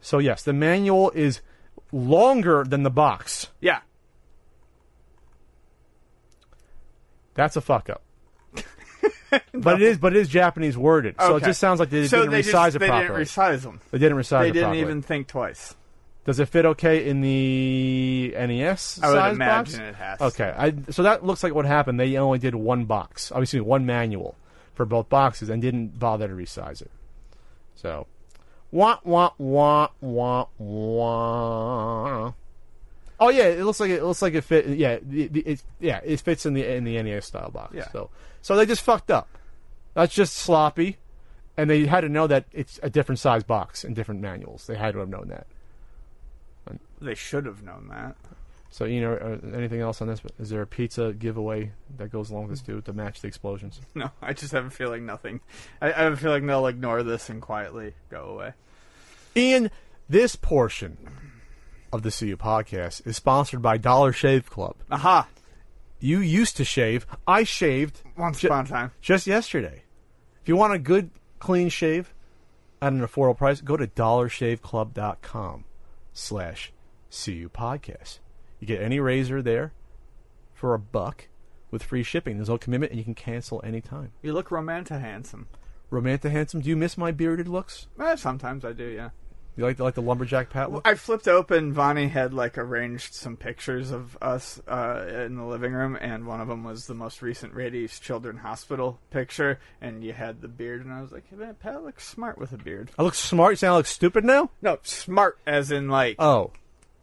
[0.00, 1.40] So yes, the manual is
[1.90, 3.48] longer than the box.
[3.60, 3.80] Yeah.
[7.34, 8.02] That's a fuck up.
[9.54, 11.46] but it is, but it is Japanese worded, so it Okay.
[11.46, 13.08] just sounds like they so didn't they resize just, it they properly.
[13.08, 13.80] didn't resize them.
[13.90, 14.80] they didn't resize They it didn't properly.
[14.80, 15.74] even think twice.
[16.24, 19.88] Does it fit okay in the NES I would size imagine box?
[19.88, 20.20] it has.
[20.20, 21.98] Okay, I, so that looks like what happened.
[21.98, 24.36] They only did one box, oh, obviously one manual
[24.74, 26.90] for both boxes, and didn't bother to resize it.
[27.74, 28.06] So,
[28.70, 32.32] wah wah wah wah wah.
[33.20, 34.66] Oh yeah, it looks like it, looks like it fit.
[34.66, 37.74] Yeah, the, the, it, yeah, it fits in the in the NES style box.
[37.74, 37.88] Yeah.
[37.92, 38.10] So,
[38.42, 39.28] so they just fucked up.
[39.94, 40.98] That's just sloppy,
[41.56, 44.66] and they had to know that it's a different size box and different manuals.
[44.66, 45.46] They had to have known that.
[47.00, 48.16] They should have known that.
[48.70, 50.22] So, you know, uh, anything else on this?
[50.38, 53.80] Is there a pizza giveaway that goes along with this too to match the explosions?
[53.94, 55.40] No, I just have a feeling nothing.
[55.82, 58.54] I, I have a feeling they'll ignore this and quietly go away.
[59.36, 59.70] Ian,
[60.08, 60.96] this portion
[61.92, 64.76] of the CU podcast is sponsored by Dollar Shave Club.
[64.90, 65.28] Aha!
[66.02, 67.06] You used to shave.
[67.28, 68.90] I shaved Once ju- upon a time.
[69.00, 69.84] just yesterday.
[70.42, 72.12] If you want a good, clean shave
[72.80, 75.64] at an affordable price, go to dollarshaveclub.com
[76.12, 76.72] slash
[77.10, 78.18] CU podcast.
[78.58, 79.72] You get any razor there
[80.52, 81.28] for a buck
[81.70, 82.36] with free shipping.
[82.36, 84.10] There's no commitment, and you can cancel anytime.
[84.22, 85.46] You look romantic handsome.
[85.90, 86.60] Romantic handsome.
[86.62, 87.86] Do you miss my bearded looks?
[88.00, 89.10] Eh, sometimes I do, yeah.
[89.54, 90.86] You like the, like the lumberjack pat look?
[90.88, 91.74] I flipped open.
[91.74, 96.40] Vonnie had like arranged some pictures of us uh, in the living room, and one
[96.40, 100.82] of them was the most recent Rady's Children Hospital picture, and you had the beard,
[100.84, 102.90] and I was like, hey, man, Pat looks smart with a beard.
[102.98, 103.60] I look smart.
[103.60, 104.48] You I look stupid now?
[104.62, 106.52] No, smart as in like Oh,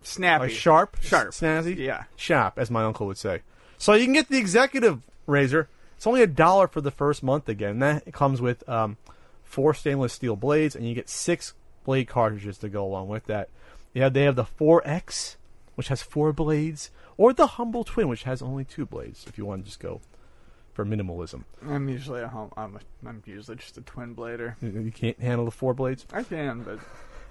[0.01, 1.77] snappy, like sharp, sharp, snazzy.
[1.77, 2.05] Yeah.
[2.15, 3.41] sharp, as my uncle would say.
[3.77, 5.69] So you can get the executive razor.
[5.97, 7.47] It's only a dollar for the first month.
[7.47, 8.97] Again, that comes with um,
[9.43, 11.53] four stainless steel blades, and you get six
[11.89, 13.49] blade cartridges to go along with that.
[13.95, 15.37] Yeah, they have the 4X,
[15.73, 19.25] which has four blades, or the Humble Twin, which has only two blades.
[19.27, 19.99] If you want to just go
[20.71, 22.51] for minimalism, I'm usually a home.
[22.55, 22.79] I'm, a,
[23.09, 24.53] I'm usually just a twin blader.
[24.61, 26.05] you you can't handle the four blades.
[26.13, 26.77] I can, but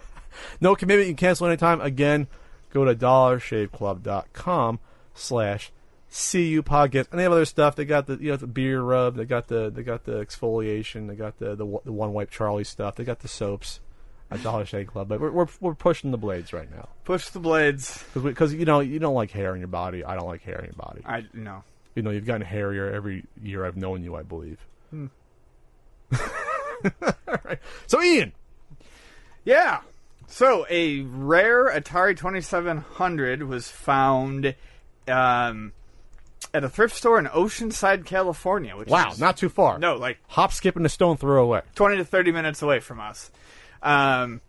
[0.61, 1.07] No commitment.
[1.07, 1.81] You can cancel anytime.
[1.81, 2.27] Again,
[2.71, 4.81] go to dollarshaveclub.com
[5.15, 5.71] slash
[6.11, 7.13] CU podcast.
[7.13, 7.77] And they have other stuff.
[7.77, 9.15] They got the you know the beer rub.
[9.15, 11.07] They got the they got the exfoliation.
[11.07, 12.97] They got the the, the one wipe Charlie stuff.
[12.97, 13.79] They got the soaps
[14.31, 15.09] at Dollar Shave Club.
[15.09, 18.05] But we're, we're we're pushing the blades right now push the blades.
[18.23, 20.05] because you know you don't like hair in your body.
[20.05, 21.01] I don't like hair in your body.
[21.07, 21.65] I no.
[21.95, 24.15] You know you've gotten hairier every year I've known you.
[24.15, 24.59] I believe.
[24.93, 25.09] All
[27.45, 27.59] right.
[27.87, 28.33] So Ian,
[29.45, 29.81] Yeah.
[30.27, 34.55] So a rare Atari 2700 was found
[35.09, 35.73] um,
[36.53, 38.77] at a thrift store in Oceanside, California.
[38.77, 39.79] Which wow, is, not too far.
[39.79, 41.63] no, like hop, skip, and a stone throw away.
[41.75, 43.31] 20 to 30 minutes away from us.
[43.83, 44.41] Um,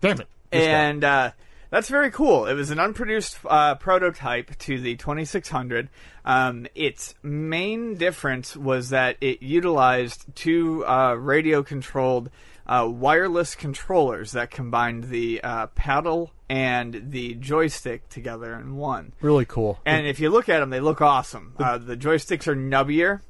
[0.00, 0.28] Damn it.
[0.50, 1.32] This and uh,
[1.70, 2.46] that's very cool.
[2.46, 5.88] It was an unproduced uh, prototype to the 2600.
[6.24, 12.30] Um, its main difference was that it utilized two uh, radio controlled
[12.66, 19.12] uh, wireless controllers that combined the uh, paddle and the joystick together in one.
[19.20, 19.78] Really cool.
[19.84, 21.54] And if you look at them, they look awesome.
[21.58, 23.20] Uh, the joysticks are nubbier.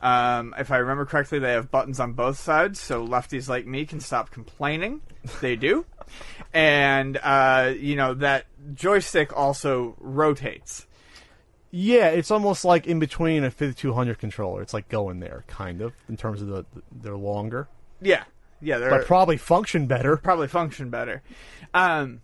[0.00, 3.86] Um, if I remember correctly, they have buttons on both sides, so lefties like me
[3.86, 5.00] can stop complaining.
[5.40, 5.86] They do.
[6.52, 10.86] and, uh, you know, that joystick also rotates.
[11.70, 14.62] Yeah, it's almost like in between a 5200 controller.
[14.62, 17.68] It's like going there, kind of, in terms of the they're longer,
[18.00, 18.24] Yeah.
[18.62, 20.16] Yeah, they're but probably function better.
[20.16, 21.22] probably function better.
[21.74, 22.22] Um,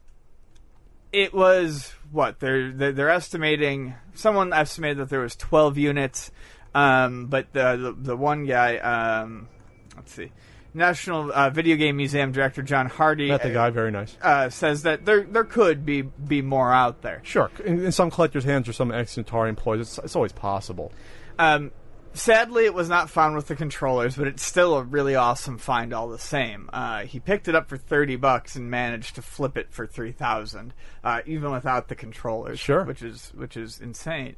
[1.13, 3.95] it was what they're they're, they're estimating.
[4.15, 6.31] Someone estimated that there was twelve units,
[6.75, 9.49] um, but the, the the one guy, um,
[9.97, 10.33] let's see,
[10.75, 14.17] National uh, Video Game Museum director John Hardie Met the guy, very nice.
[14.23, 17.21] uh, says that there there could be be more out there.
[17.25, 20.93] Sure, in, in some collectors' hands or some ex-Atari employees, it's, it's always possible.
[21.39, 21.73] Um,
[22.15, 25.93] sadly, it was not found with the controllers, but it's still a really awesome find
[25.95, 26.69] all the same.
[26.73, 30.13] Uh, he picked it up for thirty bucks and managed to flip it for three
[30.13, 30.73] thousand,
[31.05, 32.59] uh, even without the controllers.
[32.59, 32.85] Sure.
[32.85, 34.37] which is which is insane.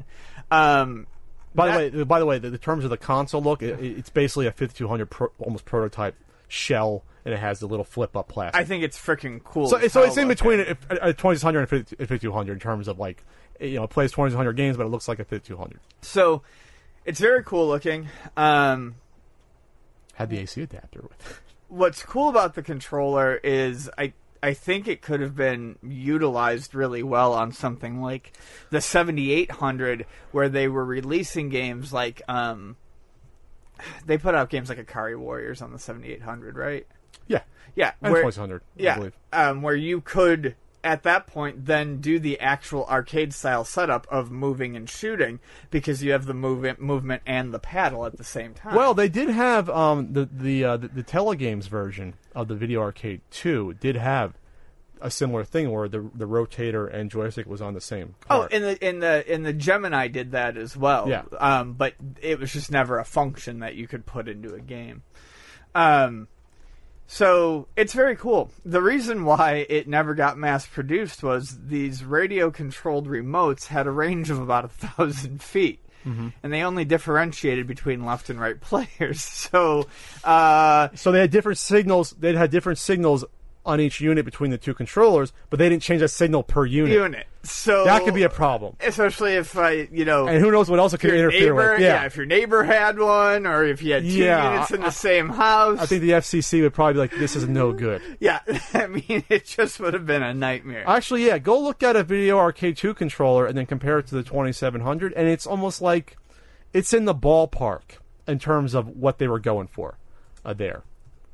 [0.50, 1.06] Um,
[1.54, 3.78] By that- the way, by the way, the, the terms of the console look, it,
[3.80, 6.14] it's basically a 5200 pro, almost prototype
[6.48, 8.60] shell, and it has the little flip-up plastic.
[8.60, 9.68] I think it's freaking cool.
[9.68, 12.52] so, so it's in between a, a, a uh, uh, 2600 and 50 uh, 5200
[12.52, 13.24] in terms of like,
[13.60, 15.78] you know, it plays 2600 games, but it looks like a 5200.
[16.02, 16.42] So
[17.04, 18.08] It's very cool looking.
[18.36, 18.96] Um,
[20.14, 21.40] Had the AC adapter with.
[21.68, 24.12] what's cool about the controller is I
[24.44, 28.32] I think it could have been utilized really well on something like
[28.68, 32.76] the 7800 where they were releasing games like um
[34.06, 36.86] they put out games like Ikari Warriors on the 7800, right?
[37.26, 37.40] Yeah,
[37.74, 38.60] Yeah, and where- 2600.
[38.60, 39.18] I yeah, believe.
[39.32, 44.30] um, where you could at that point then do the actual arcade style setup of
[44.30, 45.40] moving and shooting
[45.70, 48.74] because you have the movement movement and the paddle at the same time.
[48.74, 52.80] Well, they did have um, the the, uh, the the telegames version of the Video
[52.80, 54.34] Arcade 2 did have
[55.00, 58.14] a similar thing where the the rotator and joystick was on the same.
[58.30, 61.08] Oh, in the in the in the Gemini did that as well.
[61.08, 61.24] Yeah.
[61.38, 65.02] Um, but it was just never a function that you could put into a game.
[65.74, 66.28] Um,
[67.06, 68.50] so it's very cool.
[68.64, 73.90] The reason why it never got mass produced was these radio controlled remotes had a
[73.90, 75.80] range of about a thousand feet.
[76.06, 76.28] Mm-hmm.
[76.42, 79.22] And they only differentiated between left and right players.
[79.22, 79.86] So,
[80.22, 82.10] uh, so they had different signals.
[82.10, 83.24] They had different signals
[83.66, 86.92] on each unit between the two controllers, but they didn't change that signal per unit.
[86.92, 87.26] unit.
[87.44, 88.76] So That could be a problem.
[88.80, 91.80] especially if I, you know, And who knows what else it could interfere neighbor, with?
[91.80, 92.04] yeah.
[92.04, 94.90] if your neighbor had one, or if you had two Yeah, units in I- the
[94.90, 95.78] same house.
[95.80, 98.40] I think the FCC would probably be like, "This is no good." yeah,
[98.74, 100.84] I mean, it just would have been a nightmare.
[100.86, 104.14] Actually, yeah, go look at a Video Arcade 2 controller and then compare it to
[104.14, 106.16] the 2700, and it's almost like
[106.72, 109.98] it's in the ballpark in terms of what they were going for
[110.44, 110.82] uh, there.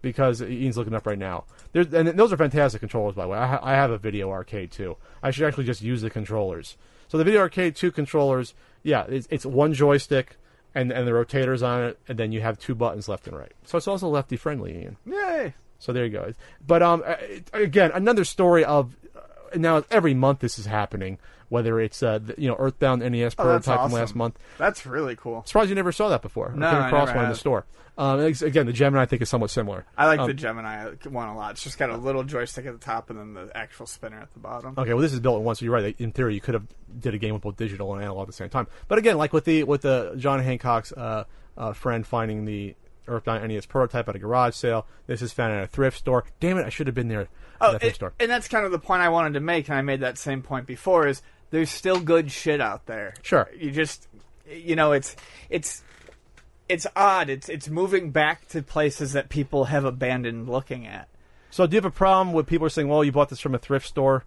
[0.02, 1.44] Because Ian's looking up right now.
[1.72, 3.39] There's, and those are fantastic controllers, by the way.
[3.39, 4.97] I, ha- I have a Video Arcade 2.
[5.22, 6.77] I should actually just use the controllers.
[7.09, 10.36] So the Video Arcade 2 controllers, yeah, it's, it's one joystick
[10.74, 13.52] and, and the rotators on it, and then you have two buttons left and right.
[13.64, 14.97] So it's also lefty friendly, Ian.
[15.05, 15.55] Yay!
[15.78, 16.32] So there you go.
[16.64, 17.02] But um,
[17.52, 19.20] again, another story of uh,
[19.56, 21.18] now every month this is happening.
[21.51, 23.98] Whether it's uh, the, you know Earthbound NES Oh, prototype from awesome.
[23.98, 24.39] last month.
[24.56, 25.44] That's really cool.
[25.44, 26.52] Surprised you never saw that before.
[26.56, 27.66] No, I came I across never one in the store.
[27.98, 29.85] Um, again, the Gemini I think is somewhat similar.
[29.98, 31.51] I like Um, the Gemini one a lot.
[31.51, 34.32] It's just got a little joystick at the top and then the actual spinner at
[34.32, 34.74] the bottom.
[34.78, 35.94] Okay, well, this is built in one, so you're right.
[35.98, 36.66] In theory, you could have
[36.98, 38.68] did a game with both digital and analog at the same time.
[38.89, 41.24] But again, like with the with the John Hancock's uh,
[41.59, 42.74] uh, friend finding the
[43.09, 46.24] Earthbound NES prototype at a garage sale, this is found at a thrift store.
[46.39, 47.28] Damn it, I should have been there at
[47.60, 48.14] Oh, it- store.
[48.18, 50.40] and that's kind of the point I wanted to make, and I made that same
[50.43, 51.06] point before.
[51.06, 51.20] Is
[51.51, 53.14] there's still good shit out there.
[53.22, 53.48] Sure.
[53.56, 54.09] You just,
[54.48, 55.16] you know, it's
[55.48, 55.82] it's
[56.68, 57.28] it's odd.
[57.28, 61.09] It's it's moving back to places that people have abandoned looking at.
[61.51, 63.59] So, do you have a problem with people saying, "Well, you bought this from a
[63.59, 64.24] thrift store"?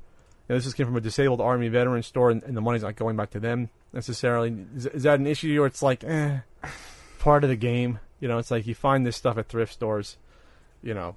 [0.48, 2.84] You know, this just came from a disabled Army veteran store, and, and the money's
[2.84, 4.54] not going back to them necessarily.
[4.76, 6.40] Is, is that an issue, or it's like, eh,
[7.20, 8.00] part of the game?
[8.20, 10.18] You know, it's like you find this stuff at thrift stores.
[10.82, 11.16] You know,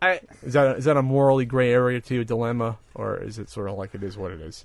[0.00, 3.38] I is that is that a morally gray area to you, a dilemma, or is
[3.38, 4.64] it sort of like it is what it is?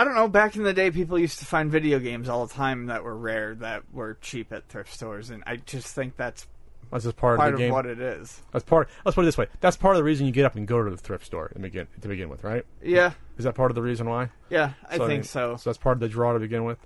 [0.00, 0.28] I don't know.
[0.28, 3.14] Back in the day, people used to find video games all the time that were
[3.14, 6.46] rare, that were cheap at thrift stores, and I just think that's
[6.90, 7.72] That's just part, part of of the game.
[7.74, 8.40] what it is.
[8.50, 8.88] That's part.
[9.04, 9.48] Let's put it this way.
[9.60, 11.58] That's part of the reason you get up and go to the thrift store to
[11.58, 12.64] begin to begin with, right?
[12.82, 14.30] Yeah, Is that part of the reason why?
[14.48, 15.56] yeah, I So, think mean, so.
[15.56, 16.78] So that's part of the draw to begin with.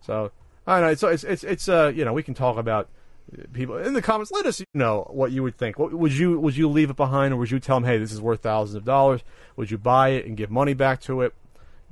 [0.00, 0.32] So
[0.66, 0.94] I don't know.
[0.94, 2.88] So it's it's it's uh you know we can talk about
[3.38, 4.32] uh, people in the comments.
[4.32, 5.78] Let us know what you would think.
[5.78, 8.12] What, would you would you leave it behind, or would you tell them, hey, this
[8.12, 9.20] is worth thousands of dollars?
[9.56, 11.34] Would you buy it and give money back to it?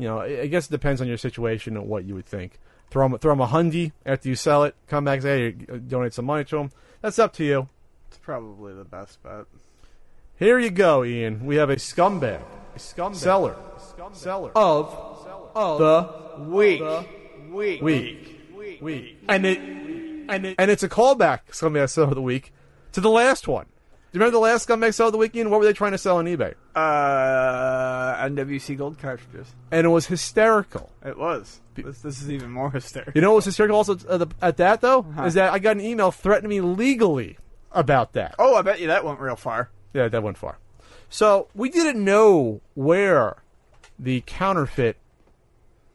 [0.00, 2.58] You know, I I guess it depends on your situation and what you would think.
[2.90, 4.74] Throw them throw them a hundy after you sell it.
[4.88, 6.70] Come back and say, hey, uh, donate some money to them.
[7.02, 7.68] That's up to you.
[8.08, 9.44] It's probably the best bet.
[10.36, 11.44] Here you go, Ian.
[11.44, 12.40] We have a scumbag,
[12.74, 13.56] a scumbag seller,
[14.14, 16.80] seller of of the Week,
[17.50, 18.50] week, week.
[18.56, 19.18] week, week.
[19.28, 22.52] And it and it, and it's a callback scumbag sell of the week
[22.92, 23.66] to the last one.
[24.12, 25.50] Do you remember the last scumbag sell of the Weekend?
[25.52, 26.54] What were they trying to sell on eBay?
[26.74, 29.54] Uh, NWC gold cartridges.
[29.70, 30.90] And it was hysterical.
[31.04, 31.60] It was.
[31.76, 33.12] This, this is even more hysterical.
[33.14, 35.24] You know what was hysterical also uh, the, at that though Huh.
[35.24, 37.38] is that I got an email threatening me legally
[37.70, 38.34] about that.
[38.38, 39.70] Oh, I bet you that went real far.
[39.94, 40.58] Yeah, that went far.
[41.08, 43.36] So we didn't know where
[43.98, 44.96] the counterfeit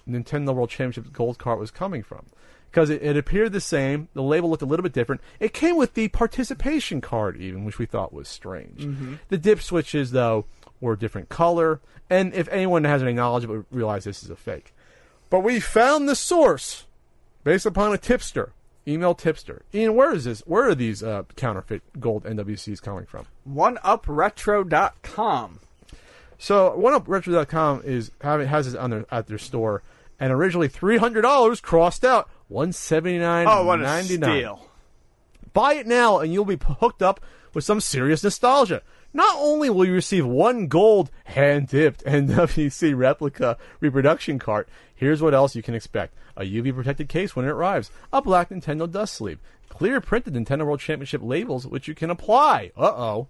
[0.07, 2.27] Nintendo World Championship gold card was coming from
[2.75, 4.09] because it, it appeared the same.
[4.13, 5.21] The label looked a little bit different.
[5.39, 8.85] It came with the participation card, even, which we thought was strange.
[9.29, 10.43] The dip switches, though,
[10.81, 11.79] were a different color,
[12.09, 14.73] and if anyone has any knowledge would realize this is a fake.
[15.29, 16.85] But we found the source
[17.45, 18.51] based upon a tipster.
[18.85, 19.61] Email tipster.
[19.73, 20.41] Ian, where is this?
[20.41, 23.25] Where are these uh, counterfeit gold NWCs coming from?
[23.49, 25.61] OneUpRetro.com.
[26.37, 29.81] So OneUpRetro.com is having has it on their at their store,
[30.19, 33.47] and originally three hundred dollars crossed out one seventy nine.
[33.49, 34.69] Oh, what a steal.
[35.53, 37.21] Buy it now, and you'll be hooked up
[37.53, 38.81] with some serious nostalgia.
[39.13, 45.33] Not only will you receive one gold hand dipped NWC replica reproduction cart, here's what
[45.33, 49.13] else you can expect a UV protected case when it arrives, a black Nintendo dust
[49.13, 49.39] sleeve,
[49.69, 52.71] clear printed Nintendo World Championship labels which you can apply.
[52.75, 53.27] Uh oh.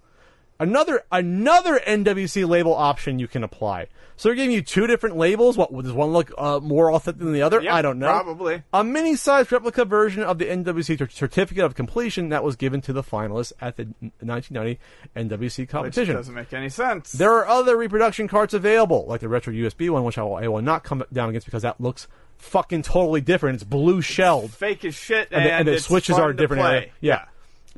[0.58, 3.88] Another another NWC label option you can apply.
[4.16, 5.58] So they're giving you two different labels.
[5.58, 7.62] What does one look uh, more authentic than the other?
[7.62, 8.08] Yep, I don't know.
[8.08, 8.64] probably.
[8.72, 12.94] a mini-sized replica version of the NWC cer- certificate of completion that was given to
[12.94, 13.84] the finalists at the
[14.22, 14.80] 1990
[15.18, 16.16] NWC Which competition.
[16.16, 17.12] doesn't make any sense.
[17.12, 20.48] There are other reproduction carts available, like the retro USB one, which I will, I
[20.48, 22.08] will not come down against because that looks
[22.38, 23.56] fucking totally different.
[23.56, 26.90] It's blue shelled fake as shit, and, and, the, and the switches are different area.
[27.02, 27.26] Yeah.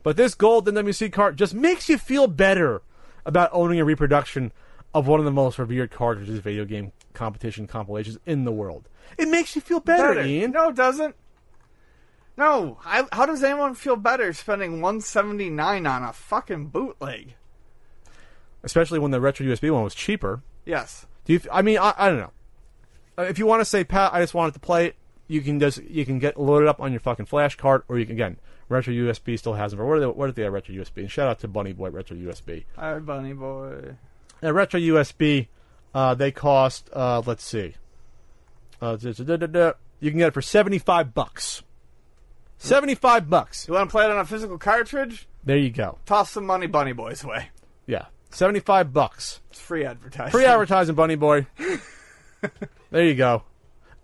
[0.07, 2.81] But this gold NWC cart just makes you feel better
[3.25, 4.53] about owning a reproduction
[4.93, 8.87] of one of the most revered cartridges video game competition compilations in the world.
[9.17, 10.25] It makes you feel better, better.
[10.25, 10.51] Ian.
[10.51, 11.13] No, it doesn't.
[12.37, 17.33] No, I, how does anyone feel better spending 179 on a fucking bootleg?
[18.63, 20.41] Especially when the retro USB one was cheaper.
[20.65, 21.05] Yes.
[21.25, 21.41] Do you?
[21.51, 22.31] I mean, I, I don't know.
[23.17, 24.95] Uh, If you want to say, Pat, I just wanted to play it,
[25.27, 28.05] you can just you can get loaded up on your fucking flash card, or you
[28.05, 28.37] can again,
[28.69, 29.81] retro USB still has them.
[29.81, 30.41] Or what are they?
[30.41, 30.97] They at retro USB?
[30.97, 32.65] And shout out to Bunny Boy Retro USB.
[32.75, 33.95] Hi, bunny boy.
[34.41, 35.47] At retro USB,
[35.93, 36.89] uh, they cost.
[36.93, 37.75] Uh, let's see.
[38.81, 41.63] Uh, you can get it for seventy five bucks.
[42.57, 43.67] Seventy five bucks.
[43.67, 45.27] You want to play it on a physical cartridge?
[45.43, 45.97] There you go.
[46.05, 47.49] Toss some money, bunny boys way.
[47.87, 49.41] Yeah, seventy five bucks.
[49.49, 50.31] It's free advertising.
[50.31, 51.47] Free advertising, Bunny Boy.
[52.91, 53.43] there you go.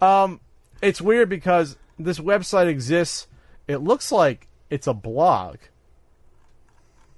[0.02, 0.40] Um,
[0.82, 3.28] it's weird because this website exists.
[3.68, 5.58] It looks like it's a blog.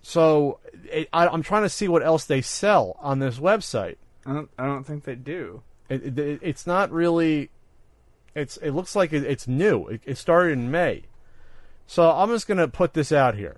[0.02, 3.96] So it, I, I'm trying to see what else they sell on this website.
[4.26, 5.64] I don't, I don't think they do.
[5.90, 7.50] It, it, it's not really.
[8.36, 9.88] It's it looks like it, it's new.
[9.88, 11.04] It, it started in May.
[11.88, 13.58] So I'm just gonna put this out here.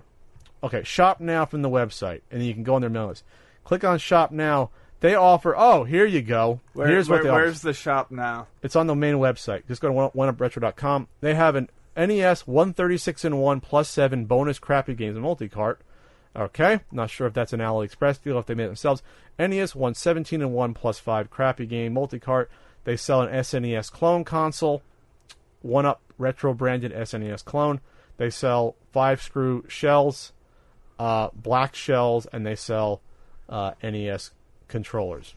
[0.62, 3.24] Okay, shop now from the website, and then you can go on their mail list.
[3.64, 4.70] Click on shop now.
[5.00, 5.54] They offer.
[5.56, 6.60] Oh, here you go.
[6.72, 7.40] Where, Here's where- what they offer.
[7.42, 8.48] Where's the shop now?
[8.62, 9.66] It's on the main website.
[9.68, 11.08] Just go to one- oneupresretro.com.
[11.20, 11.68] They have an
[11.98, 15.80] NES 136 in 1 plus 7 bonus crappy games and multi cart.
[16.36, 19.02] Okay, not sure if that's an AliExpress deal, if they made it themselves.
[19.38, 22.50] NES 117 and 1 plus 5 crappy game multi cart.
[22.84, 24.82] They sell an SNES clone console,
[25.60, 27.80] one up retro branded SNES clone.
[28.16, 30.32] They sell five screw shells,
[30.98, 33.00] uh, black shells, and they sell
[33.48, 34.32] uh, NES
[34.68, 35.34] controllers.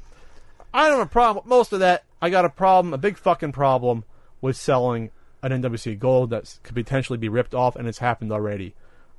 [0.73, 2.03] I don't have a problem most of that.
[2.21, 4.03] I got a problem, a big fucking problem,
[4.39, 5.11] with selling
[5.43, 8.75] an NWC Gold that could potentially be ripped off, and it's happened already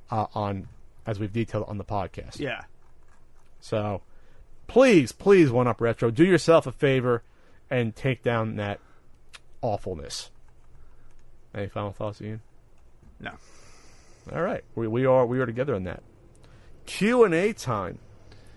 [0.09, 0.67] uh, on,
[1.05, 2.39] as we've detailed on the podcast.
[2.39, 2.63] Yeah.
[3.59, 4.01] So,
[4.67, 7.23] please, please, One Up Retro, do yourself a favor
[7.69, 8.79] and take down that
[9.61, 10.29] awfulness.
[11.55, 12.41] Any final thoughts, Ian?
[13.19, 13.31] No.
[14.33, 16.01] All right, we, we are we are together on that.
[16.85, 17.99] Q and A time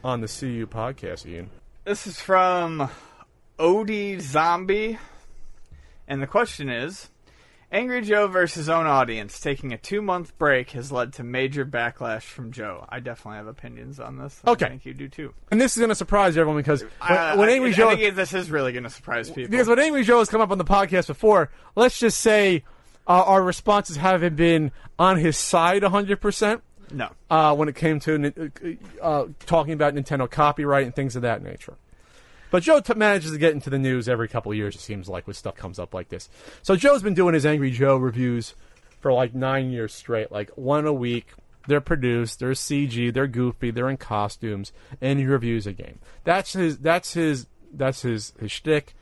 [0.02, 1.50] on the CU podcast, Ian.
[1.84, 2.88] This is from
[3.58, 4.98] Odie Zombie.
[6.08, 7.08] And the question is
[7.72, 12.22] Angry Joe versus own audience taking a two month break has led to major backlash
[12.22, 12.86] from Joe.
[12.88, 14.40] I definitely have opinions on this.
[14.46, 15.34] okay, I think you do too.
[15.50, 17.96] And this is going to surprise everyone because when, I- when I- Angry I Joe
[17.96, 19.50] think this is really going to surprise people.
[19.50, 22.62] because when Angry Joe has come up on the podcast before, let's just say
[23.08, 26.60] uh, our responses haven't been on his side 100%
[26.92, 27.10] no.
[27.30, 28.50] uh, when it came to
[29.02, 31.74] uh, talking about Nintendo copyright and things of that nature.
[32.56, 35.26] But Joe t- manages to get into the news every couple years, it seems like,
[35.26, 36.30] when stuff comes up like this.
[36.62, 38.54] So Joe's been doing his Angry Joe reviews
[38.98, 41.34] for like nine years straight, like one a week.
[41.68, 44.72] They're produced, they're CG, they're goofy, they're in costumes,
[45.02, 45.98] and he reviews a game.
[46.24, 46.78] That's his.
[46.78, 47.46] That's his.
[47.74, 48.32] That's his.
[48.40, 48.94] His shtick.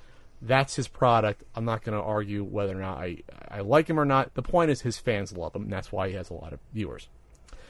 [0.42, 1.44] That's his product.
[1.54, 3.18] I'm not going to argue whether or not I
[3.48, 4.34] I like him or not.
[4.34, 6.58] The point is, his fans love him, and that's why he has a lot of
[6.72, 7.08] viewers.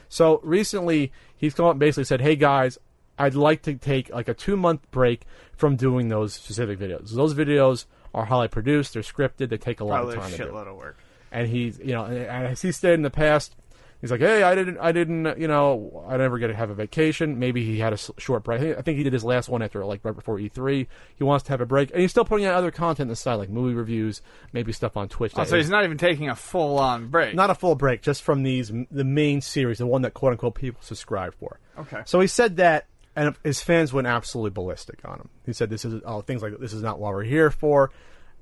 [0.09, 2.79] So recently, he's come up and basically said, "Hey guys,
[3.17, 5.21] I'd like to take like a two month break
[5.55, 7.11] from doing those specific videos.
[7.11, 10.43] Those videos are highly produced, they're scripted, they take a lot Probably of time to
[10.43, 10.97] a shitload of work.
[11.31, 13.55] and he's you know and as he stated in the past
[13.99, 16.73] he's like hey i didn't i didn't you know i never get to have a
[16.73, 19.83] vacation maybe he had a short break I think, he did his last one after
[19.85, 22.55] like right before e3 he wants to have a break and he's still putting out
[22.55, 24.21] other content on the side like movie reviews
[24.53, 27.35] maybe stuff on twitch Oh, so he's not even taking a full on break.
[27.35, 30.55] not a full break just from these the main series the one that quote unquote
[30.55, 32.01] people subscribe for Okay.
[32.05, 32.85] so he said that
[33.15, 36.57] and his fans went absolutely ballistic on him he said this is oh things like
[36.59, 37.91] this is not what we're here for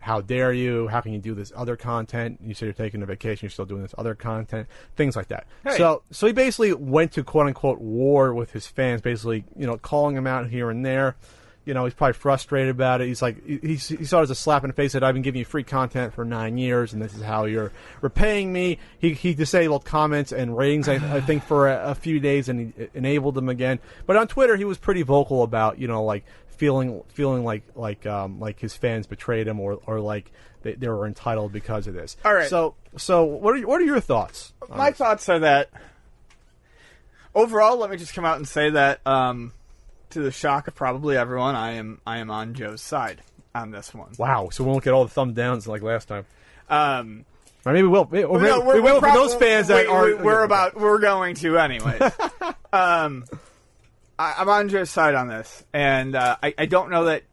[0.03, 0.89] how dare you?
[0.89, 2.39] How can you do this other content?
[2.43, 4.67] You said you're taking a vacation, you're still doing this other content,
[4.97, 5.47] things like that.
[5.63, 5.77] Hey.
[5.77, 9.77] So, so he basically went to quote unquote war with his fans, basically, you know,
[9.77, 11.15] calling them out here and there,
[11.65, 13.07] You know, he's probably frustrated about it.
[13.07, 15.21] He's like, he, he saw it as a slap in the face that I've been
[15.21, 17.71] giving you free content for nine years, and this is how you're
[18.01, 18.79] repaying me.
[18.99, 22.73] He he disabled comments and ratings, I, I think, for a, a few days, and
[22.77, 23.79] he enabled them again.
[24.05, 28.05] But on Twitter, he was pretty vocal about, you know, like feeling feeling like like
[28.05, 30.31] um, like his fans betrayed him, or or like
[30.63, 32.17] they, they were entitled because of this.
[32.25, 32.49] All right.
[32.49, 34.53] So so what are what are your thoughts?
[34.69, 34.97] My this?
[34.97, 35.69] thoughts are that
[37.35, 39.53] overall, let me just come out and say that, um,
[40.13, 43.21] to the shock of probably everyone, I am I am on Joe's side
[43.53, 44.11] on this one.
[44.17, 44.49] Wow.
[44.51, 46.25] So we won't get all the thumb downs like last time.
[46.69, 47.25] Um,
[47.65, 48.07] Or maybe we will.
[48.11, 50.05] Or maybe, no, we will for those fans that we- are.
[50.07, 52.01] we- we're about we're going to anyways.
[52.73, 53.25] um,
[54.17, 57.23] I, I'm on Joe's side on this, and uh, I, I don't know that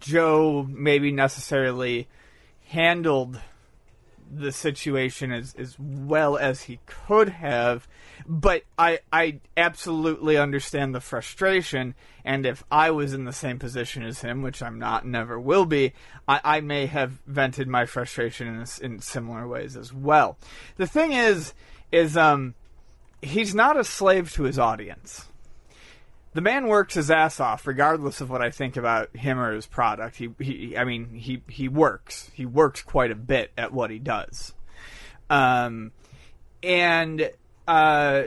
[0.00, 2.08] Joe maybe necessarily
[2.68, 3.40] handled
[4.32, 7.88] the situation as, as well as he could have,
[8.26, 11.94] but I I absolutely understand the frustration.
[12.24, 15.64] And if I was in the same position as him, which I'm not, never will
[15.64, 15.94] be,
[16.28, 20.36] I, I may have vented my frustration in, in similar ways as well.
[20.76, 21.54] The thing is,
[21.90, 22.54] is um,
[23.22, 25.30] he's not a slave to his audience
[26.32, 29.66] the man works his ass off, regardless of what I think about him or his
[29.66, 30.16] product.
[30.16, 32.30] He, he, I mean, he he works.
[32.34, 34.54] He works quite a bit at what he does.
[35.28, 35.92] Um,
[36.62, 37.30] and
[37.70, 38.24] uh,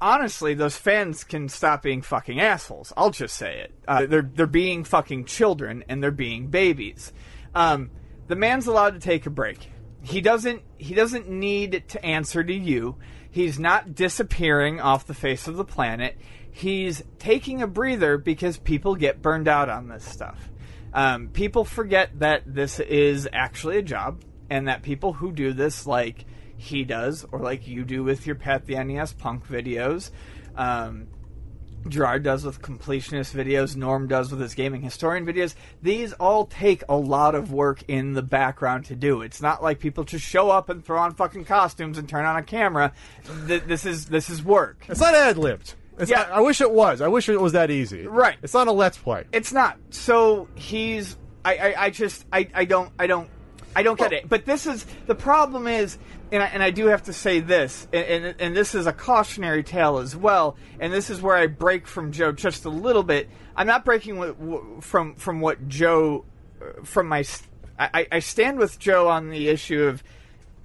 [0.00, 2.92] honestly, those fans can stop being fucking assholes.
[2.96, 3.74] I'll just say it.
[3.88, 7.12] Uh, they're they're being fucking children and they're being babies.
[7.52, 7.90] Um,
[8.28, 9.58] the man's allowed to take a break.
[10.02, 10.62] He doesn't.
[10.78, 12.94] He doesn't need to answer to you.
[13.28, 16.16] He's not disappearing off the face of the planet.
[16.48, 20.48] He's taking a breather because people get burned out on this stuff.
[20.94, 25.88] Um, people forget that this is actually a job, and that people who do this,
[25.88, 26.24] like
[26.56, 30.10] he does, or like you do with your Pat the NES Punk videos,
[30.56, 31.08] um,
[31.84, 35.54] Jirard does with completionist videos, Norm does with his gaming historian videos.
[35.82, 39.22] These all take a lot of work in the background to do.
[39.22, 42.36] It's not like people just show up and throw on fucking costumes and turn on
[42.36, 42.92] a camera.
[43.46, 44.84] Th- this is this is work.
[44.88, 45.74] It's not ad libbed.
[46.04, 46.22] Yeah.
[46.22, 47.00] I, I wish it was.
[47.00, 48.06] I wish it was that easy.
[48.06, 48.36] Right.
[48.42, 49.24] It's not a let's play.
[49.32, 49.78] It's not.
[49.90, 51.16] So he's.
[51.44, 51.56] I.
[51.56, 52.26] I, I just.
[52.32, 52.48] I.
[52.52, 52.90] I don't.
[52.98, 53.30] I don't.
[53.74, 54.28] I don't get it.
[54.28, 55.66] But this is the problem.
[55.66, 55.98] Is
[56.32, 58.92] and I, and I do have to say this, and, and and this is a
[58.92, 60.56] cautionary tale as well.
[60.80, 63.28] And this is where I break from Joe just a little bit.
[63.54, 66.24] I'm not breaking wi- from from what Joe
[66.60, 67.24] uh, from my.
[67.78, 70.02] I stand with Joe on the issue of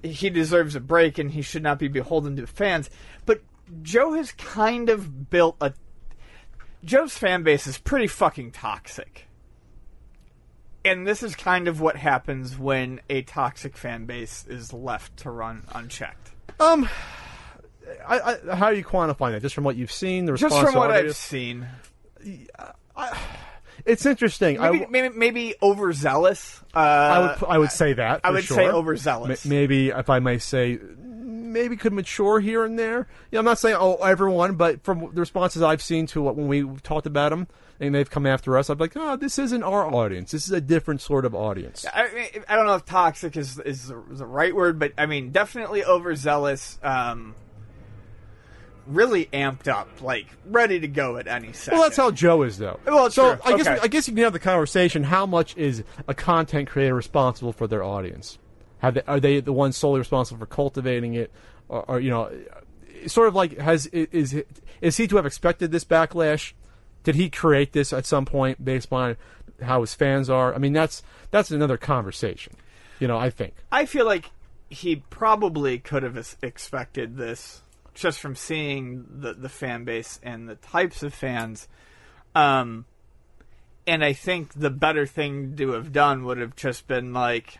[0.02, 2.90] he deserves a break and he should not be beholden to fans.
[3.26, 3.42] But
[3.82, 5.72] Joe has kind of built a
[6.84, 9.28] Joe's fan base is pretty fucking toxic.
[10.84, 15.30] And this is kind of what happens when a toxic fan base is left to
[15.30, 16.30] run unchecked.
[16.58, 16.88] Um,
[18.06, 19.42] I, I, how are you quantifying that?
[19.42, 21.66] Just from what you've seen, the Just response from to what I've seen.
[23.84, 24.60] It's interesting.
[24.60, 26.60] I Maybe, w- maybe, maybe overzealous.
[26.74, 28.20] Uh, I would I would say that.
[28.22, 28.56] I would sure.
[28.56, 29.44] say overzealous.
[29.44, 33.08] M- maybe if I may say, maybe could mature here and there.
[33.30, 36.48] Yeah, I'm not saying oh everyone, but from the responses I've seen to what when
[36.48, 37.48] we talked about them
[37.82, 40.30] and they've come after us, I'm like, oh, this isn't our audience.
[40.30, 41.84] This is a different sort of audience.
[41.92, 45.32] I, mean, I don't know if toxic is is the, right word, but I mean
[45.32, 46.78] definitely overzealous.
[46.82, 47.34] Um,
[48.86, 51.78] really amped up, like ready to go at any second.
[51.78, 52.78] Well, that's how Joe is, though.
[52.86, 53.42] Well, so true.
[53.44, 53.80] I guess Okay.
[53.82, 55.02] I guess you can have the conversation.
[55.04, 58.38] How much is a content creator responsible for their audience?
[58.78, 61.32] Have they, are they the ones solely responsible for cultivating it,
[61.68, 62.30] or, or you know,
[63.06, 64.40] sort of like has is
[64.80, 66.52] is he to have expected this backlash?
[67.04, 69.16] Did he create this at some point based on
[69.60, 70.54] how his fans are?
[70.54, 72.54] I mean, that's that's another conversation.
[73.00, 73.54] You know, I think.
[73.70, 74.30] I feel like
[74.70, 77.62] he probably could have expected this
[77.94, 81.68] just from seeing the the fan base and the types of fans.
[82.34, 82.86] Um,
[83.86, 87.58] and I think the better thing to have done would have just been like,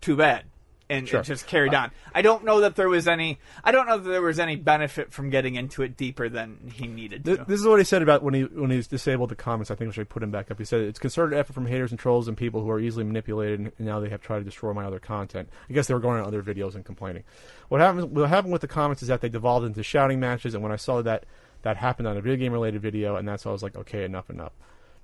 [0.00, 0.44] too bad,
[0.92, 1.20] and Sure.
[1.20, 1.90] it just carried uh, on.
[2.14, 3.38] I don't know that there was any.
[3.64, 6.86] I don't know that there was any benefit from getting into it deeper than he
[6.86, 7.36] needed to.
[7.36, 9.70] Th- This is what he said about when he when he's disabled the comments.
[9.70, 10.58] I think we should put him back up.
[10.58, 13.60] He said it's concerted effort from haters and trolls and people who are easily manipulated,
[13.60, 15.48] and now they have tried to destroy my other content.
[15.68, 17.24] I guess they were going on other videos and complaining.
[17.68, 18.14] What happened?
[18.14, 20.76] What happened with the comments is that they devolved into shouting matches, and when I
[20.76, 21.24] saw that
[21.62, 24.04] that happened on a video game related video, and that's why I was like, okay,
[24.04, 24.52] enough, enough.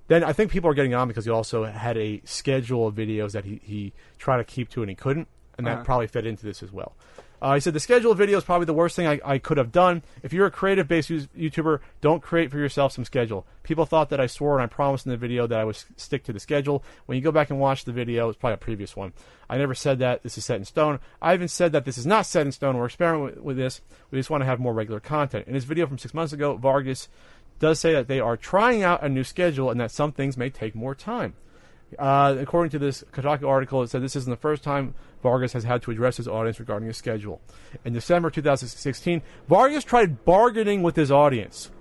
[0.09, 3.33] Then I think people are getting on because he also had a schedule of videos
[3.33, 5.27] that he, he tried to keep to and he couldn't,
[5.59, 5.83] and that Uh-huh.
[5.83, 6.95] probably fed into this as well.
[7.41, 9.71] Uh, he said the schedule video is probably the worst thing I, I could have
[9.71, 10.03] done.
[10.23, 13.45] If you're a creative based YouTuber, don't create for yourself some schedule.
[13.63, 16.25] People thought that I swore and I promised in the video that I would stick
[16.25, 16.83] to the schedule.
[17.05, 19.13] When you go back and watch the video, it's probably a previous one.
[19.49, 20.99] I never said that this is set in stone.
[21.21, 22.75] I even said that this is not set in stone.
[22.75, 23.79] We're experimenting with, with this.
[24.11, 25.47] We just want to have more regular content.
[25.47, 27.07] In his video from six months ago, Vargas
[27.59, 30.49] does say that they are trying out a new schedule and that some things may
[30.49, 31.35] take more time.
[31.97, 35.63] Uh, according to this Kotaku article, it said this isn't the first time Vargas has
[35.63, 37.41] had to address his audience regarding his schedule.
[37.83, 41.71] In December 2016, Vargas tried bargaining with his audience,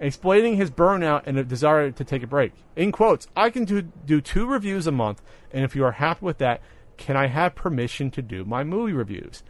[0.00, 2.52] explaining his burnout and a desire to take a break.
[2.76, 6.24] In quotes, I can do, do two reviews a month, and if you are happy
[6.24, 6.60] with that,
[6.96, 9.42] can I have permission to do my movie reviews?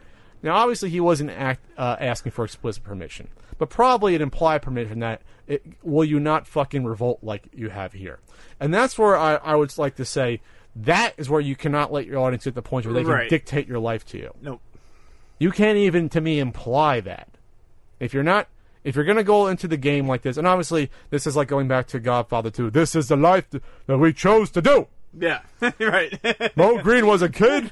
[0.43, 4.99] Now, obviously, he wasn't act, uh, asking for explicit permission, but probably an implied permission
[4.99, 8.19] that it, will you not fucking revolt like you have here?
[8.59, 10.41] And that's where I, I would like to say
[10.83, 13.29] that is where you cannot let your audience get the point where they can Right.
[13.29, 14.33] dictate your life to you.
[14.41, 14.61] Nope.
[15.39, 17.29] You can't even, to me, imply that.
[17.99, 18.47] If you're not,
[18.83, 21.47] if you're going to go into the game like this, and obviously this is like
[21.47, 24.87] going back to Godfather 2, this is the life that we chose to do.
[25.17, 25.39] Yeah.
[25.79, 26.19] right.
[26.55, 27.71] Moe Greene was a kid.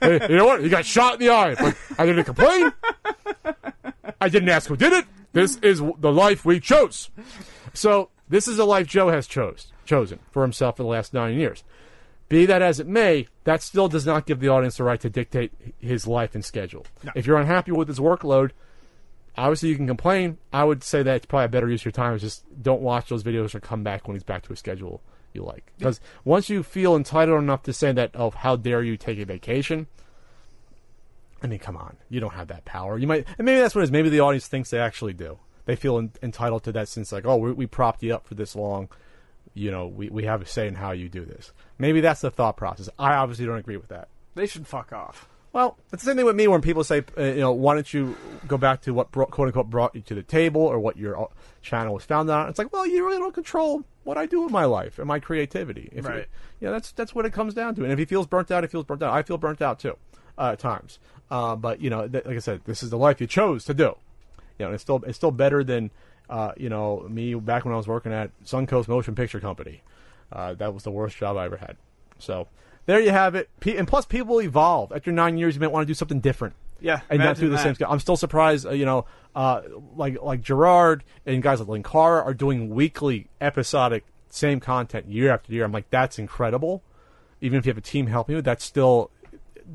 [0.00, 0.62] Hey, you know what?
[0.62, 2.72] He got shot in the eye, but I didn't complain.
[4.20, 5.04] I didn't ask who did it.
[5.32, 7.10] This is the life we chose.
[7.72, 11.38] So this is a life Joe has chose chosen for himself for the last nine
[11.38, 11.62] years.
[12.28, 15.10] Be that as it may, that still does not give the audience the right to
[15.10, 16.86] dictate his life and schedule.
[17.14, 18.52] If you're unhappy with his workload,
[19.36, 20.38] obviously you can complain.
[20.52, 22.80] I would say that it's probably a better use of your time is just don't
[22.80, 25.02] watch those videos or come back when he's back to a schedule
[25.34, 25.70] you like.
[25.78, 29.24] Because once you feel entitled enough to say that, oh, how dare you take a
[29.24, 29.86] vacation?
[31.42, 32.96] I mean, come on, you don't have that power.
[32.96, 33.90] You might, and maybe that's what it is.
[33.90, 35.38] Maybe the audience thinks they actually do.
[35.66, 38.34] They feel en- entitled to that since, like, oh, we, we propped you up for
[38.34, 38.88] this long.
[39.54, 41.52] You know, we, we have a say in how you do this.
[41.78, 42.88] Maybe that's the thought process.
[42.98, 44.08] I obviously don't agree with that.
[44.34, 45.28] they should fuck off.
[45.52, 47.94] Well, it's the same thing with me when people say, uh, you know, why don't
[47.94, 48.16] you
[48.48, 51.16] go back to what brought, quote unquote brought you to the table or what your
[51.22, 51.26] uh,
[51.62, 52.48] channel was founded on?
[52.48, 55.20] It's like, well, you really don't control what I do with my life and my
[55.20, 55.88] creativity.
[55.92, 56.16] If Right.
[56.18, 56.24] You,
[56.58, 57.84] yeah, that's that's what it comes down to.
[57.84, 59.12] And if he feels burnt out, he feels burnt out.
[59.14, 59.96] I feel burnt out too,
[60.36, 60.98] uh, at times.
[61.30, 63.74] Uh, but you know, th- like I said, this is the life you chose to
[63.74, 63.94] do.
[64.58, 65.92] You know, it's still it's still better than
[66.30, 69.82] uh, you know me back when I was working at Suncoast Motion Picture Company.
[70.32, 71.76] Uh, that was the worst job I ever had.
[72.18, 72.48] So
[72.86, 73.48] there you have it.
[73.60, 74.92] Pe- and plus, people evolve.
[74.92, 76.54] After nine years, you might want to do something different.
[76.80, 77.62] Yeah, and not do the that.
[77.62, 77.74] same.
[77.76, 77.90] stuff.
[77.90, 78.66] I'm still surprised.
[78.66, 79.62] Uh, you know, uh,
[79.96, 85.52] like like Jirard and guys like Linkara are doing weekly, episodic, same content year after
[85.52, 85.64] year.
[85.64, 86.82] I'm like, that's incredible.
[87.40, 89.10] Even if you have a team helping you, that's still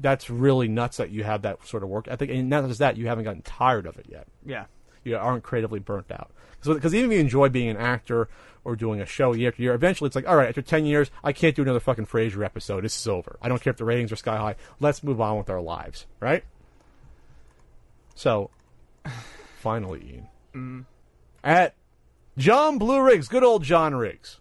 [0.01, 2.29] that's really nuts that you have that sort of work ethic.
[2.29, 4.65] And not just that, you haven't gotten tired of it yet Yeah.
[5.03, 6.29] you aren't creatively burnt out.
[6.63, 8.29] Because even if you enjoy being an actor
[8.63, 11.09] or doing a show year after year, eventually it's like, all right, after 10 years,
[11.23, 12.83] I can't do another fucking Frasier episode.
[12.83, 13.37] This is over.
[13.41, 14.55] I don't care if the ratings are sky high.
[14.79, 16.43] Let's move on with our lives, right?
[18.15, 18.49] So,
[19.59, 20.27] finally, Ian.
[20.53, 20.85] Mm.
[21.43, 21.75] At
[22.37, 24.39] John Blue Riggs, good old John Riggs.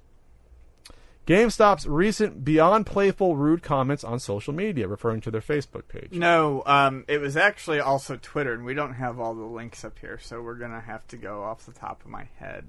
[1.29, 6.13] GameStop's recent beyond playful rude comments on social media, referring to their Facebook page.
[6.13, 9.99] No, um, it was actually also Twitter, and we don't have all the links up
[9.99, 12.67] here, so we're gonna have to go off the top of my head.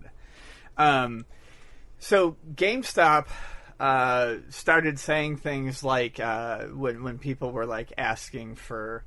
[0.78, 1.26] Um,
[2.00, 3.28] so GameStop
[3.80, 9.06] uh, started saying things like uh, when when people were like asking for,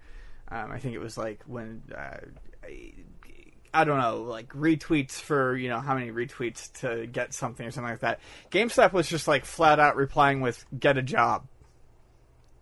[0.48, 1.82] um, I think it was like when.
[1.94, 2.20] Uh,
[3.74, 7.70] I don't know, like retweets for you know how many retweets to get something or
[7.70, 8.20] something like that.
[8.50, 11.46] GameStop was just like flat out replying with "get a job,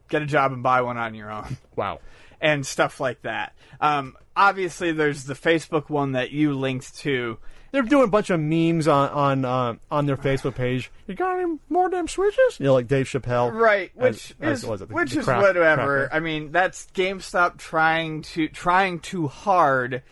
[0.08, 2.00] get a job and buy one on your own." Wow.
[2.40, 3.54] and stuff like that.
[3.80, 7.38] Um, obviously, there's the Facebook one that you linked to.
[7.72, 10.90] They're doing a bunch of memes on on uh, on their Facebook page.
[11.06, 12.58] You got any more damn switches?
[12.60, 15.20] You know, like Dave Chappelle, Right, which as- as is was it, the- which the
[15.20, 16.08] is whatever.
[16.12, 20.02] I mean, that's GameStop trying to trying too hard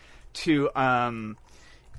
[0.43, 1.37] to, um,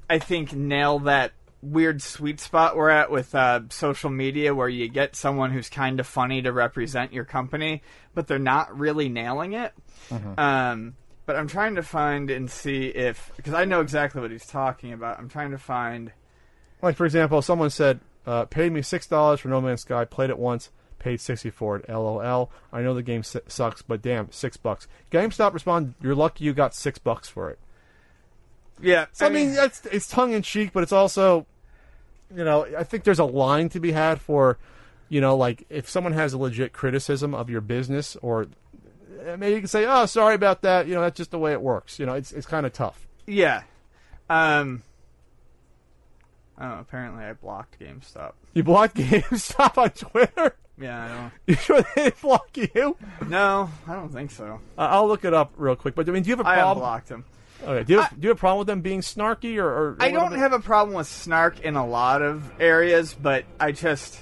[0.09, 4.89] I think, nail that weird sweet spot we're at with uh, social media, where you
[4.89, 7.83] get someone who's kind of funny to represent your company,
[8.15, 9.73] but they're not really nailing it.
[10.11, 10.39] Mm-hmm.
[10.39, 10.95] Um,
[11.27, 14.93] but I'm trying to find and see if because I know exactly what he's talking
[14.93, 15.19] about.
[15.19, 16.13] I'm trying to find.
[16.83, 20.05] Like for example, someone said, uh, "Paid me six dollars for No Man's Sky.
[20.05, 20.71] Played it once.
[20.99, 21.89] Paid sixty for it.
[21.89, 22.51] LOL.
[22.73, 26.53] I know the game su- sucks, but damn, six bucks." GameStop responded, "You're lucky you
[26.53, 27.59] got six bucks for it."
[28.83, 31.47] Yeah, So I, mean, that's it's tongue in cheek, but it's also,
[32.35, 34.59] you know, I think there's a line to be had for,
[35.09, 38.47] you know, like if someone has a legit criticism of your business, or
[39.27, 41.53] uh, maybe you can say, "Oh, sorry about that." You know, that's just the way
[41.53, 41.99] it works.
[41.99, 43.07] You know, it's it's kind of tough.
[43.27, 43.63] Yeah.
[44.31, 44.83] Um.
[46.59, 48.33] Oh, apparently I blocked GameStop.
[48.55, 50.57] You blocked GameStop on Twitter.
[50.79, 51.33] Yeah, I don't.
[51.47, 52.97] You sure they didn't block you?
[53.29, 54.61] No, I don't think so.
[54.79, 55.95] Uh, I'll look it up real quick.
[55.95, 56.79] But I mean, do you have a I problem?
[56.79, 57.25] unblocked him.
[57.63, 57.85] Okay.
[57.85, 59.67] Do you have, do you have a problem with them being snarky or?
[59.67, 63.73] or I don't have a problem with snark in a lot of areas, but I
[63.73, 64.19] just.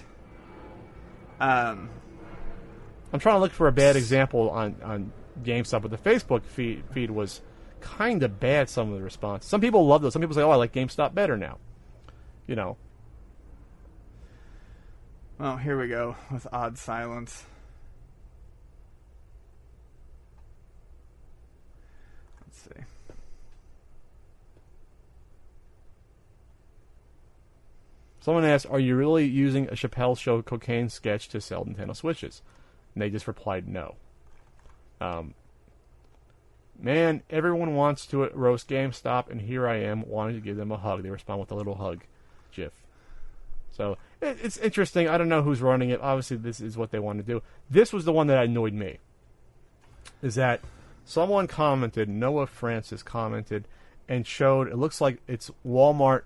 [1.40, 1.88] Um.
[3.12, 5.12] I'm trying to look for a bad example on on
[5.42, 7.40] GameStop, but the Facebook feed feed was
[7.80, 8.68] kind of bad.
[8.68, 9.46] Some of the response.
[9.46, 10.12] Some people love those.
[10.12, 11.58] Some people say, "Oh, I like GameStop better now."
[12.48, 12.76] you know.
[15.38, 17.44] Well, here we go with odd silence.
[22.44, 22.84] Let's see.
[28.28, 32.42] Someone asked, "Are you really using a Chappelle Show cocaine sketch to sell Nintendo Switches?"
[32.92, 33.94] And they just replied, "No."
[35.00, 35.32] Um,
[36.78, 40.76] man, everyone wants to roast GameStop, and here I am wanting to give them a
[40.76, 41.04] hug.
[41.04, 42.02] They respond with a little hug,
[42.52, 42.74] GIF.
[43.70, 45.08] So it, it's interesting.
[45.08, 46.02] I don't know who's running it.
[46.02, 47.42] Obviously, this is what they want to do.
[47.70, 48.98] This was the one that annoyed me.
[50.20, 50.60] Is that
[51.06, 52.10] someone commented?
[52.10, 53.66] Noah Francis commented
[54.06, 54.68] and showed.
[54.68, 56.24] It looks like it's Walmart,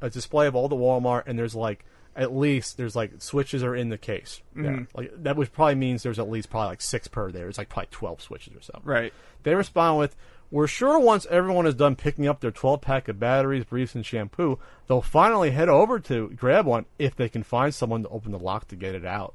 [0.00, 1.84] a display of all the Walmart, and there's like
[2.16, 4.42] at least there's like switches are in the case.
[4.56, 4.96] Yeah, mm-hmm.
[4.96, 7.48] like that which probably means there's at least probably like six per there.
[7.48, 8.90] It's like probably twelve switches or something.
[8.90, 9.12] Right.
[9.42, 10.16] They respond with,
[10.50, 14.04] We're sure once everyone is done picking up their 12 pack of batteries, briefs, and
[14.04, 18.32] shampoo, they'll finally head over to grab one if they can find someone to open
[18.32, 19.34] the lock to get it out.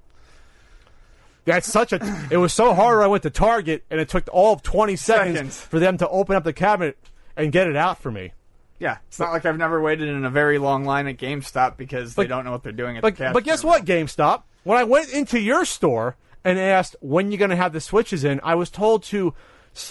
[1.46, 2.28] That's such a.
[2.32, 5.36] It was so hard I went to Target, and it took all of 20 seconds,
[5.36, 5.62] Seconds.
[5.62, 6.98] for them to open up the cabinet
[7.36, 8.34] and get it out for me.
[8.80, 12.16] Yeah, it's not like I've never waited in a very long line at GameStop because
[12.16, 13.68] they But- don't know what they're doing at But, the cash but guess counter.
[13.80, 14.44] what, GameStop?
[14.64, 18.24] When I went into your store and asked when you're going to have the switches
[18.24, 19.34] in, I was told to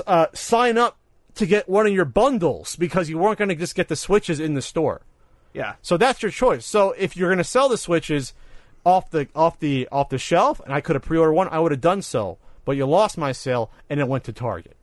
[0.06, 0.98] uh, sign up
[1.36, 4.38] to get one of your bundles because you weren't going to just get the switches
[4.38, 5.00] in the store.
[5.52, 6.66] Yeah, So that's your choice.
[6.66, 8.34] So if you're going to sell the switches
[8.84, 11.70] off the off the off the shelf, and I could have pre-ordered one, I would
[11.72, 12.38] have done so.
[12.64, 14.76] But you lost my sale, and it went to Target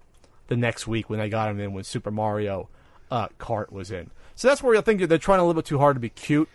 [0.47, 2.69] the next week when they got them in with Super Mario
[3.11, 4.09] uh, Kart was in.
[4.35, 6.49] So that's where I think they're trying a little bit too hard to be cute.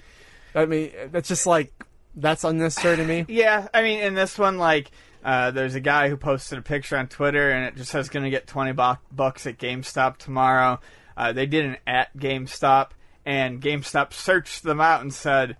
[0.54, 1.72] I mean, that's just like
[2.16, 3.26] that's unnecessary to me.
[3.28, 3.68] yeah.
[3.72, 4.90] I mean, in this one, like,
[5.22, 8.24] uh, there's a guy who posted a picture on Twitter, and it just says going
[8.24, 10.80] to get twenty bu- bucks at GameStop tomorrow.
[11.16, 12.90] Uh, they did an at GameStop,
[13.24, 15.56] and GameStop searched them out and said,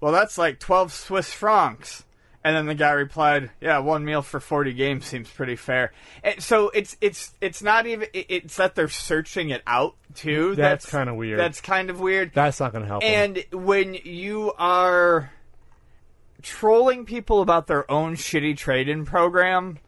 [0.00, 2.04] "Well, that's like twelve Swiss francs."
[2.44, 5.92] And then the guy replied, "Yeah, one meal for forty games seems pretty fair."
[6.22, 10.54] And so it's it's it's not even it's that they're searching it out too.
[10.54, 11.40] That's kinda weird.
[11.40, 12.32] That's kind of weird.
[12.34, 13.02] That's not going to help.
[13.02, 13.10] them.
[13.12, 15.32] And when you are
[16.42, 19.78] trolling people about their own shitty trade-in program,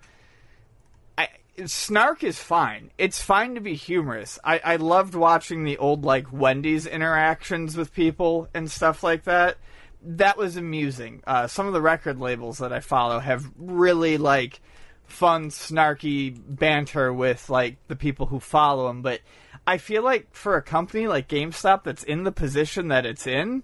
[1.17, 1.29] I,
[1.67, 2.91] snark is fine.
[2.99, 4.39] It's fine to be humorous.
[4.43, 9.57] I, I loved watching the old like Wendy's interactions with people and stuff like that.
[10.03, 11.23] That was amusing.
[11.27, 14.61] Uh, some of the record labels that I follow have really like
[15.05, 19.03] fun, snarky banter with like the people who follow them.
[19.03, 19.21] But
[19.67, 23.63] I feel like for a company like GameStop that's in the position that it's in,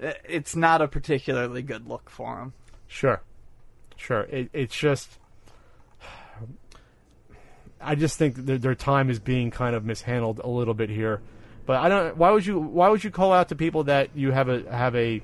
[0.00, 2.52] eh, it's not a particularly good look for them.
[2.86, 3.22] Sure,
[3.96, 4.22] sure.
[4.22, 5.18] It, it's just,
[7.80, 11.22] I just think their time is being kind of mishandled a little bit here.
[11.64, 12.16] But I don't.
[12.16, 12.58] Why would you?
[12.58, 15.22] Why would you call out to people that you have a have a?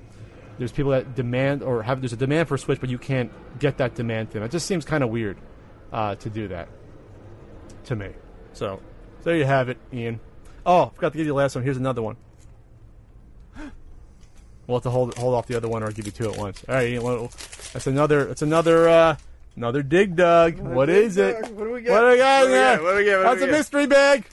[0.58, 3.30] There's people that demand or have there's a demand for a Switch, but you can't
[3.60, 4.42] get that demand to them.
[4.42, 5.38] It just seems kind of weird
[5.92, 6.68] uh, to do that
[7.84, 8.10] to me.
[8.52, 8.80] So
[9.22, 10.18] there you have it, Ian.
[10.66, 11.64] Oh, I forgot to give you the last one.
[11.64, 12.16] Here's another one.
[14.66, 16.62] We'll have to hold hold off the other one or give you two at once.
[16.68, 17.30] All right, Ian, well,
[17.72, 18.26] that's another.
[18.26, 18.86] That's another.
[18.86, 19.16] Uh,
[19.56, 20.58] another dig dug.
[20.58, 21.40] what dig is it?
[21.40, 21.52] dug?
[21.52, 21.90] What do we get?
[21.90, 22.82] What do we got What in do we there?
[22.82, 23.16] What do we get?
[23.16, 24.26] What That's we a mystery bag.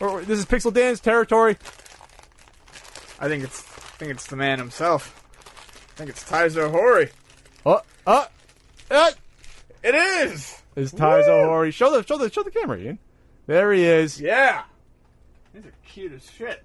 [0.00, 1.58] Or- this is Pixel Dan's territory.
[3.20, 5.21] I think it's I think it's the man himself.
[6.02, 7.10] I think it's Taizo Hori.
[7.64, 8.26] Oh, oh,
[8.90, 9.10] uh,
[9.84, 10.60] It is.
[10.74, 11.70] is Taizo Hori.
[11.70, 12.98] Show the show the show the camera, Ian.
[13.46, 14.20] There he is.
[14.20, 14.64] Yeah.
[15.54, 16.60] These are cute as shit.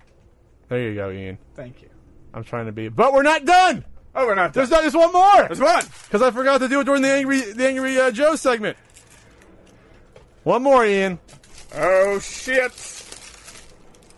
[0.69, 1.37] There you go, Ian.
[1.53, 1.89] Thank you.
[2.33, 3.85] I'm trying to be, but we're not done.
[4.15, 4.55] Oh, we're not.
[4.55, 4.77] There's done.
[4.77, 4.81] not.
[4.81, 5.43] There's one more.
[5.43, 5.83] There's one.
[6.05, 8.75] Because I forgot to do it during the angry the angry uh, Joe segment.
[10.45, 11.19] One more, Ian.
[11.75, 12.71] Oh shit.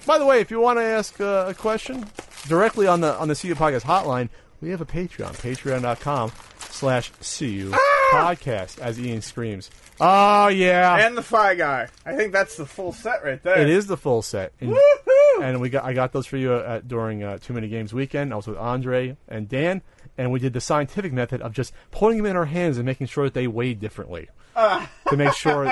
[0.05, 2.05] By the way, if you want to ask uh, a question
[2.47, 4.29] directly on the on the CU Podcast hotline,
[4.61, 6.31] we have a Patreon, patreon.com
[6.69, 7.71] slash CU
[8.11, 9.69] Podcast, as Ian screams.
[10.01, 11.05] Oh, yeah.
[11.05, 11.89] And the Fygar.
[12.05, 13.59] I think that's the full set right there.
[13.59, 14.53] it is the full set.
[14.61, 15.41] And, Woohoo!
[15.43, 18.31] and we got I got those for you uh, during uh, Too Many Games weekend.
[18.33, 19.81] I was with Andre and Dan,
[20.17, 23.07] and we did the scientific method of just putting them in our hands and making
[23.07, 24.29] sure that they weighed differently.
[24.55, 25.63] to make sure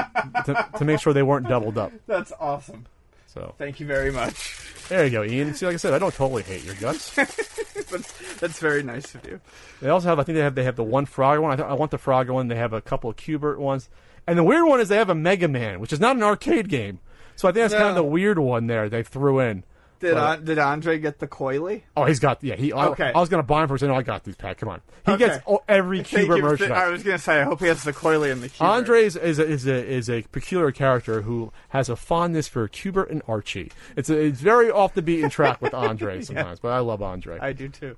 [0.45, 1.91] to, to make sure they weren't doubled up.
[2.05, 2.85] That's awesome.
[3.27, 4.87] So Thank you very much.
[4.89, 5.53] there you go, Ian.
[5.53, 7.13] See, like I said, I don't totally hate your guts.
[7.91, 9.39] that's, that's very nice of you.
[9.81, 11.51] They also have, I think they have they have the one Frogger one.
[11.51, 12.47] I, th- I want the Frogger one.
[12.47, 13.89] They have a couple of Q*bert ones,
[14.25, 16.69] and the weird one is they have a Mega Man, which is not an arcade
[16.69, 16.99] game.
[17.35, 19.63] So I think that's kind of the weird one there they threw in.
[19.99, 21.81] Did But- An- did Andre get the coily?
[21.95, 22.55] Oh, he's got yeah.
[22.55, 23.11] He I, Okay.
[23.15, 24.57] I was gonna buy him for saying, "No, I got these, Pat.
[24.59, 25.25] Come on." He Okay.
[25.27, 26.37] gets every you.
[26.41, 26.77] merchandise.
[26.77, 28.69] I was gonna say I hope he has the coily in the Q*bert.
[28.69, 32.67] Andre is, is, a, is a is a peculiar character who has a fondness for
[32.67, 33.71] Q*bert and Archie.
[33.95, 37.39] It's a, it's very off the beaten track with Andre sometimes, but I love Andre.
[37.39, 37.95] I do too.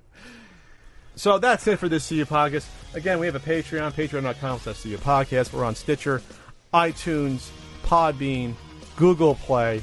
[1.16, 2.66] So that's it for this CU podcast.
[2.94, 5.52] Again, we have a Patreon, patreon.com slash CU podcast.
[5.52, 6.22] We're on Stitcher,
[6.72, 7.50] iTunes,
[7.84, 8.54] Podbean,
[8.96, 9.82] Google Play.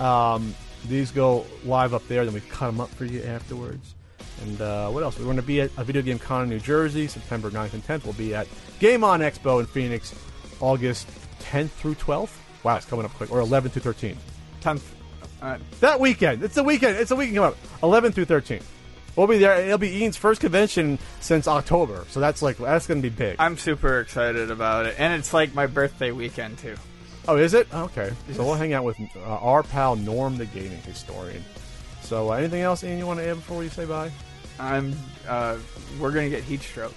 [0.00, 0.54] Um,
[0.88, 3.94] these go live up there, then we cut them up for you afterwards.
[4.42, 5.18] And uh, what else?
[5.18, 7.86] We're going to be at a Video Game Con in New Jersey, September 9th and
[7.86, 8.04] 10th.
[8.04, 8.48] We'll be at
[8.80, 10.14] Game On Expo in Phoenix,
[10.60, 11.06] August
[11.40, 12.36] 10th through 12th.
[12.64, 13.30] Wow, it's coming up quick.
[13.30, 14.16] Or 11th through 13th.
[14.60, 14.94] Tenth.
[15.40, 16.42] Uh, That weekend.
[16.42, 16.96] It's a weekend.
[16.96, 17.56] It's a weekend coming up.
[17.82, 18.64] 11th through 13th.
[19.14, 19.60] We'll be there.
[19.64, 22.04] It'll be Ian's first convention since October.
[22.08, 23.36] So that's like, that's going to be big.
[23.38, 26.76] I'm super excited about it, and it's like my birthday weekend too.
[27.28, 27.72] Oh, is it?
[27.72, 28.12] Okay.
[28.32, 31.44] So we'll hang out with uh, our pal Norm, the gaming historian.
[32.02, 34.10] So, uh, anything else, Ian, you want to add before we say bye?
[34.58, 34.94] I'm.
[35.26, 35.56] Uh,
[36.00, 36.94] we're gonna get heat stroke.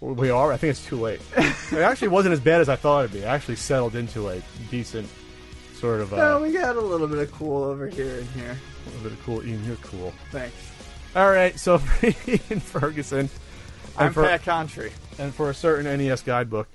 [0.00, 0.52] We are.
[0.52, 1.20] I think it's too late.
[1.36, 3.26] it actually wasn't as bad as I thought it'd be.
[3.26, 4.40] I actually settled into a
[4.70, 5.08] decent
[5.74, 8.56] sort of uh, No, we got a little bit of cool over here and here.
[8.86, 9.44] a little bit of cool.
[9.44, 10.12] Ian, you're cool.
[10.30, 10.54] Thanks.
[11.16, 11.58] All right.
[11.58, 13.28] So for Ian Ferguson,
[13.96, 14.92] I'm for, Pat Contri.
[15.18, 16.68] and for a certain NES guidebook,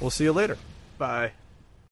[0.00, 0.58] we'll see you later.
[0.98, 1.30] Bye.